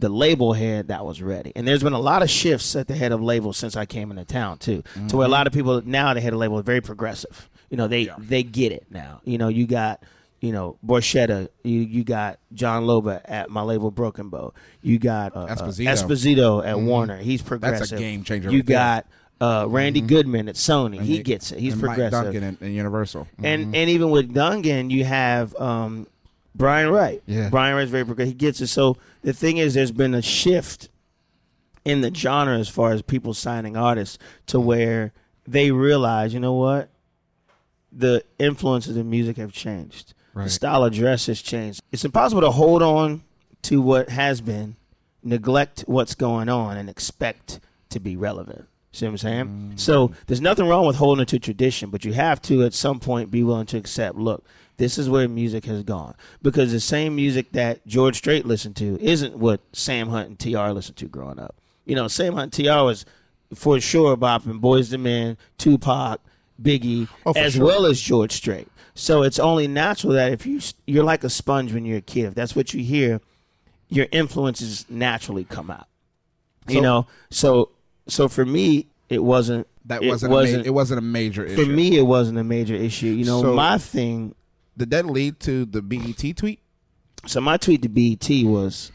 the 0.00 0.08
label 0.08 0.52
head 0.52 0.88
that 0.88 1.04
was 1.04 1.22
ready. 1.22 1.52
And 1.54 1.66
there's 1.66 1.82
been 1.82 1.92
a 1.92 1.98
lot 2.00 2.22
of 2.22 2.30
shifts 2.30 2.74
at 2.74 2.88
the 2.88 2.94
head 2.94 3.12
of 3.12 3.20
labels 3.22 3.56
since 3.56 3.76
I 3.76 3.86
came 3.86 4.10
into 4.10 4.24
town 4.24 4.58
too. 4.58 4.82
To 5.08 5.16
where 5.16 5.26
a 5.26 5.30
lot 5.30 5.46
of 5.46 5.52
people 5.52 5.82
now 5.84 6.12
the 6.14 6.20
head 6.20 6.32
of 6.32 6.38
label 6.38 6.58
are 6.58 6.62
very 6.62 6.80
progressive. 6.80 7.48
You 7.68 7.76
know, 7.76 7.86
they 7.86 8.10
they 8.18 8.42
get 8.42 8.72
it 8.72 8.86
now. 8.90 9.20
You 9.24 9.38
know, 9.38 9.48
you 9.48 9.66
got 9.66 10.02
you 10.40 10.52
know, 10.52 10.78
Borchetta, 10.84 11.48
you 11.62 11.80
you 11.80 12.02
got 12.02 12.38
Jon 12.54 12.84
Loba 12.84 13.20
at 13.26 13.50
my 13.50 13.62
label 13.62 13.90
Broken 13.90 14.30
Bow. 14.30 14.54
You 14.80 14.98
got 14.98 15.36
uh, 15.36 15.40
uh, 15.40 15.54
Esposito. 15.54 15.86
Esposito 15.86 16.66
at 16.66 16.80
Warner. 16.80 17.18
He's 17.18 17.42
progressive. 17.42 17.80
That's 17.80 17.92
a 17.92 17.98
game 17.98 18.24
changer 18.24 18.50
You 18.50 18.58
right 18.58 18.66
got 18.66 19.06
uh, 19.40 19.66
Randy 19.68 20.00
Goodman 20.00 20.48
at 20.48 20.54
Sony. 20.54 21.00
he 21.00 21.18
you- 21.18 21.22
gets 21.22 21.52
it. 21.52 21.58
He's 21.60 21.74
and 21.74 21.82
Mike 21.82 21.96
progressive. 21.96 22.34
Dungan 22.34 22.48
and, 22.48 22.62
and 22.62 22.74
Universal. 22.74 23.28
And 23.42 23.76
and 23.76 23.90
even 23.90 24.10
with 24.10 24.32
Dungan, 24.34 24.90
you 24.90 25.04
have 25.04 25.54
um, 25.56 26.06
Brian 26.54 26.90
Wright. 26.90 27.22
Yeah. 27.26 27.50
Brian 27.50 27.76
Wright's 27.76 27.90
very 27.90 28.04
progressive. 28.04 28.32
He 28.32 28.38
gets 28.38 28.60
it. 28.60 28.68
So 28.68 28.96
the 29.22 29.32
thing 29.32 29.58
is, 29.58 29.74
there's 29.74 29.92
been 29.92 30.14
a 30.14 30.22
shift 30.22 30.88
in 31.84 32.00
the 32.00 32.14
genre 32.14 32.58
as 32.58 32.68
far 32.68 32.92
as 32.92 33.02
people 33.02 33.34
signing 33.34 33.76
artists 33.76 34.18
to 34.46 34.60
where 34.60 35.12
they 35.46 35.70
realize, 35.70 36.34
you 36.34 36.40
know 36.40 36.54
what, 36.54 36.90
the 37.92 38.22
influences 38.38 38.96
of 38.96 39.06
music 39.06 39.36
have 39.36 39.52
changed. 39.52 40.14
The 40.34 40.48
style 40.48 40.84
of 40.84 40.94
dress 40.94 41.26
has 41.26 41.42
changed. 41.42 41.82
It's 41.90 42.04
impossible 42.04 42.40
to 42.42 42.50
hold 42.50 42.82
on 42.82 43.22
to 43.62 43.82
what 43.82 44.08
has 44.10 44.40
been, 44.40 44.76
neglect 45.22 45.82
what's 45.86 46.14
going 46.14 46.48
on, 46.48 46.76
and 46.76 46.88
expect 46.88 47.60
to 47.90 48.00
be 48.00 48.16
relevant. 48.16 48.66
See 48.92 49.06
what 49.06 49.10
I'm 49.10 49.18
saying? 49.18 49.44
Mm. 49.46 49.78
So 49.78 50.12
there's 50.26 50.40
nothing 50.40 50.66
wrong 50.66 50.86
with 50.86 50.96
holding 50.96 51.26
to 51.26 51.38
tradition, 51.38 51.90
but 51.90 52.04
you 52.04 52.12
have 52.12 52.40
to 52.42 52.62
at 52.64 52.74
some 52.74 53.00
point 53.00 53.30
be 53.30 53.42
willing 53.42 53.66
to 53.66 53.76
accept. 53.76 54.16
Look, 54.16 54.44
this 54.80 54.98
is 54.98 55.08
where 55.08 55.28
music 55.28 55.66
has 55.66 55.82
gone 55.84 56.14
because 56.42 56.72
the 56.72 56.80
same 56.80 57.14
music 57.14 57.52
that 57.52 57.86
George 57.86 58.16
Strait 58.16 58.46
listened 58.46 58.74
to 58.76 58.98
isn't 59.00 59.36
what 59.36 59.60
Sam 59.72 60.08
Hunt 60.08 60.28
and 60.28 60.38
Tr 60.40 60.70
listened 60.72 60.96
to 60.96 61.06
growing 61.06 61.38
up. 61.38 61.54
You 61.84 61.94
know, 61.94 62.08
Sam 62.08 62.32
Hunt 62.34 62.58
and 62.58 62.66
Tr 62.66 62.72
was 62.82 63.04
for 63.54 63.78
sure 63.80 64.16
bopping 64.16 64.60
Boyz 64.60 64.90
II 64.92 64.98
Men, 64.98 65.36
Tupac, 65.58 66.20
Biggie, 66.60 67.08
Oh, 67.26 67.32
as 67.36 67.54
sure. 67.54 67.66
well 67.66 67.84
as 67.86 68.00
George 68.00 68.32
Strait. 68.32 68.68
So 68.94 69.22
it's 69.22 69.38
only 69.38 69.68
natural 69.68 70.14
that 70.14 70.32
if 70.32 70.46
you 70.46 70.60
you're 70.86 71.04
like 71.04 71.24
a 71.24 71.30
sponge 71.30 71.72
when 71.74 71.84
you're 71.84 71.98
a 71.98 72.02
kid, 72.02 72.24
if 72.24 72.34
that's 72.34 72.56
what 72.56 72.72
you 72.74 72.82
hear, 72.82 73.20
your 73.88 74.06
influences 74.12 74.86
naturally 74.88 75.44
come 75.44 75.70
out. 75.70 75.86
you 76.68 76.80
know, 76.80 77.06
so 77.30 77.70
so 78.06 78.28
for 78.28 78.44
me, 78.46 78.86
it 79.08 79.22
wasn't 79.22 79.66
that 79.86 80.02
it 80.02 80.08
wasn't, 80.08 80.32
a 80.32 80.36
ma- 80.36 80.62
it 80.64 80.70
wasn't 80.74 80.98
a 80.98 81.02
major 81.02 81.44
issue. 81.44 81.64
for 81.64 81.70
me. 81.70 81.98
It 81.98 82.02
wasn't 82.06 82.38
a 82.38 82.44
major 82.44 82.74
issue. 82.74 83.08
You 83.08 83.24
know, 83.24 83.42
So- 83.42 83.54
my 83.54 83.76
thing. 83.78 84.34
Did 84.80 84.88
that 84.92 85.04
lead 85.04 85.40
to 85.40 85.66
the 85.66 85.82
BET 85.82 86.34
tweet? 86.38 86.58
So 87.26 87.38
my 87.42 87.58
tweet 87.58 87.82
to 87.82 87.88
BET 87.90 88.26
was, 88.46 88.90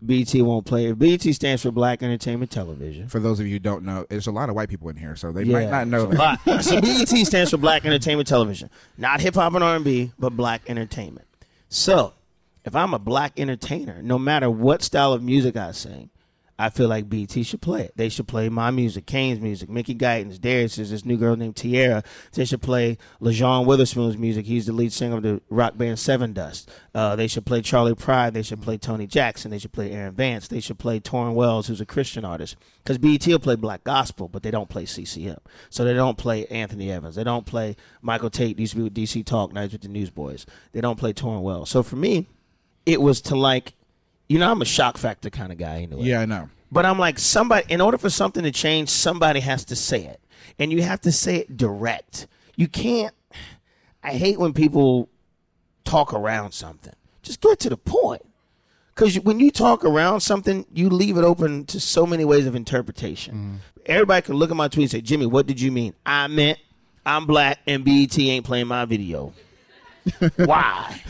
BET 0.00 0.32
won't 0.36 0.64
play. 0.64 0.92
BET 0.92 1.22
stands 1.22 1.60
for 1.60 1.72
Black 1.72 2.04
Entertainment 2.04 2.52
Television. 2.52 3.08
For 3.08 3.18
those 3.18 3.40
of 3.40 3.46
you 3.46 3.54
who 3.54 3.58
don't 3.58 3.82
know, 3.82 4.06
there's 4.08 4.28
a 4.28 4.30
lot 4.30 4.48
of 4.48 4.54
white 4.54 4.68
people 4.68 4.88
in 4.90 4.96
here, 4.96 5.16
so 5.16 5.32
they 5.32 5.42
might 5.42 5.70
not 5.70 5.88
know 5.88 6.06
that. 6.06 6.38
So 6.62 6.80
BET 6.80 7.08
stands 7.26 7.50
for 7.50 7.56
Black 7.56 7.84
Entertainment 7.84 8.28
Television, 8.28 8.70
not 8.96 9.20
hip 9.20 9.34
hop 9.34 9.54
and 9.54 9.64
R 9.64 9.74
and 9.74 9.84
B, 9.84 10.12
but 10.20 10.36
Black 10.36 10.62
Entertainment. 10.70 11.26
So, 11.68 12.14
if 12.64 12.76
I'm 12.76 12.94
a 12.94 13.00
black 13.00 13.32
entertainer, 13.36 14.00
no 14.04 14.20
matter 14.20 14.48
what 14.48 14.84
style 14.84 15.12
of 15.14 15.20
music 15.20 15.56
I 15.56 15.72
sing, 15.72 16.10
I 16.58 16.70
feel 16.70 16.88
like 16.88 17.08
BET 17.08 17.32
should 17.44 17.60
play 17.60 17.82
it. 17.82 17.92
They 17.96 18.08
should 18.08 18.28
play 18.28 18.48
my 18.48 18.70
music, 18.70 19.06
Kane's 19.06 19.40
music, 19.40 19.68
Mickey 19.68 19.94
Guyton's, 19.94 20.38
Darius's, 20.38 20.90
this 20.90 21.04
new 21.04 21.16
girl 21.16 21.34
named 21.34 21.56
Tierra. 21.56 22.04
They 22.32 22.44
should 22.44 22.62
play 22.62 22.96
Lajon 23.20 23.66
Witherspoon's 23.66 24.16
music. 24.16 24.46
He's 24.46 24.66
the 24.66 24.72
lead 24.72 24.92
singer 24.92 25.16
of 25.16 25.22
the 25.24 25.40
rock 25.50 25.76
band 25.76 25.98
Sevendust. 25.98 26.66
Uh, 26.94 27.16
they 27.16 27.26
should 27.26 27.44
play 27.44 27.60
Charley 27.60 27.96
Pride. 27.96 28.34
They 28.34 28.42
should 28.42 28.62
play 28.62 28.78
Tony 28.78 29.08
Jackson. 29.08 29.50
They 29.50 29.58
should 29.58 29.72
play 29.72 29.90
Aaron 29.90 30.14
Vance. 30.14 30.46
They 30.46 30.60
should 30.60 30.78
play 30.78 31.00
Tauren 31.00 31.34
Wells, 31.34 31.66
who's 31.66 31.80
a 31.80 31.86
Christian 31.86 32.24
artist. 32.24 32.56
Because 32.84 32.98
BET 32.98 33.26
will 33.26 33.40
play 33.40 33.56
black 33.56 33.82
gospel, 33.82 34.28
but 34.28 34.44
they 34.44 34.52
don't 34.52 34.68
play 34.68 34.84
CCM. 34.84 35.38
So 35.70 35.84
they 35.84 35.94
don't 35.94 36.18
play 36.18 36.46
Anthony 36.46 36.92
Evans. 36.92 37.16
They 37.16 37.24
don't 37.24 37.46
play 37.46 37.74
Michael 38.00 38.30
Tait. 38.30 38.58
Used 38.58 38.74
to 38.74 38.76
be 38.76 38.84
with 38.84 38.94
DC 38.94 39.24
Talk 39.26 39.52
Nights 39.52 39.72
with 39.72 39.82
the 39.82 39.88
Newsboys. 39.88 40.46
They 40.72 40.80
don't 40.80 40.98
play 40.98 41.12
Tauren 41.12 41.42
Wells. 41.42 41.70
So 41.70 41.82
for 41.82 41.96
me, 41.96 42.26
it 42.86 43.00
was 43.00 43.20
to 43.22 43.34
like, 43.34 43.72
you 44.28 44.38
know, 44.38 44.50
I'm 44.50 44.62
a 44.62 44.66
shock 44.66 44.96
factor 44.96 45.30
kind 45.30 45.52
of 45.52 45.58
guy 45.58 45.82
anyway. 45.82 46.04
Yeah, 46.04 46.20
I 46.20 46.26
know. 46.26 46.48
But 46.72 46.86
I'm 46.86 46.98
like, 46.98 47.18
somebody, 47.18 47.72
in 47.72 47.80
order 47.80 47.98
for 47.98 48.10
something 48.10 48.42
to 48.42 48.50
change, 48.50 48.88
somebody 48.88 49.40
has 49.40 49.64
to 49.66 49.76
say 49.76 50.04
it. 50.04 50.20
And 50.58 50.72
you 50.72 50.82
have 50.82 51.00
to 51.02 51.12
say 51.12 51.36
it 51.36 51.56
direct. 51.56 52.26
You 52.56 52.68
can't, 52.68 53.14
I 54.02 54.12
hate 54.14 54.38
when 54.38 54.52
people 54.52 55.08
talk 55.84 56.12
around 56.12 56.52
something. 56.52 56.94
Just 57.22 57.40
get 57.40 57.60
to 57.60 57.70
the 57.70 57.76
point. 57.76 58.22
Because 58.94 59.18
when 59.20 59.40
you 59.40 59.50
talk 59.50 59.84
around 59.84 60.20
something, 60.20 60.66
you 60.72 60.88
leave 60.88 61.16
it 61.16 61.24
open 61.24 61.64
to 61.66 61.80
so 61.80 62.06
many 62.06 62.24
ways 62.24 62.46
of 62.46 62.54
interpretation. 62.54 63.34
Mm-hmm. 63.34 63.56
Everybody 63.86 64.22
can 64.22 64.36
look 64.36 64.50
at 64.50 64.56
my 64.56 64.68
tweet 64.68 64.84
and 64.84 64.90
say, 64.90 65.00
Jimmie, 65.00 65.26
what 65.26 65.46
did 65.46 65.60
you 65.60 65.72
mean? 65.72 65.94
I 66.06 66.28
meant 66.28 66.58
I'm 67.04 67.26
black 67.26 67.58
and 67.66 67.84
BET 67.84 68.18
ain't 68.18 68.46
playing 68.46 68.68
my 68.68 68.84
video. 68.84 69.32
Why? 70.36 71.00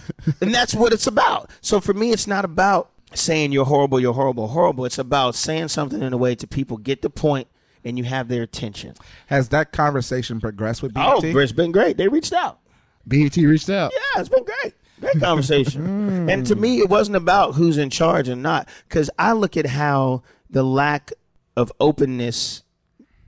and 0.40 0.55
that's 0.55 0.74
what 0.74 0.92
it's 0.92 1.07
about. 1.07 1.50
So 1.61 1.81
for 1.81 1.92
me, 1.92 2.11
it's 2.11 2.27
not 2.27 2.44
about 2.44 2.90
saying 3.16 3.53
you're 3.53 3.64
horrible, 3.64 4.00
you're 4.00 4.14
horrible, 4.14 4.48
horrible. 4.48 4.85
It's 4.85 4.98
about 4.98 5.35
saying 5.35 5.68
something 5.68 6.03
in 6.03 6.12
a 6.12 6.16
way 6.16 6.35
to 6.35 6.46
people 6.46 6.77
get 6.77 7.03
the 7.03 7.11
point 7.11 7.48
and 7.85 7.98
you 7.98 8.05
have 8.05 8.29
their 8.29 8.42
attention. 8.42 8.94
Has 9.27 9.50
that 9.50 9.72
conversation 9.72 10.40
progressed 10.40 10.83
with 10.83 10.94
BET? 10.94 11.05
Oh, 11.07 11.20
it's 11.22 11.53
been 11.53 11.72
great. 11.72 11.96
They 11.96 12.09
reached 12.09 12.33
out. 12.33 12.61
BET 13.07 13.37
reached 13.37 13.68
out. 13.68 13.92
Yeah, 13.92 14.20
it's 14.20 14.29
been 14.29 14.44
great. 14.44 14.74
Great 15.00 15.20
conversation. 15.20 15.85
Hmm. 16.05 16.31
and 16.31 16.46
to 16.46 16.55
me, 16.55 16.79
it 16.79 16.88
wasn't 16.88 17.16
about 17.16 17.55
who's 17.55 17.77
in 17.77 17.90
charge 17.90 18.29
and 18.29 18.42
not, 18.42 18.68
because 18.88 19.11
I 19.18 19.33
look 19.33 19.57
at 19.57 19.66
how 19.66 20.22
the 20.48 20.62
lack 20.62 21.12
of 21.57 21.72
openness 21.81 22.62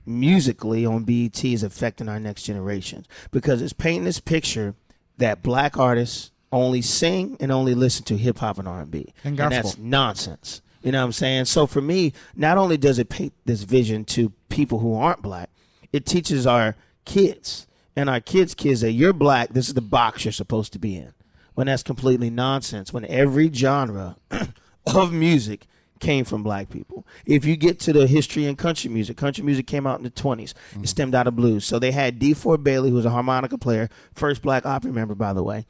musically 0.05 0.85
on 0.85 1.03
BET 1.03 1.43
is 1.43 1.63
affecting 1.63 2.07
our 2.09 2.19
next 2.19 2.43
generations, 2.43 3.05
because 3.31 3.61
it's 3.61 3.73
painting 3.73 4.05
this 4.05 4.19
picture 4.19 4.75
that 5.17 5.43
black 5.43 5.77
artists 5.77 6.31
only 6.51 6.81
sing 6.81 7.37
and 7.39 7.51
only 7.51 7.73
listen 7.75 8.03
to 8.05 8.17
hip 8.17 8.39
hop 8.39 8.57
and 8.59 8.67
R 8.67 8.81
and 8.81 8.91
B, 8.91 9.13
And 9.23 9.37
that's 9.37 9.77
nonsense. 9.77 10.61
You 10.81 10.91
know 10.91 10.99
what 10.99 11.05
I'm 11.05 11.11
saying? 11.11 11.45
So 11.45 11.67
for 11.67 11.81
me, 11.81 12.13
not 12.35 12.57
only 12.57 12.77
does 12.77 12.99
it 12.99 13.09
paint 13.09 13.33
this 13.45 13.63
vision 13.63 14.05
to 14.05 14.31
people 14.49 14.79
who 14.79 14.95
aren't 14.95 15.21
black, 15.21 15.49
it 15.91 16.05
teaches 16.05 16.47
our 16.47 16.75
kids 17.03 17.67
and 17.95 18.09
our 18.09 18.21
kids' 18.21 18.53
kids 18.53 18.81
that 18.81 18.91
you're 18.91 19.13
black. 19.13 19.49
This 19.49 19.67
is 19.67 19.73
the 19.73 19.81
box 19.81 20.23
you're 20.23 20.31
supposed 20.31 20.73
to 20.73 20.79
be 20.79 20.95
in. 20.95 21.13
When 21.55 21.67
that's 21.67 21.83
completely 21.83 22.29
nonsense. 22.29 22.93
When 22.93 23.05
every 23.05 23.51
genre 23.51 24.17
of 24.85 25.11
music 25.11 25.65
came 25.99 26.23
from 26.23 26.43
black 26.43 26.69
people. 26.69 27.07
If 27.25 27.43
you 27.43 27.57
get 27.57 27.79
to 27.81 27.91
the 27.91 28.05
history 28.05 28.45
in 28.45 28.55
country 28.55 28.91
music, 28.91 29.17
country 29.17 29.43
music 29.43 29.65
came 29.65 29.87
out 29.87 29.97
in 29.97 30.03
the 30.03 30.11
20s. 30.11 30.51
It 30.51 30.55
mm. 30.77 30.87
stemmed 30.87 31.15
out 31.15 31.25
of 31.25 31.35
blues. 31.35 31.65
So 31.65 31.79
they 31.79 31.91
had 31.91 32.19
DeFord 32.19 32.63
Bailey, 32.63 32.91
who 32.91 32.95
was 32.97 33.05
a 33.05 33.09
harmonica 33.09 33.57
player, 33.57 33.89
first 34.13 34.43
black 34.43 34.63
Opry 34.63 34.91
member, 34.91 35.15
by 35.15 35.33
the 35.33 35.41
way 35.41 35.65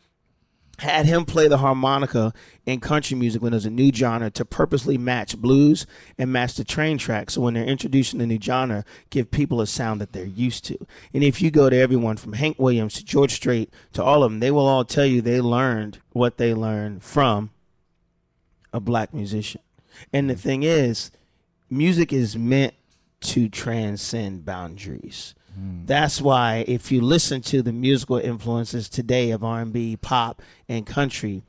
had 0.80 1.06
him 1.06 1.26
play 1.26 1.48
the 1.48 1.58
harmonica 1.58 2.34
in 2.66 2.80
country 2.80 3.18
music 3.18 3.42
when 3.42 3.54
it 3.54 3.56
was 3.56 3.66
a 3.66 3.72
new 3.72 3.92
genre 3.92 4.30
to 4.30 4.46
purposely 4.46 4.98
match 4.98 5.38
blues 5.38 5.88
and 6.18 6.32
match 6.32 6.56
the 6.56 6.64
train 6.64 6.98
tracks. 6.98 7.34
So 7.34 7.42
when 7.42 7.56
they're 7.56 7.66
introducing 7.66 8.22
a 8.22 8.28
new 8.28 8.40
genre, 8.40 8.86
give 9.10 9.32
people 9.32 9.60
a 9.60 9.68
sound 9.68 10.00
that 10.02 10.14
they're 10.14 10.26
used 10.26 10.66
to. 10.66 10.78
And 11.14 11.24
if 11.24 11.42
you 11.42 11.50
go 11.50 11.70
to 11.70 11.76
everyone 11.76 12.18
from 12.18 12.34
Hank 12.34 12.60
Williams 12.60 12.94
to 12.96 13.06
George 13.06 13.34
Strait 13.34 13.74
to 13.94 14.04
all 14.04 14.24
of 14.24 14.32
them, 14.32 14.40
they 14.40 14.52
will 14.52 14.68
all 14.68 14.86
tell 14.86 15.06
you 15.06 15.22
they 15.22 15.42
learned 15.42 16.00
what 16.12 16.38
they 16.38 16.54
learned 16.54 17.04
from 17.04 17.50
a 18.72 18.80
black 18.80 19.14
musician. 19.14 19.62
And 20.14 20.30
the 20.30 20.36
thing 20.36 20.62
is, 20.62 21.10
music 21.70 22.14
is 22.14 22.38
meant 22.38 22.76
to 23.22 23.50
transcend 23.50 24.46
boundaries. 24.46 25.34
That's 25.58 26.22
why 26.22 26.66
if 26.68 26.92
you 26.92 27.02
listen 27.02 27.42
to 27.44 27.62
the 27.62 27.72
musical 27.72 28.18
influences 28.18 28.90
today 28.90 29.32
of 29.32 29.44
R&B, 29.44 29.98
pop, 29.98 30.42
and 30.70 30.86
country, 30.86 31.44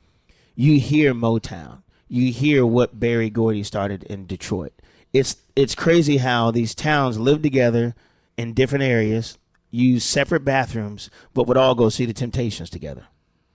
you 0.55 0.79
hear 0.79 1.13
Motown. 1.13 1.83
You 2.07 2.31
hear 2.31 2.65
what 2.65 2.99
Berry 2.99 3.29
Gordy 3.29 3.63
started 3.63 4.03
in 4.03 4.25
Detroit. 4.25 4.73
It's 5.13 5.37
it's 5.55 5.75
crazy 5.75 6.17
how 6.17 6.51
these 6.51 6.73
towns 6.73 7.19
live 7.19 7.41
together 7.41 7.93
in 8.37 8.53
different 8.53 8.83
areas, 8.83 9.37
use 9.69 10.03
separate 10.03 10.45
bathrooms, 10.45 11.09
but 11.33 11.45
would 11.47 11.57
all 11.57 11.75
go 11.75 11.89
see 11.89 12.05
the 12.05 12.13
Temptations 12.13 12.69
together 12.69 13.05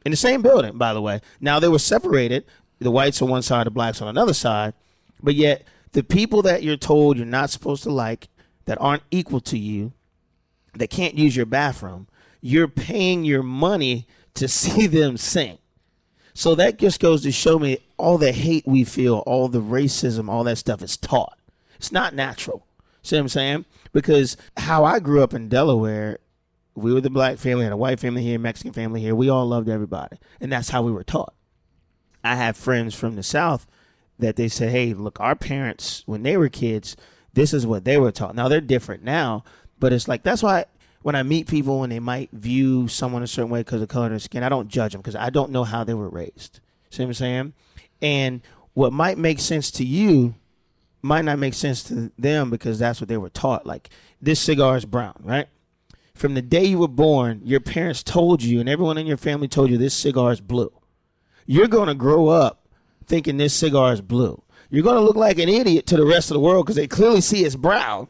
in 0.05 0.11
the 0.11 0.17
same 0.17 0.43
building, 0.43 0.79
by 0.79 0.93
the 0.93 1.01
way. 1.01 1.21
Now 1.41 1.59
they 1.59 1.69
were 1.69 1.79
separated, 1.79 2.45
the 2.79 2.91
whites 2.91 3.23
on 3.23 3.29
one 3.29 3.43
side, 3.43 3.67
the 3.67 3.71
blacks 3.71 4.03
on 4.03 4.09
another 4.09 4.35
side, 4.35 4.75
but 5.23 5.35
yet 5.35 5.65
the 5.93 6.03
people 6.03 6.43
that 6.43 6.63
you're 6.63 6.77
told 6.77 7.17
you're 7.17 7.27
not 7.27 7.51
supposed 7.51 7.83
to 7.85 7.91
like, 7.91 8.29
that 8.67 8.81
aren't 8.81 9.03
equal 9.11 9.41
to 9.41 9.59
you, 9.59 9.93
that 10.77 10.91
can't 10.91 11.15
use 11.15 11.37
your 11.37 11.47
bathroom, 11.47 12.09
you're 12.41 12.69
paying 12.69 13.25
your 13.25 13.43
money 13.43 14.07
to 14.35 14.49
see 14.49 14.87
them 14.87 15.17
sing. 15.17 15.59
So 16.35 16.57
that 16.57 16.79
just 16.79 16.99
goes 16.99 17.23
to 17.23 17.31
show 17.31 17.59
me 17.59 17.79
all 17.97 18.19
the 18.19 18.33
hate 18.33 18.67
we 18.67 18.83
feel, 18.83 19.19
all 19.19 19.49
the 19.49 19.63
racism, 19.63 20.29
all 20.29 20.43
that 20.45 20.59
stuff 20.59 20.83
is 20.83 20.97
taught. 20.97 21.39
It's 21.77 21.93
not 21.93 22.15
natural. 22.15 22.67
See 23.03 23.17
what 23.17 23.21
I'm 23.21 23.29
saying? 23.29 23.65
Because 23.93 24.37
how 24.57 24.85
I 24.85 24.99
grew 24.99 25.23
up 25.23 25.33
in 25.33 25.49
Delaware, 25.49 26.19
we 26.75 26.93
were 26.93 27.01
the 27.01 27.11
black 27.11 27.39
family, 27.39 27.65
had 27.65 27.73
a 27.73 27.77
white 27.77 28.01
family 28.01 28.23
here, 28.23 28.39
Mexican 28.39 28.73
family 28.73 29.01
here. 29.01 29.15
We 29.15 29.29
all 29.29 29.47
loved 29.47 29.69
everybody. 29.69 30.17
And 30.41 30.51
that's 30.51 30.71
how 30.71 30.83
we 30.83 30.91
were 30.91 31.05
taught. 31.05 31.35
I 32.25 32.35
have 32.35 32.57
friends 32.57 32.95
from 32.95 33.15
the 33.15 33.23
South 33.23 33.67
that 34.19 34.37
they 34.37 34.49
say, 34.49 34.69
hey, 34.69 34.95
look, 34.95 35.21
our 35.21 35.37
parents, 35.37 36.03
when 36.07 36.23
they 36.23 36.37
were 36.37 36.49
kids, 36.49 36.97
this 37.35 37.53
is 37.53 37.67
what 37.67 37.85
they 37.85 37.99
were 37.99 38.13
taught. 38.13 38.35
Now 38.35 38.49
they're 38.49 38.61
different 38.61 39.05
now, 39.05 39.45
but 39.79 39.93
it's 39.93 40.09
like, 40.09 40.23
that's 40.23 40.43
why 40.43 40.67
when 41.03 41.15
I 41.15 41.23
meet 41.23 41.49
people 41.49 41.83
and 41.83 41.93
they 41.93 42.01
might 42.01 42.31
view 42.33 42.89
someone 42.89 43.23
a 43.23 43.27
certain 43.27 43.51
way 43.51 43.61
because 43.61 43.83
of 43.83 43.89
color 43.89 44.07
of 44.07 44.13
their 44.13 44.19
skin, 44.19 44.43
I 44.43 44.49
don't 44.49 44.69
judge 44.69 44.93
them 44.93 45.01
because 45.01 45.17
I 45.17 45.31
don't 45.31 45.51
know 45.51 45.65
how 45.65 45.85
they 45.85 45.95
were 45.95 46.09
raised. 46.09 46.61
See 46.91 47.03
what 47.03 47.09
I'm 47.09 47.15
saying? 47.15 47.53
And 48.01 48.41
what 48.73 48.93
might 48.93 49.19
make 49.19 49.39
sense 49.39 49.71
to 49.73 49.85
you 49.85 50.35
might 51.03 51.25
not 51.25 51.39
make 51.39 51.53
sense 51.53 51.83
to 51.85 52.11
them 52.19 52.49
because 52.49 52.79
that's 52.79 53.01
what 53.01 53.09
they 53.09 53.19
were 53.19 53.29
taught. 53.29 53.67
Like, 53.67 53.91
this 54.23 54.41
cigar 54.41 54.77
is 54.77 54.87
brown, 54.87 55.21
right? 55.23 55.49
From 56.15 56.35
the 56.35 56.43
day 56.43 56.65
you 56.65 56.79
were 56.79 56.89
born, 56.89 57.43
your 57.45 57.61
parents 57.61 58.03
told 58.03 58.43
you, 58.43 58.61
and 58.61 58.69
everyone 58.69 58.97
in 58.97 59.07
your 59.07 59.17
family 59.17 59.49
told 59.49 59.69
you 59.69 59.77
this 59.77 59.95
cigar 59.95 60.33
is 60.33 60.41
blue. 60.41 60.73
You're 61.45 61.69
going 61.69 61.89
to 61.89 61.95
grow 61.95 62.29
up 62.29 62.67
thinking 63.07 63.37
this 63.37 63.53
cigar 63.53 63.93
is 63.93 64.01
blue. 64.01 64.43
You're 64.71 64.83
going 64.83 64.97
to 64.97 65.03
look 65.03 65.17
like 65.17 65.39
an 65.39 65.49
idiot 65.49 65.87
to 65.87 65.97
the 65.97 66.07
rest 66.07 66.31
of 66.31 66.35
the 66.35 66.41
world 66.41 66.65
because 66.65 66.77
they 66.77 66.87
clearly 66.87 67.21
see 67.21 67.45
it's 67.45 67.57
brown. 67.57 68.09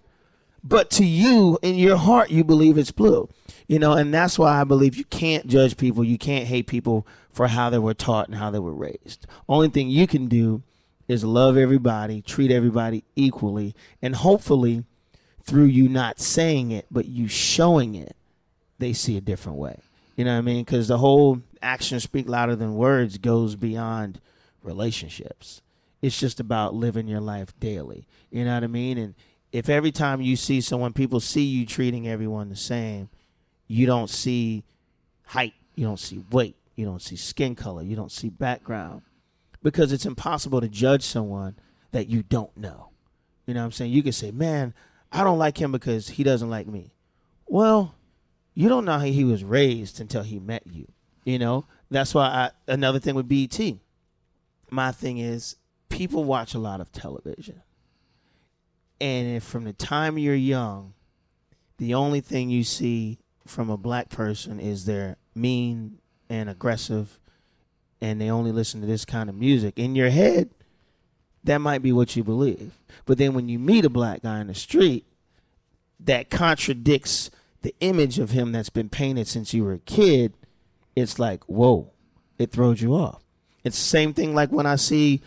But 0.64 0.90
to 0.92 1.04
you, 1.04 1.58
in 1.62 1.74
your 1.74 1.98
heart, 1.98 2.30
you 2.30 2.42
believe 2.42 2.78
it's 2.78 2.90
blue. 2.90 3.28
You 3.68 3.78
know, 3.78 3.92
and 3.92 4.12
that's 4.12 4.38
why 4.38 4.60
I 4.60 4.64
believe 4.64 4.96
you 4.96 5.04
can't 5.04 5.46
judge 5.46 5.76
people. 5.76 6.02
You 6.02 6.18
can't 6.18 6.46
hate 6.46 6.66
people 6.66 7.06
for 7.30 7.48
how 7.48 7.68
they 7.68 7.78
were 7.78 7.94
taught 7.94 8.28
and 8.28 8.36
how 8.36 8.50
they 8.50 8.58
were 8.58 8.74
raised. 8.74 9.26
Only 9.48 9.68
thing 9.68 9.90
you 9.90 10.06
can 10.06 10.26
do 10.26 10.62
is 11.06 11.22
love 11.22 11.56
everybody, 11.56 12.22
treat 12.22 12.50
everybody 12.50 13.04
equally, 13.14 13.74
and 14.00 14.16
hopefully 14.16 14.84
through 15.42 15.64
you 15.64 15.88
not 15.88 16.18
saying 16.18 16.70
it, 16.70 16.86
but 16.90 17.06
you 17.06 17.28
showing 17.28 17.94
it, 17.94 18.16
they 18.78 18.92
see 18.92 19.16
a 19.16 19.20
different 19.20 19.58
way. 19.58 19.80
You 20.16 20.24
know 20.24 20.32
what 20.32 20.38
I 20.38 20.42
mean? 20.42 20.64
Because 20.64 20.88
the 20.88 20.98
whole 20.98 21.42
actions 21.60 22.04
speak 22.04 22.28
louder 22.28 22.56
than 22.56 22.74
words 22.74 23.18
goes 23.18 23.56
beyond 23.56 24.20
relationships. 24.62 25.60
It's 26.00 26.18
just 26.18 26.40
about 26.40 26.74
living 26.74 27.08
your 27.08 27.20
life 27.20 27.58
daily. 27.60 28.06
You 28.30 28.44
know 28.44 28.54
what 28.54 28.64
I 28.64 28.68
mean? 28.68 28.98
And 28.98 29.14
if 29.54 29.68
every 29.68 29.92
time 29.92 30.20
you 30.20 30.34
see 30.34 30.60
someone, 30.60 30.92
people 30.92 31.20
see 31.20 31.44
you 31.44 31.64
treating 31.64 32.08
everyone 32.08 32.48
the 32.48 32.56
same, 32.56 33.08
you 33.68 33.86
don't 33.86 34.10
see 34.10 34.64
height, 35.26 35.54
you 35.76 35.86
don't 35.86 36.00
see 36.00 36.24
weight, 36.32 36.56
you 36.74 36.84
don't 36.84 37.00
see 37.00 37.14
skin 37.14 37.54
color, 37.54 37.84
you 37.84 37.94
don't 37.94 38.10
see 38.10 38.28
background, 38.28 39.02
because 39.62 39.92
it's 39.92 40.06
impossible 40.06 40.60
to 40.60 40.66
judge 40.66 41.04
someone 41.04 41.54
that 41.92 42.08
you 42.08 42.24
don't 42.24 42.54
know. 42.56 42.88
You 43.46 43.54
know 43.54 43.60
what 43.60 43.66
I'm 43.66 43.72
saying? 43.72 43.92
You 43.92 44.02
can 44.02 44.10
say, 44.10 44.32
man, 44.32 44.74
I 45.12 45.22
don't 45.22 45.38
like 45.38 45.58
him 45.58 45.70
because 45.70 46.08
he 46.08 46.24
doesn't 46.24 46.50
like 46.50 46.66
me. 46.66 46.92
Well, 47.46 47.94
you 48.54 48.68
don't 48.68 48.84
know 48.84 48.98
how 48.98 49.04
he 49.04 49.22
was 49.22 49.44
raised 49.44 50.00
until 50.00 50.24
he 50.24 50.40
met 50.40 50.66
you. 50.66 50.88
You 51.24 51.38
know, 51.38 51.66
that's 51.92 52.12
why 52.12 52.26
I, 52.26 52.50
another 52.66 52.98
thing 52.98 53.14
with 53.14 53.28
BET. 53.28 53.60
My 54.68 54.90
thing 54.90 55.18
is, 55.18 55.54
people 55.90 56.24
watch 56.24 56.54
a 56.54 56.58
lot 56.58 56.80
of 56.80 56.90
television. 56.90 57.62
And 59.04 59.42
from 59.42 59.64
the 59.64 59.74
time 59.74 60.16
you're 60.16 60.34
young, 60.34 60.94
the 61.76 61.92
only 61.92 62.22
thing 62.22 62.48
you 62.48 62.64
see 62.64 63.18
from 63.46 63.68
a 63.68 63.76
black 63.76 64.08
person 64.08 64.58
is 64.58 64.86
they're 64.86 65.18
mean 65.34 65.98
and 66.30 66.48
aggressive 66.48 67.20
and 68.00 68.18
they 68.18 68.30
only 68.30 68.50
listen 68.50 68.80
to 68.80 68.86
this 68.86 69.04
kind 69.04 69.28
of 69.28 69.36
music, 69.36 69.78
in 69.78 69.94
your 69.94 70.08
head, 70.08 70.48
that 71.44 71.58
might 71.58 71.82
be 71.82 71.92
what 71.92 72.16
you 72.16 72.24
believe. 72.24 72.72
But 73.04 73.18
then 73.18 73.34
when 73.34 73.46
you 73.46 73.58
meet 73.58 73.84
a 73.84 73.90
black 73.90 74.22
guy 74.22 74.40
in 74.40 74.46
the 74.46 74.54
street 74.54 75.04
that 76.00 76.30
contradicts 76.30 77.30
the 77.60 77.74
image 77.80 78.18
of 78.18 78.30
him 78.30 78.52
that's 78.52 78.70
been 78.70 78.88
painted 78.88 79.28
since 79.28 79.52
you 79.52 79.64
were 79.64 79.74
a 79.74 79.78
kid, 79.80 80.32
it's 80.96 81.18
like, 81.18 81.44
whoa, 81.44 81.92
it 82.38 82.52
throws 82.52 82.80
you 82.80 82.94
off. 82.94 83.22
It's 83.64 83.76
the 83.76 83.84
same 83.86 84.14
thing 84.14 84.34
like 84.34 84.50
when 84.50 84.64
I 84.64 84.76
see 84.76 85.20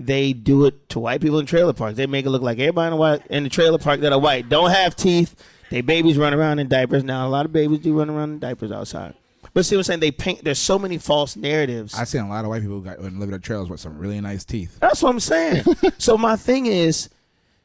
they 0.00 0.32
do 0.32 0.64
it 0.64 0.88
to 0.88 0.98
white 0.98 1.20
people 1.20 1.38
in 1.38 1.46
trailer 1.46 1.74
parks. 1.74 1.98
They 1.98 2.06
make 2.06 2.24
it 2.24 2.30
look 2.30 2.40
like 2.40 2.58
everybody 2.58 2.86
in 2.86 2.90
the, 2.92 2.96
white, 2.96 3.26
in 3.26 3.42
the 3.42 3.50
trailer 3.50 3.78
park 3.78 4.00
that 4.00 4.12
are 4.12 4.18
white 4.18 4.48
don't 4.48 4.70
have 4.70 4.96
teeth. 4.96 5.36
They 5.68 5.82
babies 5.82 6.16
run 6.16 6.32
around 6.32 6.58
in 6.58 6.68
diapers. 6.68 7.04
Now, 7.04 7.26
a 7.26 7.28
lot 7.28 7.44
of 7.44 7.52
babies 7.52 7.80
do 7.80 7.96
run 7.98 8.08
around 8.08 8.32
in 8.32 8.38
diapers 8.38 8.72
outside. 8.72 9.14
But 9.52 9.66
see 9.66 9.76
what 9.76 9.80
I'm 9.80 9.84
saying? 9.84 10.00
They 10.00 10.10
paint, 10.10 10.42
there's 10.42 10.58
so 10.58 10.78
many 10.78 10.96
false 10.96 11.36
narratives. 11.36 11.94
I 11.94 12.04
seen 12.04 12.22
a 12.22 12.28
lot 12.28 12.44
of 12.44 12.50
white 12.50 12.62
people 12.62 12.78
who 12.78 12.84
got, 12.84 13.00
live 13.00 13.12
in 13.12 13.30
their 13.30 13.38
trailers 13.38 13.68
with 13.68 13.80
some 13.80 13.98
really 13.98 14.20
nice 14.20 14.44
teeth. 14.44 14.78
That's 14.80 15.02
what 15.02 15.10
I'm 15.10 15.20
saying. 15.20 15.64
so 15.98 16.16
my 16.16 16.36
thing 16.36 16.64
is, 16.64 17.10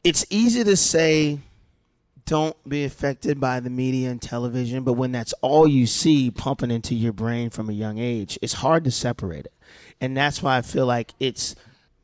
it's 0.04 0.26
easy 0.28 0.62
to 0.62 0.76
say, 0.76 1.40
don't 2.26 2.56
be 2.68 2.84
affected 2.84 3.40
by 3.40 3.60
the 3.60 3.70
media 3.70 4.10
and 4.10 4.20
television, 4.20 4.84
but 4.84 4.92
when 4.92 5.12
that's 5.12 5.32
all 5.40 5.66
you 5.66 5.86
see 5.86 6.30
pumping 6.30 6.70
into 6.70 6.94
your 6.94 7.12
brain 7.12 7.48
from 7.48 7.70
a 7.70 7.72
young 7.72 7.98
age, 7.98 8.38
it's 8.42 8.54
hard 8.54 8.84
to 8.84 8.90
separate 8.90 9.46
it. 9.46 9.52
And 10.00 10.16
that's 10.16 10.42
why 10.42 10.58
I 10.58 10.62
feel 10.62 10.86
like 10.86 11.12
it's 11.18 11.54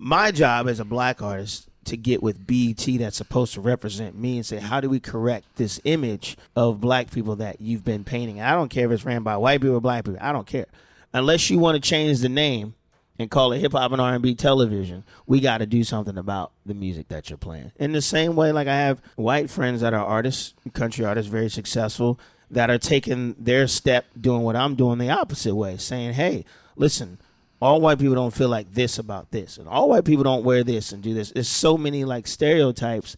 my 0.02 0.32
job 0.32 0.68
as 0.68 0.80
a 0.80 0.84
black 0.84 1.22
artist 1.22 1.68
to 1.84 1.96
get 1.96 2.22
with 2.22 2.46
BET 2.46 2.84
that's 2.98 3.16
supposed 3.16 3.54
to 3.54 3.60
represent 3.60 4.18
me 4.18 4.36
and 4.36 4.46
say, 4.46 4.58
how 4.58 4.80
do 4.80 4.88
we 4.88 5.00
correct 5.00 5.46
this 5.56 5.80
image 5.84 6.36
of 6.56 6.80
black 6.80 7.10
people 7.10 7.36
that 7.36 7.60
you've 7.60 7.84
been 7.84 8.04
painting? 8.04 8.40
I 8.40 8.52
don't 8.52 8.68
care 8.68 8.86
if 8.86 8.92
it's 8.92 9.04
ran 9.04 9.22
by 9.22 9.36
white 9.36 9.60
people 9.60 9.76
or 9.76 9.80
black 9.80 10.04
people. 10.04 10.18
I 10.20 10.32
don't 10.32 10.46
care. 10.46 10.66
Unless 11.12 11.50
you 11.50 11.58
want 11.58 11.82
to 11.82 11.88
change 11.88 12.20
the 12.20 12.28
name 12.28 12.74
and 13.18 13.30
call 13.30 13.52
it 13.52 13.60
hip 13.60 13.72
hop 13.72 13.92
and 13.92 14.00
R 14.00 14.14
and 14.14 14.22
B 14.22 14.34
television, 14.34 15.04
we 15.26 15.40
got 15.40 15.58
to 15.58 15.66
do 15.66 15.84
something 15.84 16.18
about 16.18 16.50
the 16.66 16.74
music 16.74 17.08
that 17.08 17.30
you're 17.30 17.36
playing. 17.36 17.70
In 17.78 17.92
the 17.92 18.02
same 18.02 18.34
way, 18.34 18.50
like 18.50 18.68
I 18.68 18.76
have 18.76 19.00
white 19.16 19.50
friends 19.50 19.82
that 19.82 19.94
are 19.94 20.04
artists, 20.04 20.54
country 20.72 21.04
artists, 21.04 21.30
very 21.30 21.50
successful, 21.50 22.18
that 22.50 22.70
are 22.70 22.78
taking 22.78 23.34
their 23.38 23.68
step, 23.68 24.06
doing 24.20 24.42
what 24.42 24.56
I'm 24.56 24.74
doing 24.74 24.98
the 24.98 25.10
opposite 25.10 25.54
way, 25.54 25.76
saying, 25.76 26.14
"Hey, 26.14 26.44
listen." 26.76 27.18
All 27.62 27.80
white 27.80 28.00
people 28.00 28.16
don't 28.16 28.34
feel 28.34 28.48
like 28.48 28.72
this 28.72 28.98
about 28.98 29.30
this, 29.30 29.56
and 29.56 29.68
all 29.68 29.88
white 29.88 30.04
people 30.04 30.24
don't 30.24 30.42
wear 30.42 30.64
this 30.64 30.90
and 30.90 31.00
do 31.00 31.14
this. 31.14 31.30
There's 31.30 31.46
so 31.46 31.78
many 31.78 32.04
like 32.04 32.26
stereotypes 32.26 33.16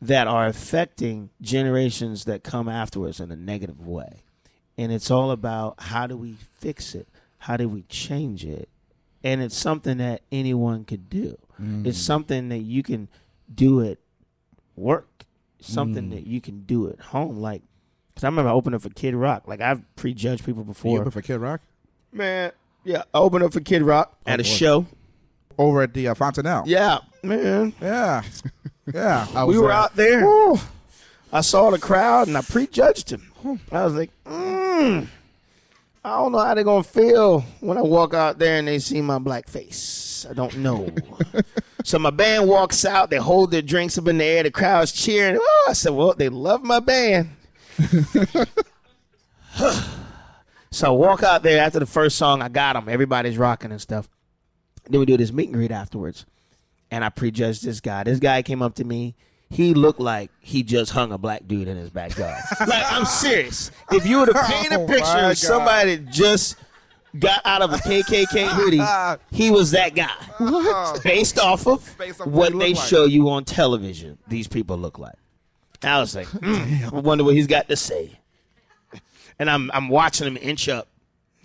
that 0.00 0.26
are 0.26 0.46
affecting 0.46 1.28
generations 1.42 2.24
that 2.24 2.42
come 2.42 2.70
afterwards 2.70 3.20
in 3.20 3.30
a 3.30 3.36
negative 3.36 3.86
way. 3.86 4.22
And 4.78 4.90
it's 4.90 5.10
all 5.10 5.30
about 5.30 5.74
how 5.78 6.06
do 6.06 6.16
we 6.16 6.36
fix 6.58 6.94
it? 6.94 7.06
How 7.36 7.58
do 7.58 7.68
we 7.68 7.82
change 7.82 8.46
it? 8.46 8.70
And 9.22 9.42
it's 9.42 9.58
something 9.58 9.98
that 9.98 10.22
anyone 10.32 10.86
could 10.86 11.10
do. 11.10 11.36
Mm. 11.60 11.86
It's 11.86 11.98
something 11.98 12.48
that 12.48 12.60
you 12.60 12.82
can 12.82 13.08
do 13.54 13.84
at 13.84 13.98
work, 14.74 15.26
something 15.60 16.06
mm. 16.06 16.12
that 16.12 16.26
you 16.26 16.40
can 16.40 16.62
do 16.62 16.88
at 16.88 16.98
home. 16.98 17.36
Like, 17.36 17.60
because 18.14 18.24
I 18.24 18.28
remember 18.28 18.52
opening 18.52 18.80
for 18.80 18.88
Kid 18.88 19.14
Rock. 19.14 19.46
Like, 19.46 19.60
I've 19.60 19.82
prejudged 19.96 20.46
people 20.46 20.62
You 20.62 20.68
before. 20.68 21.00
open 21.00 21.10
for 21.10 21.20
Kid 21.20 21.36
Rock 21.36 21.60
Man, 22.12 22.52
yeah, 22.84 23.02
I 23.14 23.18
opened 23.18 23.44
up 23.44 23.52
for 23.52 23.60
Kid 23.60 23.82
Rock 23.82 24.16
at 24.26 24.40
a 24.40 24.44
show. 24.44 24.86
over 25.58 25.82
at 25.82 25.94
the 25.94 26.08
uh, 26.08 26.14
Fontanel. 26.14 26.64
Yeah, 26.66 26.98
man. 27.22 27.72
yeah, 27.80 28.22
yeah. 28.92 29.26
I 29.34 29.44
we 29.44 29.58
were 29.58 29.68
there. 29.68 29.72
out 29.76 29.96
there. 29.96 30.54
I 31.32 31.42
saw 31.42 31.70
the 31.70 31.78
crowd 31.78 32.28
and 32.28 32.36
I 32.36 32.42
prejudged 32.42 33.10
him. 33.10 33.30
I 33.70 33.84
was 33.84 33.94
like, 33.94 34.10
mm, 34.24 35.06
I 36.04 36.08
don't 36.08 36.32
know 36.32 36.38
how 36.38 36.54
they're 36.54 36.64
gonna 36.64 36.82
feel 36.82 37.40
when 37.60 37.78
I 37.78 37.82
walk 37.82 38.14
out 38.14 38.38
there 38.38 38.58
and 38.58 38.66
they 38.66 38.78
see 38.78 39.00
my 39.00 39.18
black 39.18 39.48
face. 39.48 40.26
I 40.28 40.32
don't 40.34 40.56
know. 40.58 40.90
so 41.84 41.98
my 41.98 42.10
band 42.10 42.48
walks 42.48 42.84
out. 42.84 43.10
They 43.10 43.16
hold 43.16 43.50
their 43.50 43.62
drinks 43.62 43.96
up 43.96 44.08
in 44.08 44.18
the 44.18 44.24
air. 44.24 44.42
The 44.42 44.50
crowd's 44.50 44.92
cheering. 44.92 45.38
Oh, 45.40 45.66
I 45.68 45.72
said, 45.72 45.92
well, 45.92 46.14
they 46.14 46.28
love 46.28 46.62
my 46.62 46.80
band. 46.80 47.30
so 50.70 50.88
I 50.88 50.90
walk 50.90 51.22
out 51.22 51.42
there 51.42 51.62
after 51.62 51.78
the 51.78 51.86
first 51.86 52.16
song. 52.16 52.42
I 52.42 52.48
got 52.48 52.74
them. 52.74 52.88
Everybody's 52.88 53.36
rocking 53.38 53.70
and 53.72 53.80
stuff. 53.80 54.08
Then 54.88 55.00
we 55.00 55.06
do 55.06 55.16
this 55.16 55.32
meet 55.32 55.44
and 55.48 55.54
greet 55.54 55.70
afterwards 55.70 56.26
and 56.90 57.04
I 57.04 57.08
prejudged 57.08 57.64
this 57.64 57.80
guy. 57.80 58.02
This 58.04 58.18
guy 58.18 58.42
came 58.42 58.62
up 58.62 58.74
to 58.76 58.84
me. 58.84 59.14
He 59.48 59.74
looked 59.74 60.00
like 60.00 60.30
he 60.40 60.62
just 60.62 60.92
hung 60.92 61.12
a 61.12 61.18
black 61.18 61.46
dude 61.46 61.66
in 61.68 61.76
his 61.76 61.90
backyard. 61.90 62.40
like 62.66 62.84
I'm 62.92 63.04
serious. 63.04 63.70
If 63.90 64.06
you 64.06 64.20
were 64.20 64.26
to 64.26 64.44
paint 64.46 64.72
a 64.72 64.80
Oh, 64.80 64.86
picture 64.86 65.04
my 65.04 65.30
of 65.32 65.38
somebody 65.38 65.96
that 65.96 66.10
just 66.10 66.56
got 67.18 67.40
out 67.44 67.60
of 67.62 67.72
a 67.72 67.76
KKK 67.78 68.46
hoodie, 68.48 68.80
he 69.36 69.50
was 69.50 69.72
that 69.72 69.94
guy. 69.96 70.98
Based 71.04 71.38
off 71.38 71.66
of 71.66 71.96
Based 71.98 72.20
off 72.20 72.28
what 72.28 72.52
what 72.54 72.60
they 72.60 72.74
like. 72.74 72.86
show 72.86 73.06
you 73.06 73.28
on 73.30 73.44
television, 73.44 74.18
these 74.28 74.46
people 74.46 74.78
look 74.78 74.98
like. 74.98 75.16
I 75.82 75.98
was 75.98 76.14
like, 76.14 76.26
hmm, 76.28 76.84
I 76.94 77.00
wonder 77.00 77.24
what 77.24 77.34
he's 77.34 77.46
got 77.48 77.68
to 77.68 77.76
say. 77.76 78.19
And 79.40 79.48
I'm 79.48 79.70
I'm 79.72 79.88
watching 79.88 80.26
him 80.26 80.36
inch 80.36 80.68
up, 80.68 80.86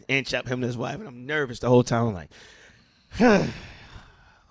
inch 0.10 0.34
up 0.34 0.48
him 0.48 0.56
and 0.56 0.66
his 0.66 0.78
wife, 0.78 1.00
and 1.00 1.08
I'm 1.08 1.26
nervous 1.26 1.60
the 1.60 1.70
whole 1.70 1.82
time. 1.82 2.08
I'm 2.10 2.14
like, 2.14 2.30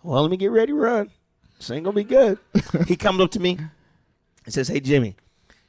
well, 0.02 0.22
let 0.22 0.30
me 0.30 0.38
get 0.38 0.50
ready 0.50 0.72
to 0.72 0.74
run. 0.74 1.10
This 1.58 1.70
ain't 1.70 1.84
gonna 1.84 1.94
be 1.94 2.04
good. 2.04 2.38
he 2.88 2.96
comes 2.96 3.20
up 3.20 3.30
to 3.32 3.40
me 3.40 3.58
and 4.46 4.54
says, 4.54 4.68
Hey 4.68 4.80
Jimmie, 4.80 5.16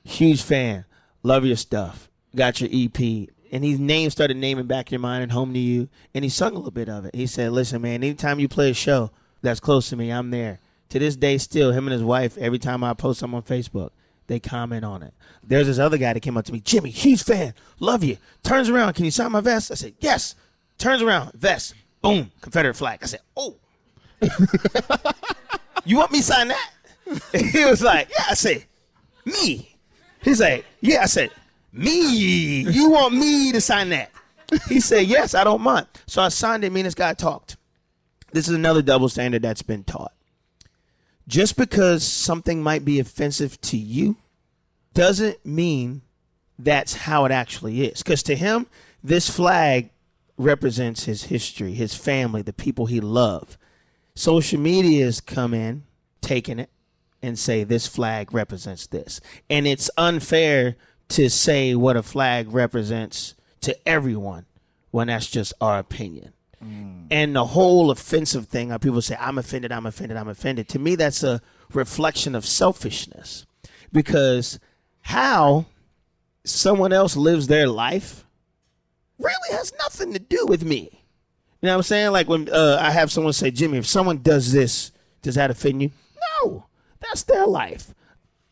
huge 0.06 0.42
fan, 0.42 0.86
love 1.22 1.44
your 1.44 1.58
stuff, 1.58 2.10
got 2.34 2.62
your 2.62 2.70
EP. 2.72 3.30
And 3.52 3.64
his 3.64 3.78
name 3.78 4.10
started 4.10 4.38
naming 4.38 4.68
back 4.68 4.90
your 4.90 5.02
mind 5.02 5.24
and 5.24 5.32
home 5.34 5.54
to 5.54 5.60
you. 5.60 5.90
And 6.14 6.24
he 6.24 6.30
sung 6.30 6.54
a 6.54 6.56
little 6.56 6.72
bit 6.72 6.90
of 6.90 7.06
it. 7.06 7.14
He 7.14 7.28
said, 7.28 7.52
Listen, 7.52 7.82
man, 7.82 8.04
anytime 8.04 8.40
you 8.40 8.48
play 8.48 8.70
a 8.70 8.74
show 8.74 9.12
that's 9.42 9.60
close 9.60 9.90
to 9.90 9.98
me, 9.98 10.12
I'm 10.12 10.32
there. 10.32 10.60
To 10.90 11.00
this 11.00 11.16
day, 11.18 11.38
still, 11.38 11.72
him 11.72 11.88
and 11.88 11.94
his 11.94 12.04
wife, 12.04 12.38
every 12.38 12.60
time 12.60 12.84
I 12.84 12.94
post 12.94 13.20
something 13.20 13.36
on 13.36 13.44
Facebook, 13.44 13.90
they 14.28 14.40
comment 14.40 14.84
on 14.84 15.04
it. 15.04 15.14
There's 15.44 15.68
this 15.68 15.80
other 15.80 15.98
guy 15.98 16.14
that 16.14 16.20
came 16.22 16.38
up 16.38 16.46
to 16.46 16.54
me, 16.54 16.60
Jimmie, 16.60 16.90
huge 16.90 17.24
fan, 17.24 17.54
love 17.80 18.04
you. 18.04 18.18
Turns 18.44 18.70
around, 18.70 18.94
can 18.94 19.06
you 19.06 19.12
sign 19.12 19.32
my 19.32 19.42
vest? 19.42 19.72
I 19.72 19.76
said, 19.76 19.94
Yes. 20.00 20.36
Turns 20.78 21.02
around, 21.02 21.34
vest, 21.34 21.74
boom, 22.02 22.32
Confederate 22.42 22.76
flag. 22.76 23.00
I 23.02 23.06
said, 23.06 23.22
Oh, 23.38 23.56
you 25.86 25.98
want 25.98 26.12
me 26.12 26.20
to 26.20 26.24
sign 26.24 26.50
that? 26.50 26.72
he 27.34 27.66
was 27.66 27.82
like, 27.82 28.10
yeah. 28.10 28.26
I 28.30 28.34
said, 28.34 28.66
me. 29.26 29.78
He's 30.22 30.42
like, 30.42 30.66
yeah. 30.82 31.02
I 31.04 31.06
said, 31.06 31.32
me. 31.72 32.62
You 32.62 32.90
want 32.90 33.14
me 33.14 33.52
to 33.52 33.62
sign 33.62 33.90
that? 33.90 34.12
He 34.70 34.80
said, 34.80 35.08
yes, 35.08 35.34
I 35.34 35.44
don't 35.44 35.62
mind. 35.62 35.88
So 36.08 36.22
I 36.22 36.30
signed 36.30 36.64
it. 36.64 36.72
Me 36.72 36.82
and 36.82 36.88
this 36.88 36.96
guy 36.96 37.14
talked. 37.14 37.58
This 38.32 38.48
is 38.48 38.56
another 38.56 38.82
double 38.82 39.10
standard 39.10 39.42
that's 39.42 39.62
been 39.62 39.84
taught. 39.84 40.14
Just 41.28 41.58
because 41.58 42.04
something 42.04 42.62
might 42.62 42.86
be 42.86 43.00
offensive 43.00 43.60
to 43.62 43.78
you 43.78 44.18
doesn't 44.94 45.46
mean 45.46 46.02
that's 46.58 46.94
how 46.94 47.26
it 47.26 47.32
actually 47.32 47.86
is. 47.86 48.04
Because 48.04 48.24
to 48.24 48.36
him, 48.36 48.68
this 49.04 49.30
flag 49.30 49.90
represents 50.38 51.06
his 51.06 51.24
history, 51.26 51.74
his 51.74 51.96
family, 51.96 52.42
the 52.42 52.54
people 52.54 52.86
he 52.86 53.00
loved 53.00 53.58
social 54.16 54.60
media 54.60 55.06
has 55.06 55.22
come 55.22 55.54
in, 55.54 55.84
taken 56.22 56.60
it, 56.60 56.70
and 57.22 57.38
say 57.38 57.64
this 57.64 57.88
flag 57.88 58.34
represents 58.34 58.88
this. 58.88 59.20
And 59.50 59.68
it's 59.68 59.90
unfair 59.98 60.76
to 61.10 61.30
say 61.30 61.76
what 61.76 61.98
a 61.98 62.04
flag 62.04 62.52
represents 62.52 63.36
to 63.62 63.78
everyone 63.88 64.46
when 64.92 65.08
that's 65.08 65.28
just 65.28 65.54
our 65.60 65.78
opinion. 65.80 66.34
And 67.12 67.36
the 67.36 67.46
whole 67.46 67.92
offensive 67.92 68.48
thing, 68.48 68.70
how 68.70 68.78
people 68.78 69.02
say, 69.02 69.16
I'm 69.20 69.38
offended, 69.38 69.72
I'm 69.72 69.86
offended, 69.86 70.18
I'm 70.18 70.28
offended. 70.28 70.68
To 70.70 70.80
me, 70.80 70.96
that's 70.96 71.24
a 71.24 71.42
reflection 71.72 72.34
of 72.34 72.46
selfishness. 72.46 73.46
Because 73.92 74.60
how 75.02 75.66
someone 76.44 76.94
else 76.94 77.16
lives 77.16 77.48
their 77.48 77.68
life 77.68 78.26
really 79.20 79.52
has 79.52 79.74
nothing 79.80 80.14
to 80.14 80.20
do 80.20 80.46
with 80.48 80.64
me. 80.64 80.90
You 81.62 81.68
know 81.68 81.74
what 81.74 81.78
I'm 81.78 81.84
saying? 81.84 82.12
Like 82.12 82.28
when 82.28 82.50
uh, 82.50 82.78
I 82.82 82.92
have 82.92 83.12
someone 83.12 83.34
say, 83.34 83.52
Jimmie, 83.52 83.80
if 83.80 83.88
someone 83.88 84.20
does 84.20 84.52
this, 84.52 84.92
does 85.22 85.36
that 85.36 85.52
offend 85.52 85.82
you? 85.82 85.92
No, 86.44 86.66
that's 87.00 87.24
their 87.24 87.48
life. 87.48 87.94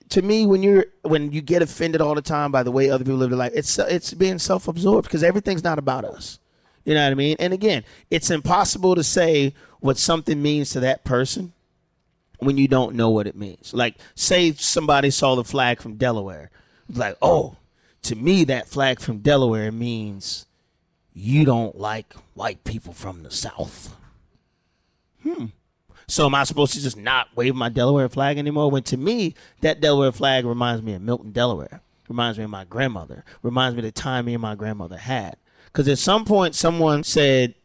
To 0.09 0.21
me, 0.21 0.45
when 0.45 0.61
you're 0.61 0.85
when 1.01 1.31
you 1.31 1.41
get 1.41 1.61
offended 1.61 2.01
all 2.01 2.13
the 2.13 2.21
time 2.21 2.51
by 2.51 2.61
the 2.63 2.71
way 2.71 2.89
other 2.89 3.03
people 3.03 3.17
live 3.17 3.31
their 3.31 3.37
life, 3.37 3.53
it's 3.55 3.77
it's 3.79 4.13
being 4.13 4.37
self-absorbed 4.37 5.07
because 5.07 5.23
everything's 5.23 5.63
not 5.63 5.79
about 5.79 6.05
us. 6.05 6.39
You 6.85 6.93
know 6.93 7.03
what 7.03 7.11
I 7.11 7.15
mean? 7.15 7.37
And 7.39 7.53
again, 7.53 7.83
it's 8.09 8.29
impossible 8.29 8.95
to 8.95 9.03
say 9.03 9.53
what 9.79 9.97
something 9.97 10.41
means 10.41 10.71
to 10.71 10.79
that 10.81 11.03
person 11.03 11.53
when 12.39 12.57
you 12.57 12.67
don't 12.67 12.95
know 12.95 13.09
what 13.09 13.27
it 13.27 13.35
means. 13.35 13.73
Like, 13.73 13.95
say 14.15 14.51
somebody 14.53 15.09
saw 15.09 15.35
the 15.35 15.43
flag 15.43 15.81
from 15.81 15.95
Delaware, 15.95 16.51
like, 16.89 17.17
oh, 17.21 17.57
to 18.03 18.15
me 18.15 18.43
that 18.45 18.67
flag 18.67 18.99
from 18.99 19.19
Delaware 19.19 19.71
means 19.71 20.45
you 21.13 21.45
don't 21.45 21.77
like 21.77 22.13
white 22.33 22.63
people 22.63 22.93
from 22.93 23.23
the 23.23 23.31
South. 23.31 23.95
Hmm. 25.21 25.45
So 26.07 26.25
am 26.25 26.35
I 26.35 26.43
supposed 26.43 26.73
to 26.73 26.81
just 26.81 26.97
not 26.97 27.29
wave 27.35 27.55
my 27.55 27.69
Delaware 27.69 28.09
flag 28.09 28.37
anymore? 28.37 28.69
When 28.69 28.83
to 28.83 28.97
me, 28.97 29.35
that 29.61 29.79
Delaware 29.79 30.11
flag 30.11 30.45
reminds 30.45 30.81
me 30.81 30.93
of 30.93 31.01
Milton, 31.01 31.31
Delaware. 31.31 31.81
Reminds 32.09 32.37
me 32.37 32.43
of 32.43 32.49
my 32.49 32.65
grandmother. 32.65 33.23
Reminds 33.41 33.75
me 33.75 33.79
of 33.79 33.85
the 33.85 33.91
time 33.91 34.25
me 34.25 34.33
and 34.33 34.41
my 34.41 34.55
grandmother 34.55 34.97
had. 34.97 35.37
Because 35.73 35.87
at 35.87 35.97
some 35.97 36.23
point, 36.23 36.53
someone 36.53 37.03
said, 37.03 37.55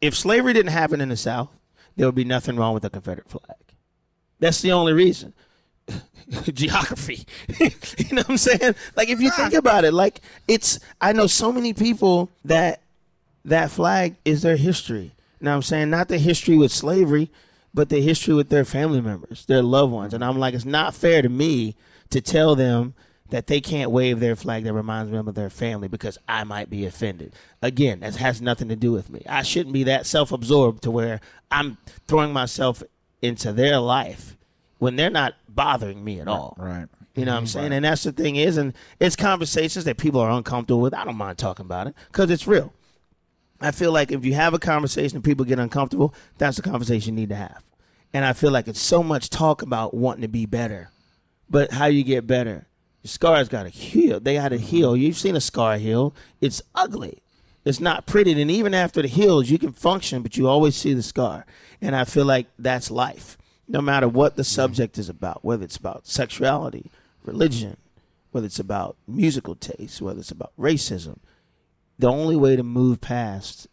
if 0.00 0.14
slavery 0.14 0.52
didn't 0.52 0.72
happen 0.72 1.00
in 1.00 1.08
the 1.08 1.16
South, 1.16 1.50
there 1.96 2.06
would 2.06 2.14
be 2.14 2.24
nothing 2.24 2.56
wrong 2.56 2.74
with 2.74 2.84
the 2.84 2.90
Confederate 2.90 3.28
flag. 3.28 3.56
That's 4.38 4.60
the 4.60 4.70
only 4.70 4.92
reason. 4.92 5.34
Geography. 6.52 7.26
you 7.58 7.70
know 8.12 8.22
what 8.22 8.30
I'm 8.30 8.36
saying? 8.36 8.76
Like, 8.94 9.08
if 9.08 9.20
you 9.20 9.30
think 9.30 9.54
about 9.54 9.84
it, 9.84 9.92
like, 9.92 10.20
it's, 10.46 10.78
I 11.00 11.12
know 11.12 11.26
so 11.26 11.50
many 11.50 11.72
people 11.72 12.30
that 12.44 12.82
that 13.44 13.70
flag 13.70 14.16
is 14.24 14.42
their 14.42 14.56
history. 14.56 15.12
You 15.40 15.44
know 15.44 15.52
what 15.52 15.56
I'm 15.56 15.62
saying? 15.62 15.90
Not 15.90 16.08
the 16.08 16.18
history 16.18 16.56
with 16.56 16.72
slavery, 16.72 17.30
but 17.72 17.88
the 17.88 18.00
history 18.00 18.34
with 18.34 18.48
their 18.48 18.64
family 18.64 19.00
members, 19.00 19.46
their 19.46 19.62
loved 19.62 19.92
ones. 19.92 20.14
And 20.14 20.24
I'm 20.24 20.38
like, 20.38 20.54
it's 20.54 20.64
not 20.64 20.94
fair 20.94 21.22
to 21.22 21.28
me 21.28 21.76
to 22.10 22.20
tell 22.20 22.54
them 22.56 22.94
that 23.30 23.46
they 23.46 23.60
can't 23.60 23.90
wave 23.90 24.20
their 24.20 24.36
flag 24.36 24.64
that 24.64 24.72
reminds 24.72 25.10
them 25.10 25.28
of 25.28 25.34
their 25.34 25.50
family 25.50 25.88
because 25.88 26.18
I 26.28 26.44
might 26.44 26.70
be 26.70 26.86
offended. 26.86 27.34
Again, 27.62 28.00
that 28.00 28.16
has 28.16 28.40
nothing 28.40 28.68
to 28.68 28.76
do 28.76 28.92
with 28.92 29.10
me. 29.10 29.22
I 29.28 29.42
shouldn't 29.42 29.72
be 29.72 29.84
that 29.84 30.06
self 30.06 30.32
absorbed 30.32 30.82
to 30.84 30.90
where 30.90 31.20
I'm 31.50 31.78
throwing 32.06 32.32
myself 32.32 32.82
into 33.22 33.52
their 33.52 33.78
life 33.78 34.36
when 34.78 34.96
they're 34.96 35.10
not 35.10 35.34
bothering 35.48 36.04
me 36.04 36.20
at 36.20 36.28
all. 36.28 36.56
Right. 36.58 36.86
You 37.14 37.24
know 37.24 37.32
what 37.32 37.38
I'm 37.38 37.46
saying? 37.46 37.72
And 37.72 37.84
that's 37.84 38.02
the 38.02 38.12
thing 38.12 38.36
is, 38.36 38.58
and 38.58 38.74
it's 39.00 39.16
conversations 39.16 39.86
that 39.86 39.96
people 39.96 40.20
are 40.20 40.30
uncomfortable 40.30 40.82
with. 40.82 40.92
I 40.92 41.04
don't 41.04 41.16
mind 41.16 41.38
talking 41.38 41.64
about 41.64 41.86
it 41.86 41.94
because 42.08 42.30
it's 42.30 42.46
real. 42.46 42.74
I 43.58 43.70
feel 43.70 43.90
like 43.90 44.12
if 44.12 44.24
you 44.24 44.34
have 44.34 44.52
a 44.52 44.58
conversation 44.58 45.16
and 45.16 45.24
people 45.24 45.46
get 45.46 45.58
uncomfortable, 45.58 46.14
that's 46.36 46.56
the 46.56 46.62
conversation 46.62 47.14
you 47.14 47.22
need 47.22 47.30
to 47.30 47.36
have. 47.36 47.62
And 48.12 48.24
I 48.24 48.34
feel 48.34 48.50
like 48.50 48.68
it's 48.68 48.80
so 48.80 49.02
much 49.02 49.30
talk 49.30 49.62
about 49.62 49.94
wanting 49.94 50.22
to 50.22 50.28
be 50.28 50.44
better, 50.44 50.90
but 51.48 51.72
how 51.72 51.86
you 51.86 52.04
get 52.04 52.26
better? 52.26 52.66
Your 53.06 53.10
scars 53.10 53.48
got 53.48 53.62
to 53.62 53.68
heal. 53.68 54.18
They 54.18 54.34
got 54.34 54.48
to 54.48 54.58
heal. 54.58 54.96
You've 54.96 55.16
seen 55.16 55.36
a 55.36 55.40
scar 55.40 55.76
heal. 55.76 56.12
It's 56.40 56.60
ugly. 56.74 57.22
It's 57.64 57.78
not 57.78 58.04
pretty. 58.04 58.32
And 58.42 58.50
even 58.50 58.74
after 58.74 59.00
the 59.00 59.06
heals, 59.06 59.48
you 59.48 59.60
can 59.60 59.70
function, 59.70 60.22
but 60.22 60.36
you 60.36 60.48
always 60.48 60.74
see 60.74 60.92
the 60.92 61.04
scar. 61.04 61.46
And 61.80 61.94
I 61.94 62.04
feel 62.04 62.24
like 62.24 62.48
that's 62.58 62.90
life. 62.90 63.38
No 63.68 63.80
matter 63.80 64.08
what 64.08 64.34
the 64.34 64.42
subject 64.42 64.98
is 64.98 65.08
about, 65.08 65.44
whether 65.44 65.62
it's 65.62 65.76
about 65.76 66.08
sexuality, 66.08 66.90
religion, 67.22 67.76
whether 68.32 68.46
it's 68.46 68.58
about 68.58 68.96
musical 69.06 69.54
taste, 69.54 70.02
whether 70.02 70.18
it's 70.18 70.32
about 70.32 70.50
racism, 70.58 71.18
the 72.00 72.10
only 72.10 72.34
way 72.34 72.56
to 72.56 72.64
move 72.64 73.00
past 73.00 73.68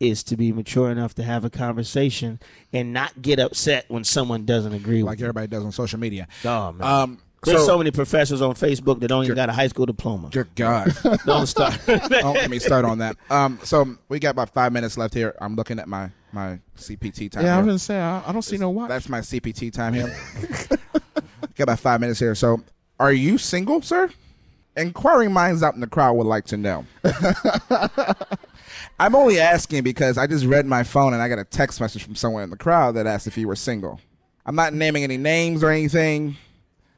is 0.00 0.24
to 0.24 0.36
be 0.36 0.50
mature 0.50 0.90
enough 0.90 1.14
to 1.14 1.22
have 1.22 1.44
a 1.44 1.50
conversation 1.50 2.40
and 2.72 2.92
not 2.92 3.22
get 3.22 3.38
upset 3.38 3.84
when 3.86 4.02
someone 4.02 4.44
doesn't 4.44 4.72
agree 4.72 5.04
like 5.04 5.12
with 5.12 5.20
you. 5.20 5.26
everybody 5.26 5.46
does 5.46 5.64
on 5.64 5.70
social 5.70 6.00
media. 6.00 6.26
Oh, 6.44 6.72
man. 6.72 6.82
Um, 6.88 7.18
There's 7.44 7.58
so, 7.58 7.66
so 7.66 7.78
many 7.78 7.90
professors 7.90 8.40
on 8.40 8.54
Facebook 8.54 9.00
that 9.00 9.08
don't 9.08 9.24
even 9.24 9.34
got 9.34 9.48
a 9.48 9.52
high 9.52 9.66
school 9.66 9.84
diploma. 9.84 10.28
good 10.28 10.54
God. 10.54 10.94
Don't 11.26 11.46
start. 11.48 11.76
Don't 11.86 12.34
let 12.34 12.48
me 12.48 12.60
start 12.60 12.84
on 12.84 12.98
that. 12.98 13.16
Um, 13.30 13.58
so 13.64 13.96
we 14.08 14.20
got 14.20 14.30
about 14.30 14.50
five 14.50 14.72
minutes 14.72 14.96
left 14.96 15.12
here. 15.12 15.34
I'm 15.40 15.56
looking 15.56 15.80
at 15.80 15.88
my 15.88 16.10
my 16.30 16.60
CPT 16.78 17.32
time. 17.32 17.44
Yeah, 17.44 17.56
I 17.56 17.58
was 17.58 17.66
gonna 17.66 17.78
say 17.80 17.98
I, 17.98 18.28
I 18.28 18.32
don't 18.32 18.42
see 18.42 18.58
no 18.58 18.70
watch. 18.70 18.88
That's 18.88 19.08
my 19.08 19.20
CPT 19.20 19.72
time 19.72 19.92
here. 19.92 20.16
got 21.56 21.64
about 21.64 21.80
five 21.80 22.00
minutes 22.00 22.20
here. 22.20 22.34
So, 22.36 22.62
are 23.00 23.12
you 23.12 23.38
single, 23.38 23.82
sir? 23.82 24.08
Inquiring 24.76 25.32
minds 25.32 25.64
out 25.64 25.74
in 25.74 25.80
the 25.80 25.86
crowd 25.88 26.14
would 26.14 26.26
like 26.26 26.44
to 26.46 26.56
know. 26.56 26.86
I'm 28.98 29.14
only 29.14 29.40
asking 29.40 29.82
because 29.82 30.16
I 30.16 30.26
just 30.28 30.44
read 30.44 30.64
my 30.64 30.84
phone 30.84 31.12
and 31.12 31.20
I 31.20 31.28
got 31.28 31.38
a 31.38 31.44
text 31.44 31.80
message 31.80 32.04
from 32.04 32.14
someone 32.14 32.44
in 32.44 32.50
the 32.50 32.56
crowd 32.56 32.94
that 32.94 33.06
asked 33.06 33.26
if 33.26 33.36
you 33.36 33.48
were 33.48 33.56
single. 33.56 34.00
I'm 34.46 34.54
not 34.54 34.72
naming 34.72 35.04
any 35.04 35.18
names 35.18 35.62
or 35.62 35.70
anything, 35.70 36.36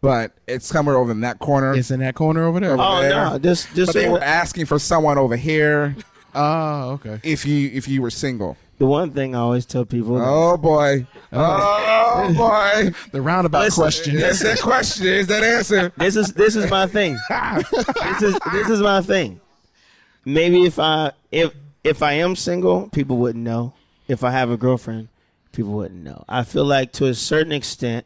but 0.05 0.33
it's 0.47 0.67
somewhere 0.67 0.97
over 0.99 1.11
in 1.13 1.23
that 1.23 1.39
corner. 1.39 1.75
It's 1.75 1.91
in 1.91 2.01
that 2.01 2.15
corner 2.15 2.45
over 2.45 2.61
there. 2.61 2.77
oh 2.79 3.01
there. 3.01 3.11
no, 3.11 3.39
this 3.39 3.65
this 3.73 3.87
but 3.87 3.95
they 3.95 4.07
were 4.09 4.23
asking 4.23 4.67
for 4.67 4.79
someone 4.79 5.17
over 5.17 5.35
here 5.35 5.97
Oh, 6.35 6.91
okay. 6.93 7.21
if 7.23 7.47
you 7.47 7.71
if 7.73 7.89
you 7.89 8.03
were 8.03 8.11
single. 8.11 8.59
the 8.77 8.85
one 8.85 9.13
thing 9.13 9.35
I 9.35 9.39
always 9.39 9.65
tell 9.65 9.87
people. 9.87 10.17
Oh, 10.21 10.53
oh 10.53 10.57
boy. 10.59 11.07
Oh 11.33 12.35
boy. 12.37 12.93
The 13.13 13.23
roundabout 13.23 13.61
Listen, 13.63 13.83
question. 13.83 14.17
That's 14.21 14.43
that 14.43 14.61
question. 14.61 15.07
Is 15.07 15.27
that 15.29 15.43
answer? 15.43 15.91
This 15.97 16.17
is 16.17 16.35
this 16.35 16.55
is 16.55 16.71
my 16.71 16.87
thing. 16.87 17.19
this 17.31 18.23
is 18.23 18.39
this 18.53 18.69
is 18.69 18.81
my 18.81 19.01
thing. 19.01 19.41
Maybe 20.27 20.67
if 20.67 20.79
I 20.79 21.13
if 21.33 21.55
if 21.83 22.03
I 22.03 22.13
am 22.15 22.37
single, 22.37 22.89
people 22.91 23.17
wouldn't 23.17 23.43
know. 23.45 23.73
If 24.07 24.23
I 24.23 24.33
have 24.33 24.51
a 24.51 24.59
girlfriend, 24.59 25.09
people 25.53 25.73
wouldn't 25.73 26.05
know. 26.05 26.25
I 26.29 26.43
feel 26.43 26.67
like 26.67 26.93
to 26.95 27.07
a 27.07 27.15
certain 27.15 27.53
extent, 27.53 28.05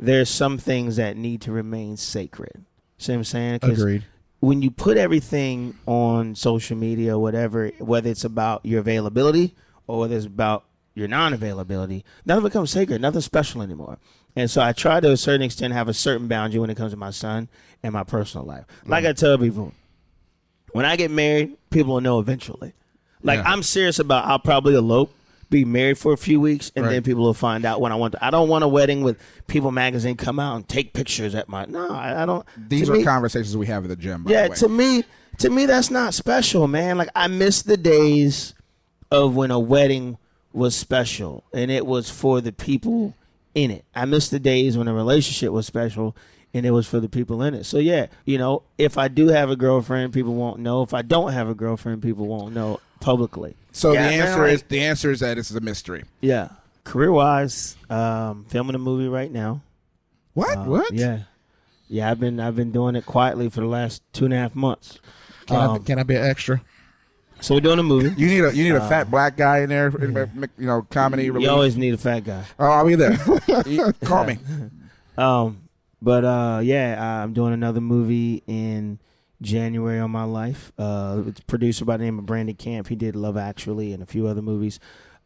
there's 0.00 0.28
some 0.30 0.58
things 0.58 0.96
that 0.96 1.16
need 1.16 1.40
to 1.42 1.52
remain 1.52 1.96
sacred. 1.96 2.64
See 2.98 3.12
what 3.12 3.18
I'm 3.18 3.24
saying? 3.24 3.58
Agreed. 3.62 4.04
when 4.40 4.62
you 4.62 4.70
put 4.70 4.96
everything 4.96 5.74
on 5.86 6.34
social 6.34 6.76
media, 6.76 7.18
whatever, 7.18 7.68
whether 7.78 8.10
it's 8.10 8.24
about 8.24 8.64
your 8.64 8.80
availability 8.80 9.54
or 9.86 10.00
whether 10.00 10.16
it's 10.16 10.26
about 10.26 10.64
your 10.94 11.06
non-availability, 11.08 12.04
nothing 12.26 12.44
becomes 12.44 12.70
sacred, 12.70 13.00
nothing 13.00 13.20
special 13.20 13.62
anymore. 13.62 13.98
And 14.36 14.50
so 14.50 14.62
I 14.62 14.72
try 14.72 15.00
to 15.00 15.10
a 15.12 15.16
certain 15.16 15.42
extent 15.42 15.72
have 15.74 15.88
a 15.88 15.94
certain 15.94 16.28
boundary 16.28 16.60
when 16.60 16.70
it 16.70 16.76
comes 16.76 16.92
to 16.92 16.96
my 16.96 17.10
son 17.10 17.48
and 17.82 17.92
my 17.92 18.04
personal 18.04 18.46
life. 18.46 18.64
Like 18.86 19.04
I 19.04 19.12
tell 19.12 19.36
people, 19.38 19.72
when 20.72 20.84
I 20.84 20.96
get 20.96 21.10
married, 21.10 21.56
people 21.70 21.94
will 21.94 22.00
know 22.00 22.20
eventually. 22.20 22.72
Like 23.22 23.40
Yeah. 23.40 23.50
I'm 23.52 23.62
serious 23.62 23.98
about 23.98 24.26
I'll 24.26 24.38
probably 24.38 24.74
elope, 24.74 25.12
be 25.50 25.64
married 25.64 25.98
for 25.98 26.12
a 26.12 26.16
few 26.16 26.40
weeks, 26.40 26.70
and 26.76 26.86
then 26.86 27.02
people 27.02 27.24
will 27.24 27.34
find 27.34 27.64
out 27.64 27.80
when 27.80 27.92
I 27.92 27.96
want 27.96 28.12
to. 28.12 28.24
I 28.24 28.30
don't 28.30 28.48
want 28.48 28.64
a 28.64 28.68
wedding 28.68 29.02
with 29.02 29.20
People 29.48 29.72
Magazine 29.72 30.16
come 30.16 30.38
out 30.38 30.56
and 30.56 30.68
take 30.68 30.94
pictures 30.94 31.34
at 31.34 31.48
my. 31.48 31.66
No, 31.66 31.90
I, 31.90 32.22
I 32.22 32.26
don't. 32.26 32.46
These 32.56 32.86
to 32.86 32.94
are 32.94 32.96
me- 32.96 33.04
conversations 33.04 33.56
we 33.56 33.66
have 33.66 33.84
at 33.84 33.88
the 33.88 33.96
gym. 33.96 34.24
Yeah, 34.28 34.48
the 34.48 34.54
to 34.54 34.68
me, 34.68 35.04
to 35.38 35.50
me, 35.50 35.66
that's 35.66 35.90
not 35.90 36.14
special, 36.14 36.68
man. 36.68 36.96
Like 36.96 37.10
I 37.14 37.26
miss 37.26 37.62
the 37.62 37.76
days 37.76 38.54
of 39.10 39.34
when 39.34 39.50
a 39.50 39.58
wedding 39.58 40.18
was 40.52 40.74
special 40.74 41.44
and 41.52 41.70
it 41.70 41.86
was 41.86 42.10
for 42.10 42.40
the 42.40 42.52
people 42.52 43.14
in 43.54 43.70
it. 43.70 43.84
I 43.94 44.04
miss 44.04 44.28
the 44.28 44.40
days 44.40 44.78
when 44.78 44.88
a 44.88 44.94
relationship 44.94 45.52
was 45.52 45.66
special 45.66 46.16
and 46.52 46.66
it 46.66 46.70
was 46.70 46.86
for 46.88 47.00
the 47.00 47.08
people 47.08 47.42
in 47.42 47.54
it. 47.54 47.64
So 47.64 47.78
yeah, 47.78 48.06
you 48.24 48.38
know, 48.38 48.62
if 48.78 48.98
I 48.98 49.08
do 49.08 49.28
have 49.28 49.50
a 49.50 49.56
girlfriend, 49.56 50.12
people 50.12 50.34
won't 50.34 50.60
know. 50.60 50.82
If 50.82 50.94
I 50.94 51.02
don't 51.02 51.32
have 51.32 51.48
a 51.48 51.54
girlfriend, 51.54 52.02
people 52.02 52.26
won't 52.26 52.54
know 52.54 52.80
publicly. 53.00 53.56
So 53.72 53.92
Yeah, 53.92 54.02
the 54.04 54.08
man, 54.10 54.28
answer 54.28 54.42
like- 54.42 54.52
is 54.52 54.62
the 54.64 54.80
answer 54.80 55.10
is 55.10 55.20
that 55.20 55.38
it's 55.38 55.50
a 55.50 55.60
mystery. 55.60 56.04
Yeah. 56.20 56.48
Career 56.84 57.12
wise, 57.12 57.76
um, 57.88 58.44
filming 58.48 58.74
a 58.74 58.78
movie 58.78 59.08
right 59.08 59.30
now. 59.30 59.62
What? 60.34 60.56
Uh, 60.58 60.62
What? 60.64 60.92
Yeah. 60.94 61.20
Yeah, 61.88 62.10
I've 62.10 62.20
been 62.20 62.38
I've 62.38 62.54
been 62.56 62.70
doing 62.72 62.94
it 62.96 63.04
quietly 63.04 63.48
for 63.48 63.60
the 63.60 63.66
last 63.66 64.02
two 64.12 64.24
and 64.24 64.32
a 64.34 64.36
half 64.36 64.54
months. 64.54 64.98
Can, 65.46 65.56
I, 65.56 65.64
Um, 65.64 65.82
can 65.84 65.98
I 65.98 66.04
be 66.04 66.14
an 66.14 66.24
extra? 66.24 66.60
So 67.40 67.54
we're 67.54 67.60
doing 67.60 67.78
a 67.78 67.82
movie. 67.82 68.10
You 68.20 68.28
need 68.28 68.44
a 68.44 68.54
you 68.54 68.62
need 68.64 68.76
a 68.76 68.86
fat 68.88 69.10
black 69.10 69.36
guy 69.36 69.60
in 69.60 69.70
there, 69.70 69.90
you 69.90 70.66
know, 70.66 70.82
comedy. 70.90 71.30
relief. 71.30 71.44
You 71.46 71.50
always 71.50 71.76
need 71.76 71.94
a 71.94 71.98
fat 71.98 72.20
guy. 72.20 72.44
oh, 72.58 72.66
I'll 72.66 72.86
be 72.86 72.94
there. 72.96 73.16
Call 74.04 74.24
me. 74.24 74.38
Um, 75.18 75.68
but 76.00 76.24
uh, 76.24 76.60
yeah, 76.62 77.22
I'm 77.22 77.34
doing 77.34 77.52
another 77.52 77.80
movie 77.82 78.42
in 78.46 78.98
January 79.42 79.98
on 79.98 80.10
my 80.10 80.24
life. 80.24 80.72
Uh, 80.78 81.22
it's 81.26 81.40
a 81.40 81.44
producer 81.44 81.84
by 81.84 81.96
the 81.96 82.04
name 82.04 82.18
of 82.18 82.26
Brandon 82.26 82.54
Camp. 82.54 82.88
He 82.88 82.96
did 82.96 83.16
Love 83.16 83.36
Actually 83.36 83.92
and 83.92 84.02
a 84.02 84.06
few 84.06 84.26
other 84.26 84.42
movies. 84.42 84.78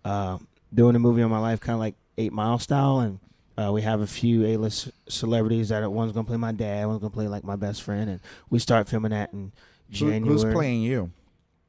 Uh, 0.04 0.38
doing 0.72 0.94
a 0.96 0.98
movie 0.98 1.22
on 1.22 1.30
my 1.30 1.38
life, 1.38 1.60
kind 1.60 1.74
of 1.74 1.80
like 1.80 1.94
Eight 2.18 2.32
Mile 2.32 2.58
style, 2.58 3.00
and 3.00 3.18
uh, 3.56 3.70
we 3.72 3.82
have 3.82 4.00
a 4.00 4.06
few 4.06 4.44
A-list 4.44 4.90
celebrities 5.08 5.68
that 5.70 5.82
are, 5.82 5.90
one's 5.90 6.12
gonna 6.12 6.24
play 6.26 6.36
my 6.36 6.52
dad, 6.52 6.86
one's 6.86 7.00
gonna 7.00 7.10
play 7.10 7.28
like 7.28 7.44
my 7.44 7.56
best 7.56 7.82
friend, 7.82 8.08
and 8.10 8.20
we 8.50 8.58
start 8.58 8.88
filming 8.88 9.10
that 9.10 9.32
in 9.32 9.52
Who- 9.88 9.94
January. 9.94 10.26
who's 10.28 10.44
playing 10.44 10.82
you? 10.82 11.10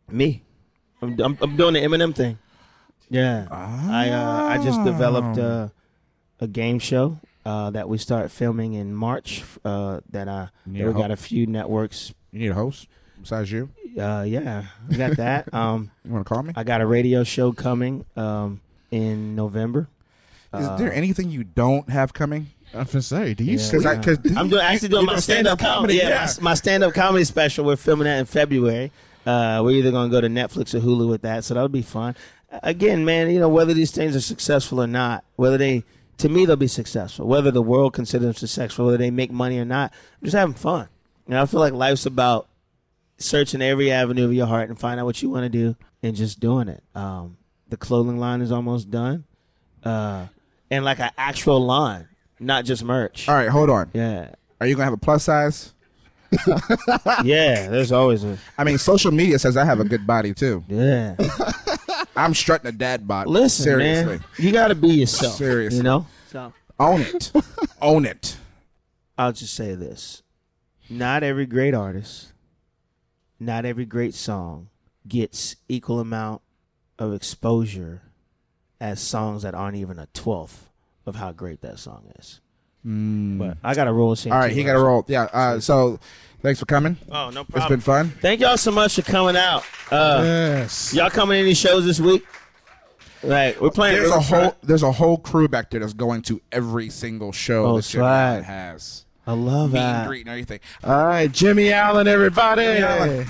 Me. 0.09 0.43
I'm, 1.01 1.19
I'm, 1.19 1.37
I'm 1.41 1.55
doing 1.55 1.73
the 1.73 1.81
Eminem 1.81 2.13
thing. 2.15 2.37
Yeah. 3.09 3.47
I 3.51 4.09
uh, 4.09 4.43
I 4.45 4.63
just 4.63 4.83
developed 4.83 5.37
uh, 5.37 5.69
a 6.39 6.47
game 6.47 6.79
show 6.79 7.19
uh, 7.45 7.69
that 7.71 7.87
we 7.87 7.97
start 7.97 8.31
filming 8.31 8.73
in 8.73 8.93
March. 8.95 9.43
Uh, 9.63 9.99
that 10.11 10.27
I 10.27 10.49
Yeah, 10.65 10.87
we 10.87 10.93
ho- 10.93 10.99
got 10.99 11.11
a 11.11 11.15
few 11.15 11.45
networks. 11.47 12.13
You 12.31 12.39
need 12.39 12.51
a 12.51 12.55
host 12.55 12.87
besides 13.21 13.51
you. 13.51 13.69
Uh, 13.99 14.23
yeah, 14.27 14.65
we 14.89 14.97
got 14.97 15.15
that. 15.17 15.53
um, 15.53 15.91
You 16.03 16.11
want 16.13 16.25
to 16.25 16.33
call 16.33 16.43
me? 16.43 16.53
I 16.55 16.63
got 16.63 16.81
a 16.81 16.85
radio 16.85 17.23
show 17.23 17.51
coming 17.53 18.05
um, 18.17 18.59
in 18.91 19.35
November. 19.35 19.87
Is 20.53 20.65
Uh, 20.67 20.77
there 20.77 20.93
anything 20.93 21.29
you 21.29 21.43
don't 21.43 21.89
have 21.89 22.13
coming? 22.13 22.47
I 22.73 22.79
was 22.79 22.87
gonna 22.91 23.01
say, 23.03 23.33
do 23.33 23.43
you 23.43 23.53
Yeah. 23.53 23.57
sleep? 23.57 23.85
I- 23.85 23.95
'cause 23.97 24.17
I'm 24.35 24.49
doing 24.49 24.61
actually 24.61 24.89
doing 24.89 25.05
my 25.05 25.15
do 25.15 25.21
stand 25.21 25.47
up 25.47 25.59
comedy. 25.59 25.97
comedy, 25.99 26.13
Yeah, 26.13 26.25
yeah. 26.25 26.33
my, 26.41 26.53
stand 26.55 26.83
up 26.83 26.93
comedy 26.93 27.23
special. 27.23 27.63
We're 27.65 27.75
filming 27.77 28.05
that 28.05 28.19
in 28.19 28.25
February. 28.25 28.91
Uh, 29.25 29.61
we're 29.63 29.71
either 29.71 29.91
gonna 29.91 30.09
go 30.09 30.19
to 30.21 30.27
Netflix 30.27 30.73
or 30.75 30.79
Hulu 30.81 31.07
with 31.09 31.21
that, 31.21 31.43
so 31.45 31.53
that'll 31.53 31.69
be 31.69 31.81
fun. 31.81 32.15
Again, 32.63 33.05
man, 33.05 33.29
you 33.31 33.39
know 33.39 33.49
whether 33.49 33.73
these 33.73 33.91
things 33.91 34.15
are 34.15 34.21
successful 34.21 34.81
or 34.81 34.87
not, 34.87 35.23
whether 35.35 35.57
they 35.57 35.83
to 36.17 36.29
me 36.29 36.45
they'll 36.45 36.55
be 36.55 36.67
successful. 36.67 37.27
Whether 37.27 37.51
the 37.51 37.61
world 37.61 37.93
considers 37.93 38.25
them 38.25 38.33
successful, 38.33 38.85
whether 38.85 38.97
they 38.97 39.11
make 39.11 39.31
money 39.31 39.59
or 39.59 39.65
not, 39.65 39.91
I'm 40.21 40.25
just 40.25 40.35
having 40.35 40.55
fun. 40.55 40.87
You 41.27 41.33
know, 41.33 41.41
I 41.41 41.45
feel 41.45 41.59
like 41.59 41.73
life's 41.73 42.05
about 42.05 42.47
searching 43.17 43.61
every 43.61 43.91
avenue 43.91 44.25
of 44.25 44.33
your 44.33 44.45
heart 44.47 44.69
and 44.69 44.79
find 44.79 44.99
out 44.99 45.05
what 45.05 45.21
you 45.21 45.29
want 45.29 45.43
to 45.43 45.49
do 45.49 45.75
and 46.03 46.15
just 46.15 46.39
doing 46.39 46.67
it. 46.67 46.83
Um, 46.93 47.37
the 47.69 47.77
clothing 47.77 48.17
line 48.19 48.41
is 48.41 48.51
almost 48.51 48.91
done, 48.91 49.23
uh, 49.83 50.27
and 50.69 50.85
like 50.85 50.99
an 50.99 51.11
actual 51.17 51.59
line, 51.65 52.07
not 52.39 52.65
just 52.65 52.83
merch. 52.83 53.27
All 53.27 53.35
right, 53.35 53.49
hold 53.49 53.69
on. 53.69 53.89
Yeah. 53.93 54.35
Are 54.61 54.67
you 54.67 54.75
gonna 54.75 54.85
have 54.85 54.93
a 54.93 54.97
plus 54.97 55.23
size? 55.23 55.73
Yeah, 57.23 57.69
there's 57.69 57.91
always 57.91 58.23
a 58.23 58.37
I 58.57 58.63
mean, 58.63 58.77
social 58.77 59.11
media 59.11 59.39
says 59.39 59.55
I 59.57 59.63
have 59.65 59.79
a 59.79 59.83
good 59.85 60.05
body 60.05 60.33
too. 60.33 60.63
yeah. 60.67 61.15
I'm 62.15 62.33
strutting 62.33 62.67
a 62.67 62.71
dad 62.71 63.07
bod. 63.07 63.27
Listen, 63.27 63.63
seriously, 63.63 64.17
man, 64.17 64.25
you 64.37 64.51
got 64.51 64.69
to 64.69 64.75
be 64.75 64.89
yourself. 64.89 65.35
Seriously. 65.35 65.77
you 65.77 65.83
know. 65.83 66.07
So 66.27 66.53
own 66.79 67.01
it, 67.01 67.31
own 67.81 68.05
it. 68.05 68.37
I'll 69.17 69.31
just 69.31 69.53
say 69.53 69.75
this: 69.75 70.23
not 70.89 71.23
every 71.23 71.45
great 71.45 71.73
artist, 71.73 72.33
not 73.39 73.65
every 73.65 73.85
great 73.85 74.13
song 74.13 74.69
gets 75.07 75.55
equal 75.67 75.99
amount 75.99 76.41
of 76.97 77.13
exposure 77.13 78.01
as 78.79 78.99
songs 78.99 79.43
that 79.43 79.53
aren't 79.53 79.77
even 79.77 79.99
a 79.99 80.07
twelfth 80.13 80.69
of 81.05 81.15
how 81.15 81.31
great 81.31 81.61
that 81.61 81.79
song 81.79 82.11
is. 82.19 82.41
Mm. 82.85 83.39
But 83.39 83.57
I 83.63 83.73
got 83.73 83.85
to 83.85 83.93
roll. 83.93 84.15
All 84.25 84.31
right, 84.31 84.51
he 84.51 84.63
got 84.63 84.73
to 84.73 84.79
roll. 84.79 85.03
Yeah. 85.07 85.23
Uh, 85.23 85.59
so, 85.59 85.99
thanks 86.45 86.59
for 86.59 86.65
coming. 86.65 86.97
Oh 87.11 87.29
no 87.31 87.43
problem. 87.43 87.49
It's 87.55 87.69
been 87.69 87.79
fun. 87.81 88.09
Thank 88.21 88.39
y'all 88.39 88.57
so 88.57 88.71
much 88.71 88.95
for 88.95 89.01
coming 89.01 89.35
out. 89.35 89.63
Uh, 89.91 90.21
Yes. 90.23 90.93
Y'all 90.93 91.09
coming 91.09 91.35
to 91.37 91.41
any 91.41 91.53
shows 91.53 91.85
this 91.85 91.99
week? 91.99 92.25
Right, 93.23 93.59
we're 93.59 93.71
playing. 93.71 93.97
There's 93.97 94.11
a 94.11 94.19
whole 94.19 94.55
there's 94.63 94.83
a 94.83 94.91
whole 94.91 95.17
crew 95.17 95.47
back 95.47 95.71
there 95.71 95.79
that's 95.79 95.93
going 95.93 96.21
to 96.23 96.39
every 96.51 96.89
single 96.89 97.31
show 97.31 97.65
Oh, 97.65 97.75
that 97.77 97.81
Jimmie 97.85 98.01
swag. 98.03 98.31
Allen 98.33 98.43
has. 98.43 99.05
I 99.27 99.33
love 99.33 99.73
Meet 99.73 99.79
and 99.79 99.95
that. 99.95 100.07
greet 100.07 100.21
and 100.21 100.29
everything. 100.29 100.59
All 100.83 101.05
right, 101.07 101.31
Jimmie 101.31 101.71
Allen, 101.73 102.07
everybody. 102.07 102.63
Allen. 102.63 103.25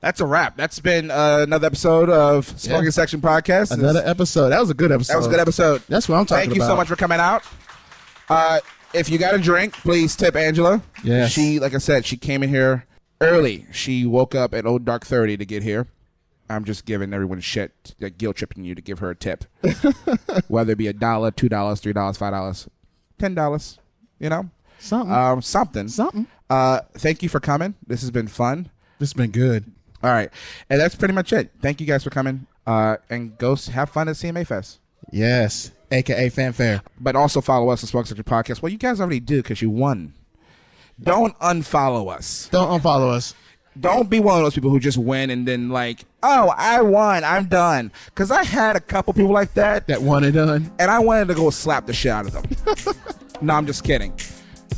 That's 0.00 0.20
a 0.20 0.26
wrap. 0.26 0.56
That's 0.56 0.80
been 0.80 1.10
uh, 1.10 1.40
another 1.42 1.66
episode 1.66 2.08
of 2.08 2.46
Smoking 2.58 2.84
Yeah. 2.84 2.90
Section 2.90 3.20
Podcast. 3.20 3.70
Another 3.70 4.02
episode. 4.04 4.48
That 4.50 4.60
was 4.60 4.70
a 4.70 4.74
good 4.74 4.92
episode. 4.92 5.12
That 5.12 5.18
was 5.18 5.26
a 5.26 5.30
good 5.30 5.40
episode. 5.40 5.82
That's 5.88 6.08
what 6.08 6.16
I'm 6.16 6.24
talking 6.26 6.44
about. 6.46 6.50
Thank 6.52 6.56
you 6.56 6.66
so 6.66 6.76
much 6.76 6.88
for 6.88 6.96
coming 6.96 7.20
out. 7.20 7.42
Uh, 8.28 8.60
if 8.94 9.08
you 9.08 9.18
got 9.18 9.34
a 9.34 9.38
drink, 9.38 9.74
please 9.74 10.16
tip 10.16 10.36
Angela. 10.36 10.82
Yeah. 11.04 11.26
She, 11.28 11.58
like 11.60 11.74
I 11.74 11.78
said, 11.78 12.04
she 12.06 12.16
came 12.16 12.42
in 12.42 12.48
here 12.48 12.86
early. 13.20 13.66
She 13.72 14.06
woke 14.06 14.34
up 14.34 14.54
at 14.54 14.66
old 14.66 14.84
dark 14.84 15.06
thirty 15.06 15.36
to 15.36 15.44
get 15.44 15.62
here. 15.62 15.86
I'm 16.48 16.64
just 16.64 16.84
giving 16.84 17.12
everyone 17.14 17.40
shit, 17.40 17.94
like 18.00 18.18
guilt 18.18 18.36
tripping 18.36 18.64
you 18.64 18.74
to 18.74 18.82
give 18.82 18.98
her 18.98 19.10
a 19.10 19.14
tip, 19.14 19.44
whether 20.48 20.72
it 20.72 20.78
be 20.78 20.88
a 20.88 20.92
dollar, 20.92 21.30
two 21.30 21.48
dollars, 21.48 21.80
three 21.80 21.92
dollars, 21.92 22.16
five 22.16 22.32
dollars, 22.32 22.68
ten 23.18 23.34
dollars. 23.34 23.78
You 24.18 24.28
know, 24.30 24.50
Something. 24.78 25.12
um, 25.14 25.42
something. 25.42 25.88
Something. 25.88 26.26
Uh, 26.50 26.80
thank 26.94 27.22
you 27.22 27.28
for 27.28 27.38
coming. 27.40 27.74
This 27.86 28.00
has 28.00 28.10
been 28.10 28.26
fun. 28.26 28.70
This 28.98 29.10
has 29.10 29.14
been 29.14 29.30
good. 29.30 29.70
All 30.02 30.10
right, 30.10 30.30
and 30.68 30.80
that's 30.80 30.94
pretty 30.96 31.14
much 31.14 31.32
it. 31.32 31.50
Thank 31.62 31.80
you 31.80 31.86
guys 31.86 32.02
for 32.02 32.10
coming. 32.10 32.46
Uh, 32.66 32.96
and 33.08 33.38
go 33.38 33.54
have 33.56 33.90
fun 33.90 34.08
at 34.08 34.16
CMA 34.16 34.46
Fest. 34.46 34.80
Yes. 35.12 35.70
AKA 35.90 36.28
fanfare. 36.30 36.82
But 37.00 37.16
also 37.16 37.40
follow 37.40 37.70
us 37.70 37.82
on 37.82 37.88
Smoke 37.88 38.06
Section 38.06 38.24
Podcast. 38.24 38.62
Well, 38.62 38.70
you 38.72 38.78
guys 38.78 39.00
already 39.00 39.20
do 39.20 39.42
because 39.42 39.60
you 39.62 39.70
won. 39.70 40.14
Don't 41.02 41.38
unfollow 41.38 42.12
us. 42.14 42.48
Don't 42.52 42.80
unfollow 42.80 43.10
us. 43.12 43.34
Don't 43.78 44.10
be 44.10 44.20
one 44.20 44.36
of 44.38 44.42
those 44.44 44.54
people 44.54 44.68
who 44.70 44.80
just 44.80 44.98
win 44.98 45.30
and 45.30 45.46
then 45.46 45.70
like, 45.70 46.00
oh, 46.22 46.52
I 46.56 46.82
won, 46.82 47.22
I'm 47.24 47.46
done. 47.46 47.92
Because 48.06 48.30
I 48.30 48.42
had 48.44 48.76
a 48.76 48.80
couple 48.80 49.12
people 49.14 49.30
like 49.32 49.54
that, 49.54 49.86
That 49.86 50.02
one 50.02 50.24
and 50.24 50.34
done. 50.34 50.70
and 50.78 50.90
I 50.90 50.98
wanted 50.98 51.28
to 51.28 51.34
go 51.34 51.48
slap 51.50 51.86
the 51.86 51.92
shit 51.92 52.10
out 52.10 52.26
of 52.26 52.32
them. 52.32 52.94
no, 53.40 53.54
I'm 53.54 53.66
just 53.66 53.84
kidding. 53.84 54.12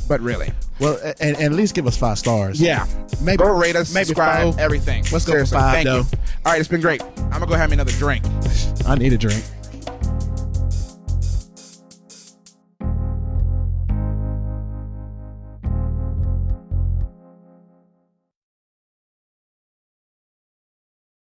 But 0.07 0.21
really, 0.21 0.51
Well, 0.79 0.97
a- 1.03 1.21
and, 1.21 1.35
and 1.37 1.45
at 1.45 1.51
least 1.53 1.73
give 1.75 1.87
us 1.87 1.97
five 1.97 2.19
stars. 2.19 2.61
yeah. 2.61 2.85
Maybe- 3.21 3.37
go 3.37 3.51
rate 3.51 3.75
us, 3.75 3.93
maybe 3.93 4.05
subscribe, 4.05 4.51
five. 4.53 4.59
everything. 4.59 5.03
Let's 5.11 5.25
go 5.25 5.31
for 5.33 5.45
Seriously, 5.45 5.57
five, 5.57 5.73
thank 5.73 5.85
though. 5.85 5.97
you. 5.97 6.05
All 6.45 6.51
right, 6.51 6.59
it's 6.59 6.69
been 6.69 6.81
great. 6.81 7.01
I'm 7.01 7.29
gonna 7.31 7.47
go 7.47 7.55
have 7.55 7.69
me 7.71 7.73
another 7.75 7.91
drink. 7.93 8.23
I 8.85 8.95
need 8.95 9.11
a 9.11 9.17
drink. 9.17 9.43